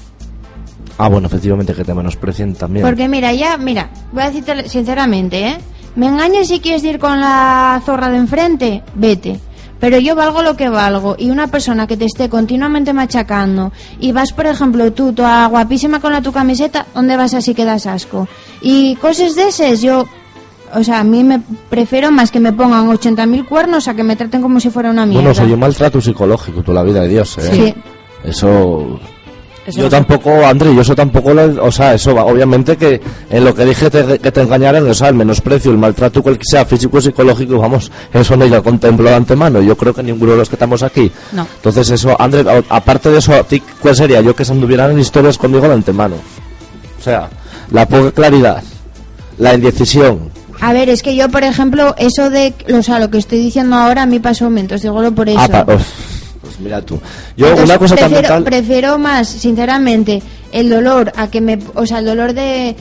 Ah, 0.98 1.08
bueno, 1.08 1.26
efectivamente 1.26 1.74
que 1.74 1.84
te 1.84 1.94
menosprecien 1.94 2.54
también. 2.54 2.84
Porque 2.84 3.08
mira, 3.08 3.32
ya, 3.32 3.58
mira, 3.58 3.90
voy 4.12 4.22
a 4.22 4.26
decirte 4.26 4.68
sinceramente, 4.68 5.48
¿eh? 5.48 5.58
Me 5.94 6.06
engañas 6.06 6.48
si 6.48 6.60
quieres 6.60 6.84
ir 6.84 6.98
con 6.98 7.20
la 7.20 7.80
zorra 7.84 8.10
de 8.10 8.18
enfrente, 8.18 8.82
vete. 8.94 9.40
Pero 9.78 9.98
yo 9.98 10.14
valgo 10.14 10.42
lo 10.42 10.56
que 10.56 10.70
valgo 10.70 11.16
y 11.18 11.30
una 11.30 11.48
persona 11.48 11.86
que 11.86 11.98
te 11.98 12.06
esté 12.06 12.30
continuamente 12.30 12.94
machacando 12.94 13.72
y 14.00 14.12
vas, 14.12 14.32
por 14.32 14.46
ejemplo, 14.46 14.90
tú, 14.92 15.12
toda 15.12 15.46
guapísima 15.46 16.00
con 16.00 16.12
la 16.12 16.22
tu 16.22 16.32
camiseta, 16.32 16.86
¿dónde 16.94 17.16
vas 17.16 17.34
así 17.34 17.54
que 17.54 17.66
das 17.66 17.86
asco? 17.86 18.26
Y 18.62 18.96
cosas 18.96 19.34
de 19.34 19.48
esas, 19.48 19.82
yo, 19.82 20.06
o 20.74 20.82
sea, 20.82 21.00
a 21.00 21.04
mí 21.04 21.22
me 21.24 21.42
prefiero 21.68 22.10
más 22.10 22.30
que 22.30 22.40
me 22.40 22.52
pongan 22.54 22.88
80.000 22.88 23.46
cuernos 23.46 23.86
a 23.88 23.94
que 23.94 24.02
me 24.02 24.16
traten 24.16 24.40
como 24.40 24.60
si 24.60 24.70
fuera 24.70 24.90
una 24.90 25.04
mierda. 25.04 25.28
bueno, 25.28 25.34
soy 25.34 25.52
un 25.52 25.60
maltrato 25.60 26.00
psicológico, 26.00 26.62
tú 26.62 26.72
la 26.72 26.82
vida 26.82 27.02
de 27.02 27.08
Dios, 27.08 27.36
¿eh? 27.38 27.50
Sí. 27.52 27.74
Eso... 28.24 28.98
Eso 29.66 29.80
yo 29.80 29.88
tampoco, 29.90 30.46
André, 30.46 30.74
yo 30.74 30.80
eso 30.82 30.94
tampoco, 30.94 31.34
lo- 31.34 31.64
o 31.64 31.72
sea, 31.72 31.94
eso 31.94 32.14
va, 32.14 32.24
obviamente 32.24 32.76
que 32.76 33.00
en 33.30 33.44
lo 33.44 33.54
que 33.54 33.64
dije 33.64 33.90
te- 33.90 34.18
que 34.20 34.30
te 34.30 34.40
engañaran, 34.42 34.88
o 34.88 34.94
sea, 34.94 35.08
el 35.08 35.14
menosprecio, 35.16 35.70
el 35.72 35.78
maltrato, 35.78 36.22
cual 36.22 36.38
que 36.38 36.44
sea 36.44 36.64
físico 36.64 37.00
psicológico, 37.00 37.58
vamos, 37.58 37.90
eso 38.12 38.36
no 38.36 38.46
lo 38.46 38.62
contemplo 38.62 39.08
de 39.08 39.16
antemano, 39.16 39.60
yo 39.60 39.76
creo 39.76 39.92
que 39.92 40.02
ninguno 40.02 40.32
de 40.32 40.38
los 40.38 40.48
que 40.48 40.54
estamos 40.54 40.82
aquí. 40.84 41.10
No. 41.32 41.46
Entonces 41.56 41.90
eso, 41.90 42.14
André, 42.20 42.44
aparte 42.68 43.10
de 43.10 43.18
eso, 43.18 43.34
¿a 43.34 43.42
ti 43.42 43.60
¿cuál 43.80 43.96
sería? 43.96 44.20
Yo 44.20 44.36
que 44.36 44.44
se 44.44 44.52
anduvieran 44.52 44.92
en 44.92 45.00
historias 45.00 45.36
conmigo 45.36 45.66
de 45.66 45.74
antemano. 45.74 46.14
O 46.98 47.02
sea, 47.02 47.28
la 47.72 47.86
poca 47.88 48.12
claridad, 48.12 48.62
la 49.38 49.54
indecisión, 49.54 50.30
A 50.60 50.72
ver, 50.72 50.88
es 50.88 51.02
que 51.02 51.14
yo, 51.14 51.28
por 51.28 51.44
ejemplo, 51.44 51.94
eso 51.98 52.30
de, 52.30 52.54
o 52.72 52.82
sea, 52.82 52.98
lo 52.98 53.10
que 53.10 53.18
estoy 53.18 53.38
diciendo 53.38 53.76
ahora 53.76 54.02
a 54.02 54.06
mí 54.06 54.20
pasó 54.20 54.44
momentos, 54.44 54.80
digo 54.80 55.10
por 55.12 55.28
eso. 55.28 55.38
Ah, 55.38 55.48
pa- 55.66 55.74
uf, 55.74 55.82
pues 56.46 56.60
mira 56.60 56.80
tú. 56.80 57.00
Yo 57.36 57.48
Entonces, 57.48 57.68
una 57.68 57.78
cosa 57.78 57.96
prefiero, 57.96 58.44
prefiero 58.44 58.98
más, 58.98 59.28
sinceramente, 59.28 60.22
el 60.52 60.70
dolor 60.70 61.12
a 61.16 61.28
que 61.28 61.40
me, 61.40 61.58
o 61.74 61.84
sea, 61.86 61.98
el 61.98 62.04
dolor 62.04 62.34
de 62.34 62.76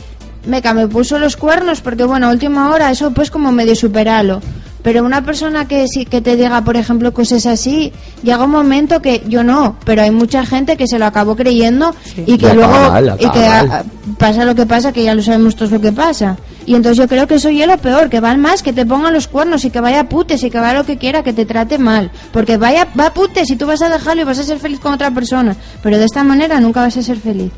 meca 0.45 0.75
me 0.75 0.87
puso 0.87 1.17
los 1.17 1.35
cuernos 1.35 1.81
porque 1.81 2.03
bueno, 2.03 2.27
a 2.27 2.29
última 2.29 2.69
hora 2.69 2.91
eso 2.91 3.11
pues 3.11 3.31
como 3.31 3.51
medio 3.51 3.75
superalo. 3.75 4.41
Pero 4.85 5.03
una 5.03 5.23
persona 5.23 5.67
que 5.67 5.87
sí 5.87 6.05
que 6.05 6.21
te 6.21 6.35
diga, 6.35 6.63
por 6.63 6.77
ejemplo, 6.77 7.11
cosas 7.11 7.47
así, 7.47 7.91
llega 8.21 8.43
un 8.43 8.51
momento 8.51 9.01
que 9.01 9.23
yo 9.27 9.43
no, 9.43 9.77
pero 9.83 10.03
hay 10.03 10.11
mucha 10.11 10.45
gente 10.45 10.77
que 10.77 10.87
se 10.87 10.99
lo 10.99 11.07
acabó 11.07 11.35
creyendo 11.35 11.95
y 12.15 12.37
que 12.37 12.53
luego 12.53 12.71
y 13.17 13.27
que 13.31 13.45
ah, 13.47 13.83
pasa 14.19 14.45
lo 14.45 14.53
que 14.53 14.67
pasa, 14.67 14.93
que 14.93 15.03
ya 15.03 15.15
lo 15.15 15.23
sabemos 15.23 15.55
todos 15.55 15.71
lo 15.71 15.81
que 15.81 15.91
pasa. 15.91 16.37
Y 16.67 16.75
entonces 16.75 16.99
yo 16.99 17.07
creo 17.07 17.25
que 17.25 17.33
eso 17.33 17.49
ya 17.49 17.63
es 17.63 17.69
lo 17.71 17.79
peor, 17.79 18.11
que 18.11 18.19
van 18.19 18.39
más, 18.39 18.61
que 18.61 18.73
te 18.73 18.85
pongan 18.85 19.11
los 19.11 19.27
cuernos 19.27 19.65
y 19.65 19.71
que 19.71 19.81
vaya 19.81 20.07
putes 20.07 20.43
y 20.43 20.51
que 20.51 20.59
vaya 20.59 20.77
lo 20.77 20.85
que 20.85 20.99
quiera, 20.99 21.23
que 21.23 21.33
te 21.33 21.47
trate 21.47 21.79
mal. 21.79 22.11
Porque 22.31 22.57
vaya, 22.57 22.87
va 22.97 23.11
putes 23.11 23.49
y 23.49 23.55
tú 23.55 23.65
vas 23.65 23.81
a 23.81 23.89
dejarlo 23.89 24.21
y 24.21 24.25
vas 24.25 24.37
a 24.37 24.43
ser 24.43 24.59
feliz 24.59 24.79
con 24.79 24.93
otra 24.93 25.09
persona. 25.09 25.55
Pero 25.81 25.97
de 25.97 26.05
esta 26.05 26.23
manera 26.23 26.59
nunca 26.59 26.81
vas 26.81 26.95
a 26.95 27.01
ser 27.01 27.17
feliz. 27.17 27.51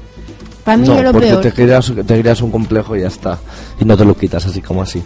Para 0.63 0.77
mí 0.77 0.87
no, 0.87 0.97
es 0.97 1.03
lo 1.03 1.11
porque 1.11 1.27
peor. 1.27 1.41
te 1.41 1.51
creas, 1.51 1.91
te 1.93 2.21
creas 2.21 2.41
un 2.41 2.51
complejo 2.51 2.95
y 2.95 3.01
ya 3.01 3.07
está. 3.07 3.37
Y 3.81 3.83
no 3.83 3.97
te 3.97 4.05
lo 4.05 4.15
quitas 4.15 4.45
así 4.45 4.61
como 4.61 4.81
así. 4.81 5.03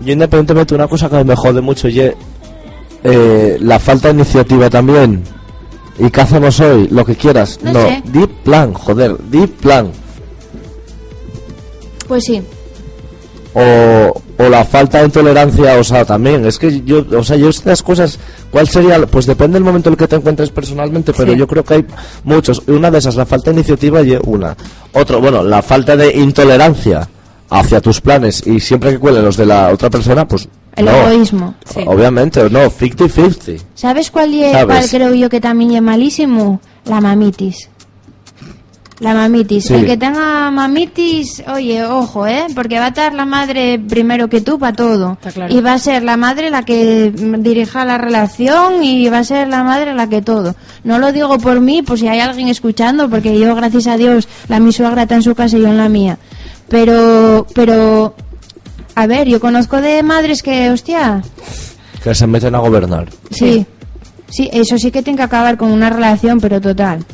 Yo 0.00 0.12
independientemente 0.12 0.74
una 0.74 0.88
cosa 0.88 1.08
que 1.08 1.24
me 1.24 1.34
jode 1.36 1.60
mucho 1.60 1.88
y 1.88 2.00
eh, 2.00 3.56
la 3.60 3.78
falta 3.78 4.08
de 4.08 4.14
iniciativa 4.14 4.68
también. 4.68 5.22
¿Y 5.98 6.10
qué 6.10 6.20
hacemos 6.20 6.60
hoy? 6.60 6.88
Lo 6.90 7.04
que 7.04 7.14
quieras. 7.16 7.58
No 7.62 7.72
No, 7.72 7.80
sé. 7.80 8.02
di 8.06 8.26
plan, 8.44 8.72
joder, 8.74 9.16
di 9.30 9.46
plan. 9.46 9.90
Pues 12.06 12.24
sí. 12.24 12.42
O, 13.54 14.22
o 14.38 14.48
la 14.50 14.64
falta 14.66 15.00
de 15.02 15.08
tolerancia, 15.08 15.78
o 15.78 15.84
sea, 15.84 16.04
también. 16.04 16.44
Es 16.44 16.58
que 16.58 16.82
yo, 16.82 17.04
o 17.18 17.24
sea, 17.24 17.36
yo 17.36 17.48
estas 17.48 17.82
cosas, 17.82 18.18
¿cuál 18.50 18.68
sería? 18.68 18.98
Pues 19.06 19.24
depende 19.24 19.54
del 19.54 19.64
momento 19.64 19.88
en 19.88 19.94
el 19.94 19.98
que 19.98 20.06
te 20.06 20.16
encuentres 20.16 20.50
personalmente, 20.50 21.14
pero 21.16 21.32
Sí. 21.32 21.38
yo 21.38 21.46
creo 21.46 21.64
que 21.64 21.74
hay 21.74 21.86
muchos. 22.24 22.62
Una 22.66 22.90
de 22.90 22.98
esas, 22.98 23.16
la 23.16 23.24
falta 23.24 23.50
de 23.50 23.56
iniciativa 23.56 24.02
y 24.02 24.18
una. 24.26 24.54
Otro, 24.92 25.20
bueno, 25.22 25.42
la 25.42 25.62
falta 25.62 25.96
de 25.96 26.14
intolerancia 26.14 27.08
hacia 27.50 27.80
tus 27.80 28.00
planes 28.00 28.46
y 28.46 28.60
siempre 28.60 28.90
que 28.92 28.98
cuelen 28.98 29.24
los 29.24 29.36
de 29.36 29.46
la 29.46 29.68
otra 29.72 29.90
persona, 29.90 30.26
pues. 30.26 30.48
El 30.74 30.84
no. 30.84 30.90
egoísmo. 30.92 31.54
Sí. 31.64 31.80
Obviamente, 31.86 32.50
no, 32.50 32.70
50-50. 32.70 33.62
¿Sabes 33.74 34.10
cuál, 34.10 34.30
ye- 34.32 34.52
¿Sabes? 34.52 34.66
cuál 34.66 34.88
creo 34.90 35.14
yo 35.14 35.28
que 35.30 35.40
también 35.40 35.72
es 35.74 35.80
malísimo? 35.82 36.60
La 36.84 37.00
mamitis. 37.00 37.70
La 39.00 39.12
mamitis. 39.12 39.64
Sí. 39.66 39.74
El 39.74 39.84
que 39.84 39.98
tenga 39.98 40.50
mamitis, 40.50 41.42
oye, 41.54 41.84
ojo, 41.84 42.26
¿eh? 42.26 42.46
Porque 42.54 42.78
va 42.78 42.86
a 42.86 42.88
estar 42.88 43.12
la 43.12 43.26
madre 43.26 43.78
primero 43.78 44.28
que 44.30 44.40
tú 44.40 44.58
para 44.58 44.74
todo. 44.74 45.12
Está 45.12 45.32
claro. 45.32 45.54
Y 45.54 45.60
va 45.60 45.74
a 45.74 45.78
ser 45.78 46.02
la 46.02 46.16
madre 46.16 46.50
la 46.50 46.62
que 46.64 47.10
dirija 47.10 47.84
la 47.84 47.98
relación 47.98 48.82
y 48.82 49.06
va 49.10 49.18
a 49.18 49.24
ser 49.24 49.48
la 49.48 49.62
madre 49.64 49.92
la 49.94 50.08
que 50.08 50.22
todo. 50.22 50.56
No 50.82 50.98
lo 50.98 51.12
digo 51.12 51.36
por 51.38 51.60
mí, 51.60 51.82
por 51.82 51.98
si 51.98 52.08
hay 52.08 52.20
alguien 52.20 52.48
escuchando, 52.48 53.10
porque 53.10 53.38
yo, 53.38 53.54
gracias 53.54 53.86
a 53.86 53.98
Dios, 53.98 54.28
la 54.48 54.60
mi 54.60 54.72
suegra 54.72 55.02
está 55.02 55.16
en 55.16 55.22
su 55.22 55.34
casa 55.34 55.58
y 55.58 55.60
yo 55.60 55.68
en 55.68 55.76
la 55.76 55.90
mía. 55.90 56.18
Pero, 56.68 57.46
pero, 57.54 58.14
a 58.94 59.06
ver, 59.06 59.28
yo 59.28 59.40
conozco 59.40 59.80
de 59.80 60.02
madres 60.02 60.42
que, 60.42 60.70
hostia, 60.70 61.22
Que 62.02 62.14
se 62.14 62.26
meten 62.26 62.54
a 62.54 62.58
gobernar. 62.58 63.08
Sí. 63.30 63.64
Sí, 64.28 64.50
eso 64.52 64.76
sí 64.76 64.90
que 64.90 65.02
tiene 65.02 65.16
que 65.18 65.22
acabar 65.22 65.56
con 65.56 65.70
una 65.70 65.88
relación, 65.90 66.40
pero 66.40 66.60
total. 66.60 67.04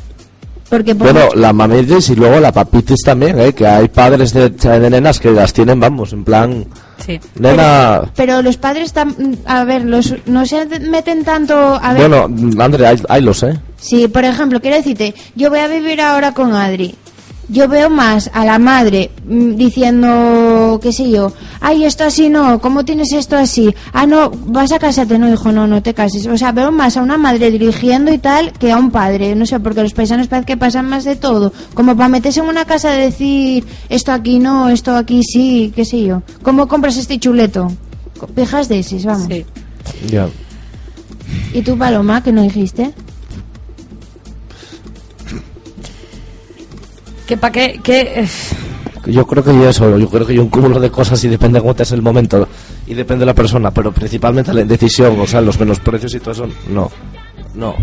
Porque 0.71 0.95
por 0.95 1.13
Bueno, 1.13 1.29
la 1.35 1.53
mamitis 1.53 2.09
y 2.09 2.15
luego 2.17 2.41
la 2.41 2.51
papitis 2.51 3.01
también, 3.05 3.39
¿eh? 3.39 3.53
Que 3.53 3.67
hay 3.67 3.89
padres 3.89 4.33
de, 4.33 4.49
de 4.49 4.91
nenas 4.91 5.21
que 5.21 5.31
las 5.31 5.53
tienen, 5.53 5.79
vamos, 5.79 6.15
en 6.15 6.25
plan... 6.25 6.65
Sí. 7.05 7.21
Nena... 7.39 8.11
pero 8.17 8.41
los 8.43 8.57
padres 8.57 8.95
tam- 8.95 9.37
a 9.45 9.65
ver, 9.65 9.85
los 9.85 10.15
no 10.27 10.47
se 10.47 10.65
meten 10.81 11.25
tanto 11.25 11.55
a 11.83 11.93
ver. 11.93 12.09
Bueno, 12.09 12.63
André, 12.63 12.87
hay, 12.87 13.03
hay 13.09 13.21
los, 13.21 13.43
¿eh? 13.43 13.59
Sí, 13.77 14.07
por 14.09 14.25
ejemplo, 14.25 14.61
quiero 14.61 14.77
decirte, 14.77 15.13
yo 15.35 15.51
voy 15.51 15.59
a 15.59 15.67
vivir 15.69 16.01
ahora 16.01 16.33
con 16.33 16.55
Adri. 16.55 16.95
Yo 17.53 17.69
veo 17.69 17.91
más 17.91 18.31
a 18.33 18.47
la 18.47 18.59
madre 18.59 19.11
mm, 19.29 19.57
diciendo, 19.57 20.81
qué 20.83 20.91
sé 20.91 21.11
yo, 21.11 21.35
ay, 21.61 21.85
esto 21.85 22.05
así 22.05 22.31
no, 22.31 22.59
¿cómo 22.61 22.83
tienes 22.83 23.13
esto 23.13 23.37
así? 23.37 23.75
Ah, 23.93 24.07
no, 24.07 24.31
vas 24.31 24.73
a 24.73 24.79
casarte, 24.79 25.19
no, 25.19 25.31
hijo, 25.31 25.53
no, 25.53 25.67
no 25.67 25.83
te 25.83 25.93
cases. 25.93 26.27
O 26.27 26.39
sea, 26.39 26.53
veo 26.53 26.73
más 26.73 26.97
a 26.97 27.03
una 27.03 27.19
madre 27.19 27.51
dirigiendo 27.51 28.11
y 28.11 28.17
tal 28.17 28.53
que 28.55 28.73
a 28.73 28.79
un 28.79 28.91
padre. 28.91 29.35
No 29.35 29.45
sé, 29.45 29.61
porque 29.61 29.83
los 29.83 29.93
paisanos 29.93 30.29
parece 30.29 30.47
que 30.47 30.57
pasan 30.57 30.89
más 30.89 31.05
de 31.05 31.15
todo. 31.15 31.53
Como 31.75 31.95
para 31.95 32.09
meterse 32.09 32.41
en 32.41 32.47
una 32.47 32.65
casa 32.65 32.91
de 32.93 33.03
decir, 33.03 33.67
esto 33.91 34.13
aquí 34.13 34.39
no, 34.39 34.71
esto 34.71 34.97
aquí 34.97 35.23
sí, 35.23 35.73
qué 35.77 35.85
sé 35.85 36.03
yo. 36.03 36.23
¿Cómo 36.43 36.67
compras 36.67 36.97
este 36.97 37.19
chuleto? 37.19 37.71
Pijas 38.35 38.71
de 38.71 38.79
esos, 38.79 39.05
vamos. 39.05 39.27
Sí. 39.29 39.45
Ya. 40.09 40.27
¿Y 41.53 41.61
tú, 41.61 41.77
Paloma, 41.77 42.23
que 42.23 42.33
no 42.33 42.41
dijiste? 42.41 42.95
¿Que 47.33 47.39
para 47.39 47.51
qué? 47.53 47.81
qué? 47.83 48.27
Yo 49.07 49.27
creo 49.27 49.43
que 49.43 49.55
yo 49.55 49.67
eso, 49.67 49.97
yo 49.99 50.07
creo 50.07 50.27
que 50.27 50.35
hay 50.35 50.39
un 50.39 50.51
cúmulo 50.51 50.79
de 50.79 50.91
cosas 50.91 51.25
y 51.25 51.29
depende 51.29 51.57
de 51.59 51.63
cómo 51.63 51.75
te 51.75 51.83
es 51.83 51.93
el 51.93 52.03
momento 52.03 52.47
y 52.87 52.93
depende 52.93 53.21
de 53.21 53.27
la 53.27 53.35
persona, 53.35 53.71
pero 53.71 53.91
principalmente 53.91 54.53
la 54.53 54.61
indecisión, 54.61 55.19
o 55.19 55.27
sea, 55.27 55.41
los 55.41 55.59
menosprecios 55.59 56.13
y 56.15 56.21
todo 56.21 56.33
eso, 56.33 56.47
no. 56.69 56.91
No. 57.55 57.75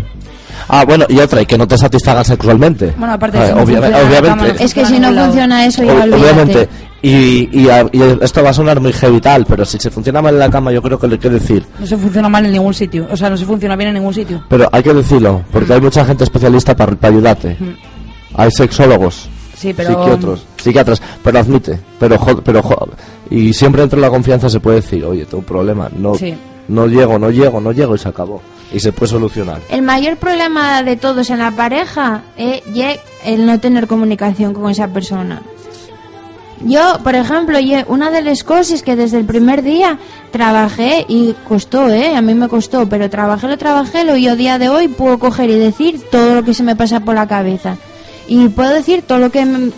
Ah, 0.68 0.84
bueno, 0.86 1.04
y 1.08 1.18
otra, 1.18 1.42
y 1.42 1.46
que 1.46 1.58
no 1.58 1.66
te 1.66 1.76
satisfagan 1.76 2.24
sexualmente. 2.24 2.94
Bueno, 2.96 3.14
aparte 3.14 3.38
de 3.38 3.44
Ah, 3.50 3.56
funciona 3.56 3.88
la 3.88 3.98
obviamente. 4.04 4.64
Es 4.64 4.72
que 4.72 4.86
si 4.86 5.00
no 5.00 5.12
funciona 5.12 5.66
eso, 5.66 5.82
ya 5.82 5.94
olvídate. 5.94 6.14
obviamente. 6.22 6.68
Y, 7.02 7.60
y, 7.60 7.68
a- 7.70 7.88
y 7.90 8.00
esto 8.22 8.44
va 8.44 8.50
a 8.50 8.54
sonar 8.54 8.78
muy 8.78 8.92
heavy 8.92 9.20
tal, 9.20 9.46
pero 9.46 9.64
si 9.64 9.80
se 9.80 9.90
funciona 9.90 10.22
mal 10.22 10.34
en 10.34 10.38
la 10.40 10.48
cama, 10.50 10.70
yo 10.70 10.80
creo 10.80 10.96
que 10.96 11.08
le 11.08 11.14
hay 11.14 11.18
que 11.18 11.30
decir. 11.30 11.64
No 11.80 11.86
se 11.88 11.96
funciona 11.96 12.28
mal 12.28 12.46
en 12.46 12.52
ningún 12.52 12.72
sitio. 12.72 13.08
O 13.10 13.16
sea, 13.16 13.28
no 13.30 13.36
se 13.36 13.44
funciona 13.44 13.74
bien 13.74 13.88
en 13.88 13.94
ningún 13.94 14.14
sitio. 14.14 14.44
Pero 14.48 14.68
hay 14.70 14.82
que 14.84 14.94
decirlo, 14.94 15.42
porque 15.52 15.72
hay 15.74 15.80
mucha 15.80 16.04
gente 16.04 16.22
especialista 16.22 16.76
para, 16.76 16.92
para 16.94 17.12
ayudarte. 17.12 17.56
Hay 18.34 18.48
sexólogos, 18.52 19.28
Sí, 19.60 19.74
pero... 19.74 19.90
psiquiatras, 20.02 20.40
psiquiatras, 20.56 21.02
pero 21.22 21.38
admite, 21.38 21.78
pero 21.98 22.16
jo- 22.18 22.40
pero 22.42 22.62
jo- 22.62 22.88
y 23.30 23.52
siempre 23.52 23.82
dentro 23.82 23.98
de 24.00 24.06
la 24.06 24.10
confianza 24.10 24.48
se 24.48 24.58
puede 24.58 24.76
decir, 24.80 25.04
oye, 25.04 25.24
tengo 25.26 25.38
un 25.38 25.44
problema, 25.44 25.90
no, 25.96 26.14
Sí. 26.14 26.34
no 26.68 26.86
llego, 26.86 27.18
no 27.18 27.30
llego, 27.30 27.60
no 27.60 27.72
llego 27.72 27.94
y 27.94 27.98
se 27.98 28.08
acabó 28.08 28.40
y 28.72 28.80
se 28.80 28.92
puede 28.92 29.10
solucionar. 29.10 29.60
El 29.68 29.82
mayor 29.82 30.16
problema 30.16 30.82
de 30.82 30.96
todos 30.96 31.28
en 31.28 31.38
la 31.40 31.50
pareja 31.50 32.22
es 32.38 32.62
ye- 32.72 33.00
el 33.24 33.44
no 33.44 33.60
tener 33.60 33.86
comunicación 33.86 34.54
con 34.54 34.70
esa 34.70 34.88
persona. 34.88 35.42
Yo, 36.62 36.98
por 37.02 37.14
ejemplo, 37.14 37.58
una 37.88 38.10
de 38.10 38.20
las 38.20 38.44
cosas 38.44 38.82
que 38.82 38.94
desde 38.94 39.16
el 39.18 39.24
primer 39.24 39.62
día 39.62 39.98
trabajé 40.30 41.06
y 41.08 41.34
costó, 41.48 41.88
¿eh? 41.88 42.14
A 42.14 42.20
mí 42.20 42.34
me 42.34 42.48
costó, 42.48 42.86
pero 42.86 43.08
trabajé, 43.08 43.48
lo 43.48 43.56
trabajé, 43.56 44.04
lo 44.04 44.14
y 44.16 44.24
yo 44.24 44.36
día 44.36 44.58
de 44.58 44.68
hoy 44.68 44.88
puedo 44.88 45.18
coger 45.18 45.48
y 45.48 45.58
decir 45.58 46.02
todo 46.10 46.34
lo 46.34 46.42
que 46.44 46.52
se 46.52 46.62
me 46.62 46.76
pasa 46.76 47.00
por 47.00 47.14
la 47.14 47.26
cabeza. 47.26 47.76
Y 48.30 48.48
puedo 48.48 48.70
decir 48.70 49.02
todo 49.02 49.18
lo 49.18 49.30
que... 49.30 49.72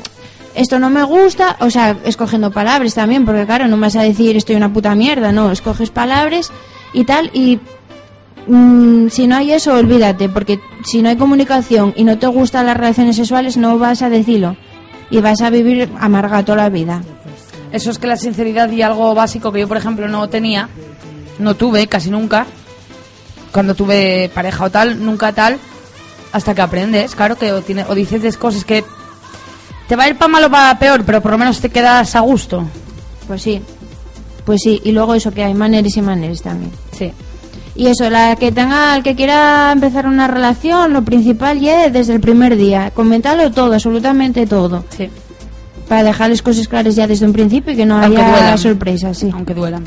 esto 0.54 0.78
no 0.78 0.90
me 0.90 1.02
gusta, 1.02 1.56
o 1.58 1.70
sea, 1.70 1.96
escogiendo 2.04 2.52
palabras 2.52 2.94
también, 2.94 3.24
porque 3.24 3.46
claro, 3.46 3.66
no 3.66 3.76
vas 3.78 3.96
a 3.96 4.02
decir 4.02 4.36
estoy 4.36 4.54
una 4.54 4.72
puta 4.72 4.94
mierda, 4.94 5.32
no, 5.32 5.50
escoges 5.50 5.90
palabras 5.90 6.52
y 6.92 7.04
tal, 7.04 7.30
y 7.32 7.58
Mm, 8.46 9.08
si 9.08 9.26
no 9.26 9.36
hay 9.36 9.52
eso, 9.52 9.74
olvídate, 9.74 10.28
porque 10.28 10.60
si 10.84 11.02
no 11.02 11.08
hay 11.08 11.16
comunicación 11.16 11.92
y 11.96 12.04
no 12.04 12.18
te 12.18 12.26
gustan 12.26 12.66
las 12.66 12.76
relaciones 12.76 13.16
sexuales, 13.16 13.56
no 13.56 13.78
vas 13.78 14.02
a 14.02 14.10
decirlo. 14.10 14.56
Y 15.10 15.20
vas 15.20 15.42
a 15.42 15.50
vivir 15.50 15.90
amarga 16.00 16.44
toda 16.44 16.58
la 16.58 16.68
vida. 16.68 17.02
Eso 17.70 17.90
es 17.90 17.98
que 17.98 18.06
la 18.06 18.16
sinceridad 18.16 18.70
y 18.70 18.82
algo 18.82 19.14
básico 19.14 19.52
que 19.52 19.60
yo, 19.60 19.68
por 19.68 19.76
ejemplo, 19.76 20.08
no 20.08 20.28
tenía, 20.28 20.68
no 21.38 21.54
tuve 21.54 21.86
casi 21.86 22.10
nunca, 22.10 22.46
cuando 23.52 23.74
tuve 23.74 24.30
pareja 24.34 24.64
o 24.64 24.70
tal, 24.70 25.04
nunca 25.04 25.32
tal, 25.32 25.58
hasta 26.32 26.54
que 26.54 26.62
aprendes, 26.62 27.14
claro, 27.14 27.36
que 27.36 27.52
o, 27.52 27.60
tiene, 27.62 27.84
o 27.88 27.94
dices 27.94 28.36
cosas 28.36 28.64
que 28.64 28.84
te 29.88 29.96
va 29.96 30.04
a 30.04 30.08
ir 30.08 30.16
para 30.16 30.28
mal 30.28 30.44
o 30.44 30.50
para 30.50 30.78
peor, 30.78 31.04
pero 31.04 31.20
por 31.20 31.32
lo 31.32 31.38
menos 31.38 31.60
te 31.60 31.68
quedas 31.70 32.14
a 32.16 32.20
gusto. 32.20 32.64
Pues 33.26 33.42
sí. 33.42 33.60
Pues 34.44 34.60
sí, 34.62 34.80
y 34.84 34.92
luego 34.92 35.14
eso 35.14 35.30
que 35.30 35.44
hay 35.44 35.54
maneras 35.54 35.96
y 35.96 36.02
maneras 36.02 36.42
también. 36.42 36.70
Sí. 36.96 37.12
Y 37.74 37.86
eso, 37.86 38.10
la 38.10 38.36
que 38.36 38.52
tenga, 38.52 38.94
el 38.96 39.02
que 39.02 39.14
quiera 39.14 39.70
empezar 39.72 40.06
una 40.06 40.26
relación, 40.28 40.92
lo 40.92 41.02
principal 41.02 41.58
ya 41.60 41.86
es 41.86 41.92
desde 41.92 42.14
el 42.14 42.20
primer 42.20 42.56
día. 42.56 42.90
Comentarlo 42.94 43.50
todo, 43.50 43.72
absolutamente 43.74 44.46
todo. 44.46 44.84
Sí. 44.96 45.08
Para 45.88 46.02
dejar 46.04 46.30
las 46.30 46.42
cosas 46.42 46.68
claras 46.68 46.96
ya 46.96 47.06
desde 47.06 47.24
un 47.26 47.32
principio 47.32 47.72
y 47.72 47.76
que 47.76 47.86
no 47.86 48.02
Aunque 48.02 48.20
haya 48.20 48.30
duelan. 48.30 48.58
sorpresas, 48.58 49.16
sí. 49.18 49.30
Aunque 49.32 49.54
duelan. 49.54 49.84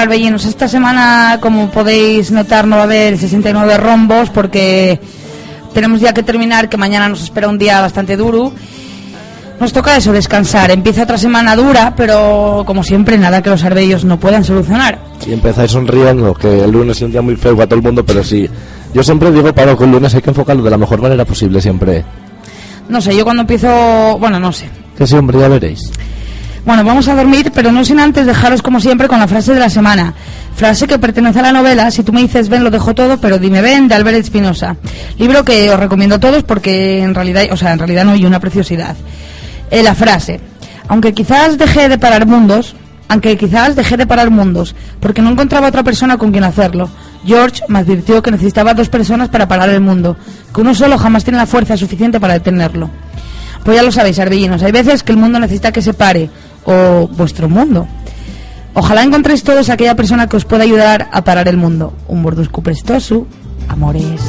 Albellinos, 0.00 0.44
esta 0.44 0.68
semana, 0.68 1.38
como 1.40 1.70
podéis 1.70 2.30
notar, 2.30 2.66
no 2.66 2.76
va 2.76 2.82
a 2.82 2.84
haber 2.84 3.16
69 3.16 3.76
rombos 3.76 4.30
porque 4.30 5.00
tenemos 5.72 6.00
ya 6.00 6.12
que 6.12 6.22
terminar, 6.22 6.68
que 6.68 6.76
mañana 6.76 7.08
nos 7.08 7.22
espera 7.22 7.48
un 7.48 7.58
día 7.58 7.80
bastante 7.80 8.16
duro. 8.16 8.52
Nos 9.60 9.74
toca 9.74 9.94
eso, 9.96 10.12
descansar. 10.12 10.70
Empieza 10.70 11.02
otra 11.02 11.18
semana 11.18 11.54
dura, 11.54 11.92
pero 11.94 12.62
como 12.66 12.82
siempre, 12.82 13.18
nada 13.18 13.42
que 13.42 13.50
los 13.50 13.62
arbellos 13.62 14.04
no 14.04 14.18
puedan 14.18 14.42
solucionar. 14.42 14.98
Y 15.26 15.34
empezáis 15.34 15.72
sonriendo, 15.72 16.32
que 16.32 16.64
el 16.64 16.70
lunes 16.70 16.96
es 16.96 17.02
un 17.02 17.12
día 17.12 17.20
muy 17.20 17.36
feo 17.36 17.54
para 17.54 17.66
todo 17.66 17.76
el 17.76 17.82
mundo, 17.82 18.04
pero 18.04 18.24
sí. 18.24 18.48
Yo 18.94 19.02
siempre 19.02 19.30
digo, 19.30 19.52
Pablo, 19.54 19.76
que 19.76 19.84
el 19.84 19.92
lunes 19.92 20.14
hay 20.14 20.22
que 20.22 20.30
enfocarlo 20.30 20.62
de 20.62 20.70
la 20.70 20.78
mejor 20.78 21.02
manera 21.02 21.26
posible, 21.26 21.60
siempre. 21.60 22.04
No 22.88 23.00
sé, 23.02 23.14
yo 23.14 23.22
cuando 23.22 23.42
empiezo... 23.42 24.16
Bueno, 24.18 24.40
no 24.40 24.50
sé. 24.50 24.66
Que 24.96 25.06
sí, 25.06 25.14
hombre, 25.14 25.38
ya 25.38 25.48
veréis. 25.48 25.92
Bueno, 26.64 26.84
vamos 26.84 27.08
a 27.08 27.14
dormir, 27.14 27.50
pero 27.54 27.72
no 27.72 27.84
sin 27.84 28.00
antes 28.00 28.26
dejaros 28.26 28.62
como 28.62 28.80
siempre 28.80 29.08
con 29.08 29.18
la 29.18 29.26
frase 29.26 29.54
de 29.54 29.60
la 29.60 29.70
semana. 29.70 30.14
Frase 30.54 30.86
que 30.86 30.98
pertenece 30.98 31.38
a 31.38 31.42
la 31.42 31.52
novela 31.52 31.90
Si 31.90 32.02
tú 32.02 32.12
me 32.12 32.20
dices 32.20 32.48
ven 32.48 32.64
lo 32.64 32.70
dejo 32.70 32.94
todo, 32.94 33.18
pero 33.18 33.38
dime 33.38 33.62
ven 33.62 33.88
de 33.88 33.94
Albert 33.94 34.18
Espinosa. 34.18 34.76
Libro 35.18 35.44
que 35.44 35.70
os 35.70 35.80
recomiendo 35.80 36.16
a 36.16 36.20
todos 36.20 36.42
porque 36.42 37.02
en 37.02 37.14
realidad, 37.14 37.44
o 37.50 37.56
sea, 37.56 37.72
en 37.72 37.78
realidad 37.78 38.04
no 38.04 38.12
hay 38.12 38.26
una 38.26 38.40
preciosidad. 38.40 38.94
Eh, 39.70 39.82
la 39.82 39.94
frase, 39.94 40.40
aunque 40.88 41.14
quizás 41.14 41.56
dejé 41.56 41.88
de 41.88 41.96
parar 41.96 42.26
mundos, 42.26 42.74
aunque 43.08 43.36
quizás 43.36 43.74
dejé 43.74 43.96
de 43.96 44.06
parar 44.06 44.30
mundos, 44.30 44.74
porque 45.00 45.22
no 45.22 45.30
encontraba 45.30 45.68
otra 45.68 45.82
persona 45.82 46.18
con 46.18 46.30
quien 46.30 46.44
hacerlo. 46.44 46.90
George 47.24 47.62
me 47.68 47.80
advirtió 47.80 48.22
que 48.22 48.30
necesitaba 48.30 48.74
dos 48.74 48.88
personas 48.88 49.28
para 49.28 49.48
parar 49.48 49.68
el 49.68 49.80
mundo, 49.80 50.16
que 50.54 50.60
uno 50.60 50.74
solo 50.74 50.98
jamás 50.98 51.24
tiene 51.24 51.38
la 51.38 51.46
fuerza 51.46 51.76
suficiente 51.76 52.20
para 52.20 52.34
detenerlo. 52.34 52.90
Pues 53.64 53.76
ya 53.76 53.82
lo 53.82 53.92
sabéis, 53.92 54.18
arbellinos, 54.18 54.62
hay 54.62 54.72
veces 54.72 55.02
que 55.02 55.12
el 55.12 55.18
mundo 55.18 55.38
necesita 55.38 55.70
que 55.72 55.82
se 55.82 55.92
pare, 55.92 56.30
o 56.64 57.08
vuestro 57.08 57.48
mundo. 57.48 57.86
Ojalá 58.74 59.02
encontréis 59.02 59.42
todos 59.42 59.68
aquella 59.68 59.96
persona 59.96 60.28
que 60.28 60.36
os 60.36 60.44
pueda 60.44 60.64
ayudar 60.64 61.08
a 61.12 61.24
parar 61.24 61.48
el 61.48 61.56
mundo. 61.56 61.92
Un 62.08 62.22
bordusco 62.22 62.62
prestoso, 62.62 63.26
amores. 63.68 64.20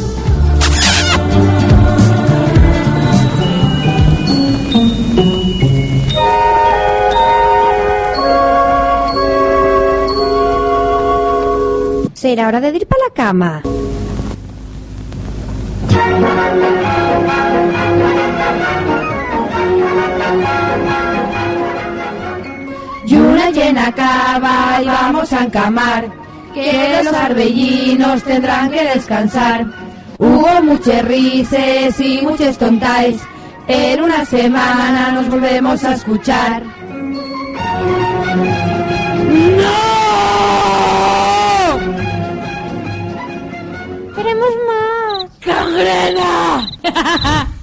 Será 12.13 12.47
hora 12.47 12.61
de 12.61 12.69
ir 12.69 12.87
para 12.87 13.03
la 13.03 13.13
cama. 13.13 13.61
Una 23.41 23.49
llena 23.49 23.91
cava 23.91 24.79
y 24.83 24.85
vamos 24.85 25.33
a 25.33 25.45
encamar, 25.45 26.11
que 26.53 27.01
los 27.03 27.11
arbellinos 27.11 28.21
tendrán 28.21 28.69
que 28.69 28.83
descansar. 28.83 29.65
Hubo 30.19 30.61
muchas 30.61 31.03
risas 31.05 31.99
y 31.99 32.21
muchas 32.21 32.59
tontais, 32.59 33.19
en 33.67 33.99
una 33.99 34.25
semana 34.25 35.11
nos 35.13 35.27
volvemos 35.27 35.83
a 35.83 35.95
escuchar. 35.95 36.61
¡Queremos 44.15 44.49
más! 44.67 45.25
¡Cangrena! 45.39 46.69